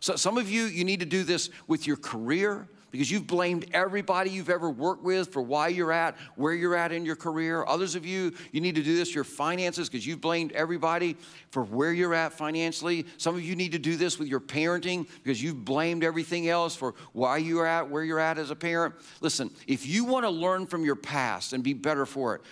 So, 0.00 0.16
some 0.16 0.36
of 0.36 0.50
you, 0.50 0.64
you 0.64 0.84
need 0.84 1.00
to 1.00 1.06
do 1.06 1.24
this 1.24 1.48
with 1.66 1.86
your 1.86 1.96
career 1.96 2.68
because 2.96 3.10
you've 3.10 3.26
blamed 3.26 3.66
everybody 3.72 4.30
you've 4.30 4.48
ever 4.48 4.70
worked 4.70 5.02
with 5.02 5.32
for 5.32 5.42
why 5.42 5.68
you're 5.68 5.92
at 5.92 6.16
where 6.36 6.54
you're 6.54 6.74
at 6.74 6.92
in 6.92 7.04
your 7.04 7.16
career. 7.16 7.64
Others 7.66 7.94
of 7.94 8.06
you, 8.06 8.32
you 8.52 8.60
need 8.60 8.74
to 8.74 8.82
do 8.82 8.96
this 8.96 9.14
your 9.14 9.24
finances 9.24 9.88
because 9.88 10.06
you've 10.06 10.20
blamed 10.20 10.52
everybody 10.52 11.16
for 11.50 11.62
where 11.62 11.92
you're 11.92 12.14
at 12.14 12.32
financially. 12.32 13.06
Some 13.18 13.34
of 13.34 13.42
you 13.42 13.54
need 13.54 13.72
to 13.72 13.78
do 13.78 13.96
this 13.96 14.18
with 14.18 14.28
your 14.28 14.40
parenting 14.40 15.08
because 15.22 15.42
you've 15.42 15.64
blamed 15.64 16.04
everything 16.04 16.48
else 16.48 16.74
for 16.74 16.94
why 17.12 17.38
you're 17.38 17.66
at 17.66 17.90
where 17.90 18.02
you're 18.02 18.18
at 18.18 18.38
as 18.38 18.50
a 18.50 18.56
parent. 18.56 18.94
Listen, 19.20 19.50
if 19.66 19.86
you 19.86 20.04
want 20.04 20.24
to 20.24 20.30
learn 20.30 20.66
from 20.66 20.84
your 20.84 20.96
past 20.96 21.52
and 21.52 21.62
be 21.62 21.74
better 21.74 22.06
for 22.06 22.34
it, 22.34 22.42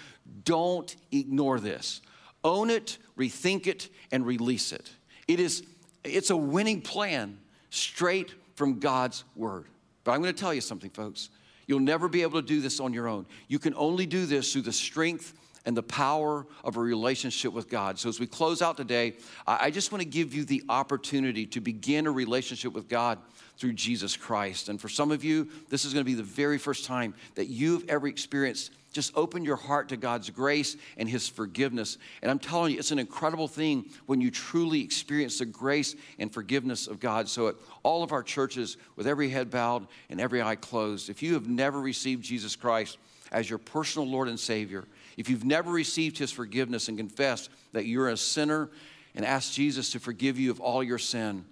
don't 0.44 0.94
ignore 1.10 1.58
this. 1.58 2.00
Own 2.42 2.68
it, 2.68 2.98
rethink 3.18 3.66
it, 3.66 3.88
and 4.12 4.26
release 4.26 4.72
it. 4.72 4.90
It 5.26 5.40
is 5.40 5.62
it's 6.04 6.28
a 6.28 6.36
winning 6.36 6.82
plan 6.82 7.38
straight 7.70 8.34
from 8.54 8.78
God's 8.78 9.24
word. 9.34 9.66
But 10.04 10.12
I'm 10.12 10.22
going 10.22 10.34
to 10.34 10.40
tell 10.40 10.54
you 10.54 10.60
something, 10.60 10.90
folks. 10.90 11.30
You'll 11.66 11.80
never 11.80 12.08
be 12.08 12.22
able 12.22 12.40
to 12.40 12.46
do 12.46 12.60
this 12.60 12.78
on 12.78 12.92
your 12.92 13.08
own. 13.08 13.26
You 13.48 13.58
can 13.58 13.74
only 13.74 14.06
do 14.06 14.26
this 14.26 14.52
through 14.52 14.62
the 14.62 14.72
strength 14.72 15.32
and 15.66 15.74
the 15.74 15.82
power 15.82 16.46
of 16.62 16.76
a 16.76 16.80
relationship 16.80 17.54
with 17.54 17.70
God. 17.70 17.98
So, 17.98 18.10
as 18.10 18.20
we 18.20 18.26
close 18.26 18.60
out 18.60 18.76
today, 18.76 19.14
I 19.46 19.70
just 19.70 19.92
want 19.92 20.02
to 20.02 20.08
give 20.08 20.34
you 20.34 20.44
the 20.44 20.62
opportunity 20.68 21.46
to 21.46 21.60
begin 21.60 22.06
a 22.06 22.10
relationship 22.10 22.74
with 22.74 22.86
God 22.86 23.18
through 23.58 23.74
Jesus 23.74 24.16
Christ. 24.16 24.68
And 24.68 24.80
for 24.80 24.88
some 24.88 25.10
of 25.10 25.24
you, 25.24 25.48
this 25.68 25.84
is 25.84 25.92
going 25.92 26.04
to 26.04 26.10
be 26.10 26.14
the 26.14 26.22
very 26.22 26.58
first 26.58 26.84
time 26.84 27.14
that 27.34 27.46
you've 27.46 27.88
ever 27.88 28.06
experienced 28.08 28.72
just 28.94 29.12
open 29.16 29.44
your 29.44 29.56
heart 29.56 29.88
to 29.88 29.96
God's 29.96 30.30
grace 30.30 30.76
and 30.96 31.08
His 31.08 31.28
forgiveness. 31.28 31.98
And 32.22 32.30
I'm 32.30 32.38
telling 32.38 32.72
you, 32.72 32.78
it's 32.78 32.92
an 32.92 33.00
incredible 33.00 33.48
thing 33.48 33.86
when 34.06 34.20
you 34.20 34.30
truly 34.30 34.82
experience 34.82 35.40
the 35.40 35.46
grace 35.46 35.96
and 36.18 36.32
forgiveness 36.32 36.86
of 36.86 37.00
God. 37.00 37.28
So, 37.28 37.48
at 37.48 37.56
all 37.82 38.02
of 38.02 38.12
our 38.12 38.22
churches, 38.22 38.76
with 38.96 39.06
every 39.06 39.28
head 39.28 39.50
bowed 39.50 39.88
and 40.08 40.20
every 40.20 40.40
eye 40.40 40.54
closed, 40.54 41.10
if 41.10 41.22
you 41.22 41.34
have 41.34 41.48
never 41.48 41.80
received 41.80 42.22
Jesus 42.22 42.56
Christ 42.56 42.96
as 43.32 43.50
your 43.50 43.58
personal 43.58 44.08
Lord 44.08 44.28
and 44.28 44.38
Savior, 44.38 44.84
if 45.16 45.28
you've 45.28 45.44
never 45.44 45.72
received 45.72 46.16
His 46.16 46.30
forgiveness 46.30 46.88
and 46.88 46.96
confessed 46.96 47.50
that 47.72 47.86
you're 47.86 48.10
a 48.10 48.16
sinner 48.16 48.70
and 49.16 49.24
asked 49.24 49.54
Jesus 49.54 49.90
to 49.90 49.98
forgive 49.98 50.38
you 50.38 50.52
of 50.52 50.60
all 50.60 50.82
your 50.82 50.98
sin, 50.98 51.44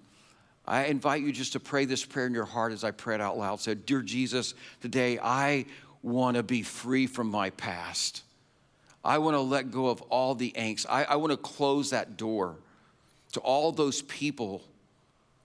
I 0.67 0.85
invite 0.85 1.23
you 1.23 1.33
just 1.33 1.53
to 1.55 1.61
pray 1.61 1.85
this 1.85 2.05
prayer 2.05 2.27
in 2.27 2.35
your 2.35 2.45
heart 2.45 2.73
as 2.73 2.85
I 2.85 2.93
pray 2.93 3.17
it 3.17 3.21
out 3.21 3.37
loud. 3.37 3.61
Say, 3.61 3.75
Dear 3.75 4.03
Jesus, 4.03 4.55
today 4.81 5.19
I 5.21 5.67
want 6.03 6.37
to 6.37 6.43
be 6.43 6.63
free 6.63 7.07
from 7.07 7.29
my 7.29 7.51
past. 7.51 8.23
I 9.05 9.19
want 9.19 9.35
to 9.35 9.41
let 9.41 9.71
go 9.71 9.89
of 9.89 10.01
all 10.03 10.35
the 10.35 10.53
angst. 10.57 10.87
I, 10.89 11.05
I 11.05 11.17
want 11.17 11.33
to 11.33 11.37
close 11.37 11.91
that 11.91 12.17
door 12.17 12.57
to 13.33 13.41
all 13.41 13.73
those 13.73 14.03
people 14.03 14.63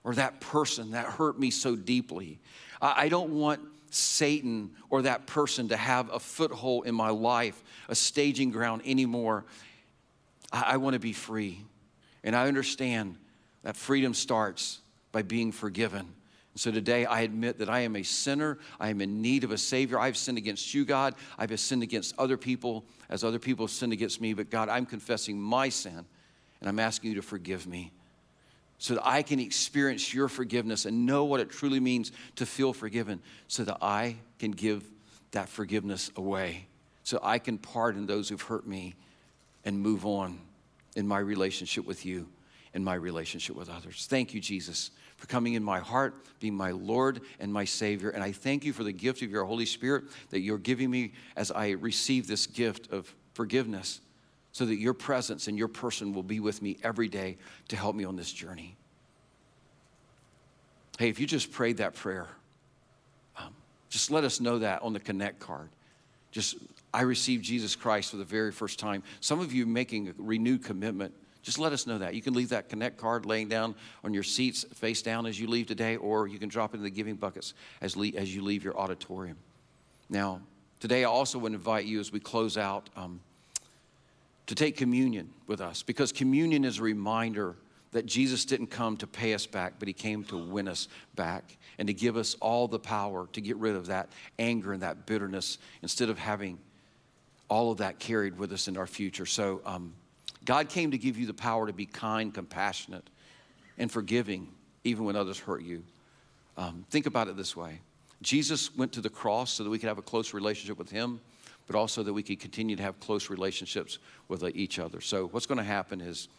or 0.04 0.14
that 0.16 0.40
person 0.40 0.92
that 0.92 1.06
hurt 1.06 1.40
me 1.40 1.50
so 1.50 1.76
deeply. 1.76 2.40
I, 2.80 3.06
I 3.06 3.10
don't 3.10 3.32
want 3.32 3.62
Satan 3.90 4.72
or 4.90 5.02
that 5.04 5.26
person 5.26 5.70
to 5.70 5.78
have 5.78 6.14
a 6.14 6.20
foothold 6.20 6.86
in 6.86 6.94
my 6.94 7.10
life, 7.10 7.64
a 7.90 7.96
staging 7.96 8.52
ground 8.52 8.84
anymore. 8.86 9.46
I, 10.52 10.64
I 10.68 10.78
want 10.78 10.94
to 10.94 11.00
be 11.00 11.14
free. 11.14 11.62
And 12.24 12.36
I 12.36 12.48
understand 12.48 13.16
that 13.64 13.76
freedom 13.76 14.14
starts 14.14 14.80
by 15.18 15.24
being 15.24 15.52
forgiven. 15.52 16.14
So 16.54 16.70
today 16.70 17.08
I 17.08 17.22
admit 17.22 17.58
that 17.58 17.70
I 17.70 17.80
am 17.80 17.96
a 17.96 18.04
sinner. 18.04 18.60
I 18.80 18.90
am 18.90 19.02
in 19.02 19.20
need 19.20 19.44
of 19.44 19.50
a 19.50 19.58
Savior. 19.58 20.00
I've 20.00 20.16
sinned 20.16 20.38
against 20.38 20.76
you, 20.76 20.86
God. 20.86 21.16
I've 21.40 21.60
sinned 21.60 21.82
against 21.82 22.14
other 22.20 22.38
people 22.38 22.86
as 23.10 23.24
other 23.24 23.40
people 23.40 23.66
have 23.66 23.72
sinned 23.72 23.94
against 23.94 24.22
me. 24.22 24.36
But 24.36 24.52
God, 24.52 24.70
I'm 24.70 24.86
confessing 24.86 25.42
my 25.42 25.70
sin 25.70 26.06
and 26.60 26.70
I'm 26.70 26.78
asking 26.78 27.10
you 27.10 27.16
to 27.16 27.24
forgive 27.24 27.66
me 27.66 27.92
so 28.78 28.94
that 28.94 29.08
I 29.08 29.24
can 29.24 29.40
experience 29.40 30.14
your 30.14 30.28
forgiveness 30.28 30.86
and 30.86 31.08
know 31.08 31.26
what 31.26 31.40
it 31.40 31.50
truly 31.50 31.80
means 31.80 32.12
to 32.36 32.46
feel 32.46 32.72
forgiven 32.72 33.20
so 33.48 33.64
that 33.64 33.80
I 33.82 34.18
can 34.38 34.52
give 34.52 34.84
that 35.32 35.50
forgiveness 35.50 36.12
away. 36.16 36.68
So 37.02 37.20
I 37.24 37.40
can 37.40 37.58
pardon 37.58 38.06
those 38.06 38.30
who've 38.30 38.40
hurt 38.40 38.68
me 38.68 38.94
and 39.66 39.80
move 39.80 40.06
on 40.06 40.38
in 40.96 41.08
my 41.08 41.18
relationship 41.18 41.88
with 41.88 42.06
you 42.06 42.28
and 42.74 42.84
my 42.84 42.96
relationship 42.96 43.56
with 43.56 43.70
others. 43.70 44.08
Thank 44.10 44.34
you, 44.34 44.40
Jesus 44.40 44.92
for 45.18 45.26
coming 45.26 45.56
in 45.56 45.64
my 45.64 45.80
heart, 45.80 46.16
being 46.40 46.56
my 46.56 46.72
Lord 46.72 47.22
and 47.40 47.52
my 47.52 47.66
Savior. 47.66 48.12
And 48.12 48.24
I 48.24 48.32
thank 48.32 48.64
you 48.64 48.72
for 48.72 48.84
the 48.84 48.92
gift 48.92 49.22
of 49.24 49.32
your 49.32 49.44
Holy 49.44 49.66
Spirit 49.66 50.06
that 50.30 50.40
you're 50.42 50.60
giving 50.60 50.90
me 50.90 51.14
as 51.36 51.52
I 51.52 51.72
receive 51.72 52.28
this 52.28 52.46
gift 52.46 52.92
of 52.92 53.14
forgiveness, 53.34 54.00
so 54.52 54.66
that 54.66 54.78
your 54.78 54.94
presence 54.94 55.48
and 55.48 55.58
your 55.58 55.68
person 55.68 56.14
will 56.14 56.24
be 56.24 56.40
with 56.40 56.62
me 56.62 56.78
every 56.84 57.08
day 57.08 57.38
to 57.68 57.76
help 57.76 57.96
me 57.96 58.04
on 58.04 58.16
this 58.16 58.32
journey. 58.32 58.76
Hey, 60.98 61.10
if 61.10 61.20
you 61.20 61.28
just 61.28 61.52
prayed 61.52 61.78
that 61.78 61.94
prayer, 61.94 62.28
um, 63.38 63.54
just 63.90 64.10
let 64.10 64.24
us 64.24 64.40
know 64.40 64.60
that 64.60 64.82
on 64.82 64.94
the 64.94 65.00
Connect 65.00 65.40
card. 65.40 65.70
Just, 66.32 66.58
I 66.94 67.02
received 67.02 67.44
Jesus 67.44 67.76
Christ 67.76 68.12
for 68.12 68.18
the 68.18 68.24
very 68.24 68.52
first 68.52 68.80
time. 68.80 69.04
Some 69.20 69.40
of 69.40 69.54
you 69.54 69.66
making 69.66 70.10
a 70.10 70.14
renewed 70.18 70.64
commitment 70.64 71.14
just 71.48 71.60
let 71.60 71.72
us 71.72 71.88
know 71.88 71.98
that. 72.00 72.14
You 72.14 72.22
can 72.22 72.34
leave 72.34 72.50
that 72.50 72.68
Connect 72.68 72.98
card 72.98 73.26
laying 73.26 73.48
down 73.48 73.74
on 74.04 74.14
your 74.14 74.22
seats, 74.22 74.66
face 74.74 75.02
down 75.02 75.26
as 75.26 75.40
you 75.40 75.48
leave 75.48 75.66
today, 75.66 75.96
or 75.96 76.28
you 76.28 76.40
can 76.40 76.50
drop 76.50 76.74
it 76.74 76.78
in 76.80 76.84
the 76.84 76.90
giving 76.90 77.16
buckets 77.16 77.54
as, 77.80 77.96
le- 77.96 78.12
as 78.18 78.36
you 78.36 78.44
leave 78.44 78.66
your 78.66 78.78
auditorium. 78.78 79.38
Now, 80.10 80.42
today 80.82 81.06
I 81.06 81.08
also 81.08 81.40
would 81.40 81.54
invite 81.54 81.86
you 81.86 82.02
as 82.02 82.12
we 82.12 82.20
close 82.20 82.58
out 82.58 82.90
um, 82.98 83.22
to 84.48 84.56
take 84.56 84.76
communion 84.76 85.30
with 85.48 85.62
us 85.62 85.84
because 85.84 86.12
communion 86.12 86.66
is 86.66 86.80
a 86.80 86.84
reminder 86.84 87.56
that 87.94 88.06
Jesus 88.06 88.44
didn't 88.44 88.68
come 88.68 88.98
to 88.98 89.08
pay 89.08 89.34
us 89.34 89.46
back, 89.46 89.76
but 89.80 89.88
he 89.88 89.94
came 89.94 90.26
to 90.26 90.38
win 90.38 90.68
us 90.68 90.90
back 91.16 91.56
and 91.78 91.88
to 91.88 91.94
give 91.94 92.18
us 92.18 92.36
all 92.42 92.68
the 92.68 92.78
power 92.78 93.30
to 93.32 93.40
get 93.40 93.56
rid 93.56 93.78
of 93.78 93.86
that 93.86 94.10
anger 94.38 94.74
and 94.74 94.84
that 94.84 95.06
bitterness 95.06 95.60
instead 95.82 96.10
of 96.10 96.20
having 96.20 96.60
all 97.48 97.72
of 97.72 97.78
that 97.78 98.00
carried 98.00 98.38
with 98.38 98.52
us 98.52 98.68
in 98.68 98.76
our 98.76 98.86
future. 98.86 99.26
So, 99.26 99.62
um, 99.66 99.94
God 100.48 100.70
came 100.70 100.92
to 100.92 100.98
give 100.98 101.18
you 101.18 101.28
the 101.28 101.34
power 101.34 101.68
to 101.68 101.74
be 101.74 101.86
kind, 101.86 102.34
compassionate, 102.34 103.10
and 103.78 103.92
forgiving, 103.92 104.48
even 104.86 105.04
when 105.04 105.18
others 105.18 105.38
hurt 105.38 105.62
you. 105.62 105.84
Um, 106.56 106.86
think 106.90 107.06
about 107.06 107.28
it 107.28 107.36
this 107.36 107.56
way 107.56 107.82
Jesus 108.22 108.76
went 108.76 108.94
to 108.94 109.02
the 109.02 109.10
cross 109.10 109.52
so 109.52 109.66
that 109.66 109.70
we 109.70 109.78
could 109.78 109.90
have 109.90 109.98
a 109.98 110.04
close 110.04 110.34
relationship 110.34 110.78
with 110.78 110.90
Him, 110.90 111.20
but 111.68 111.76
also 111.76 112.02
that 112.02 112.14
we 112.14 112.24
could 112.24 112.40
continue 112.40 112.78
to 112.78 112.82
have 112.82 112.98
close 113.02 113.30
relationships 113.30 114.00
with 114.30 114.42
each 114.56 114.80
other. 114.80 115.02
So, 115.02 115.28
what's 115.28 115.46
going 115.46 115.58
to 115.58 115.66
happen 115.66 116.00
is 116.00 116.30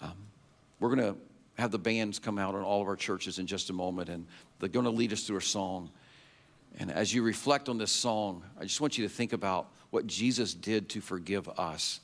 um, 0.00 0.16
we're 0.80 0.94
going 0.94 1.14
to 1.14 1.20
have 1.58 1.70
the 1.70 1.78
bands 1.78 2.18
come 2.18 2.38
out 2.38 2.54
in 2.54 2.62
all 2.62 2.80
of 2.80 2.88
our 2.88 2.96
churches 2.96 3.38
in 3.38 3.46
just 3.46 3.68
a 3.68 3.74
moment, 3.74 4.08
and 4.08 4.26
they're 4.60 4.70
going 4.70 4.86
to 4.86 4.90
lead 4.90 5.12
us 5.12 5.24
through 5.24 5.36
a 5.36 5.42
song. 5.42 5.90
And 6.78 6.90
as 6.90 7.12
you 7.12 7.22
reflect 7.22 7.68
on 7.68 7.76
this 7.76 7.92
song, 7.92 8.42
I 8.58 8.62
just 8.62 8.80
want 8.80 8.96
you 8.96 9.06
to 9.06 9.12
think 9.12 9.34
about 9.34 9.68
what 9.90 10.06
Jesus 10.06 10.54
did 10.54 10.88
to 10.88 11.02
forgive 11.02 11.50
us. 11.50 12.00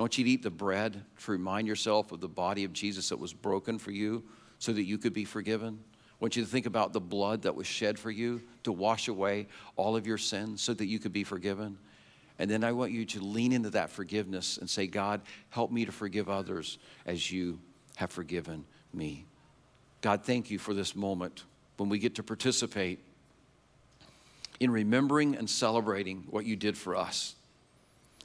I 0.00 0.02
want 0.02 0.16
you 0.16 0.24
to 0.24 0.30
eat 0.30 0.42
the 0.42 0.48
bread 0.48 1.04
to 1.24 1.30
remind 1.30 1.68
yourself 1.68 2.10
of 2.10 2.20
the 2.20 2.28
body 2.28 2.64
of 2.64 2.72
Jesus 2.72 3.10
that 3.10 3.18
was 3.18 3.34
broken 3.34 3.78
for 3.78 3.90
you 3.90 4.24
so 4.58 4.72
that 4.72 4.84
you 4.84 4.96
could 4.96 5.12
be 5.12 5.26
forgiven. 5.26 5.78
I 5.78 6.16
want 6.20 6.36
you 6.36 6.42
to 6.42 6.48
think 6.48 6.64
about 6.64 6.94
the 6.94 7.00
blood 7.02 7.42
that 7.42 7.54
was 7.54 7.66
shed 7.66 7.98
for 7.98 8.10
you 8.10 8.40
to 8.62 8.72
wash 8.72 9.08
away 9.08 9.48
all 9.76 9.96
of 9.96 10.06
your 10.06 10.16
sins 10.16 10.62
so 10.62 10.72
that 10.72 10.86
you 10.86 10.98
could 10.98 11.12
be 11.12 11.22
forgiven. 11.22 11.76
And 12.38 12.50
then 12.50 12.64
I 12.64 12.72
want 12.72 12.92
you 12.92 13.04
to 13.04 13.20
lean 13.20 13.52
into 13.52 13.68
that 13.70 13.90
forgiveness 13.90 14.56
and 14.56 14.70
say, 14.70 14.86
God, 14.86 15.20
help 15.50 15.70
me 15.70 15.84
to 15.84 15.92
forgive 15.92 16.30
others 16.30 16.78
as 17.04 17.30
you 17.30 17.60
have 17.96 18.10
forgiven 18.10 18.64
me. 18.94 19.26
God, 20.00 20.24
thank 20.24 20.50
you 20.50 20.58
for 20.58 20.72
this 20.72 20.96
moment 20.96 21.44
when 21.76 21.90
we 21.90 21.98
get 21.98 22.14
to 22.14 22.22
participate 22.22 23.00
in 24.60 24.70
remembering 24.70 25.36
and 25.36 25.50
celebrating 25.50 26.24
what 26.30 26.46
you 26.46 26.56
did 26.56 26.78
for 26.78 26.96
us. 26.96 27.34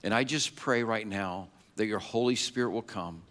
And 0.06 0.14
I 0.14 0.24
just 0.24 0.56
pray 0.56 0.82
right 0.82 1.06
now 1.06 1.50
that 1.76 1.86
your 1.86 2.00
Holy 2.00 2.36
Spirit 2.36 2.72
will 2.72 2.82
come 2.82 3.22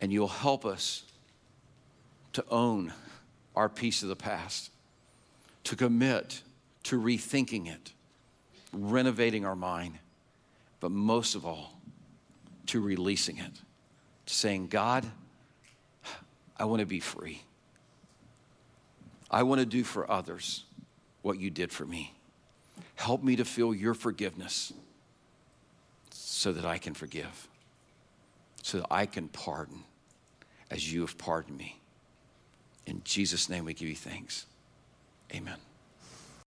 and 0.00 0.12
you'll 0.12 0.28
help 0.28 0.64
us 0.64 1.04
to 2.32 2.44
own 2.48 2.92
our 3.54 3.68
piece 3.68 4.02
of 4.02 4.08
the 4.08 4.16
past, 4.16 4.70
to 5.64 5.76
commit 5.76 6.42
to 6.84 7.00
rethinking 7.00 7.68
it, 7.68 7.92
renovating 8.72 9.44
our 9.44 9.56
mind, 9.56 9.98
but 10.80 10.90
most 10.90 11.34
of 11.34 11.44
all, 11.44 11.78
to 12.66 12.80
releasing 12.80 13.38
it, 13.38 13.52
to 14.26 14.34
saying, 14.34 14.68
God, 14.68 15.06
I 16.56 16.64
want 16.64 16.80
to 16.80 16.86
be 16.86 17.00
free. 17.00 17.42
I 19.30 19.42
want 19.42 19.60
to 19.60 19.66
do 19.66 19.84
for 19.84 20.10
others 20.10 20.64
what 21.22 21.38
you 21.38 21.50
did 21.50 21.72
for 21.72 21.84
me. 21.84 22.14
Help 22.96 23.22
me 23.22 23.36
to 23.36 23.44
feel 23.44 23.74
your 23.74 23.94
forgiveness 23.94 24.72
so 26.40 26.52
that 26.52 26.64
I 26.64 26.78
can 26.78 26.94
forgive, 26.94 27.48
so 28.62 28.78
that 28.78 28.86
I 28.90 29.04
can 29.04 29.28
pardon 29.28 29.84
as 30.70 30.90
you 30.90 31.02
have 31.02 31.18
pardoned 31.18 31.58
me. 31.58 31.78
In 32.86 33.02
Jesus' 33.04 33.50
name, 33.50 33.66
we 33.66 33.74
give 33.74 33.90
you 33.90 33.94
thanks. 33.94 34.46
Amen. 35.34 35.58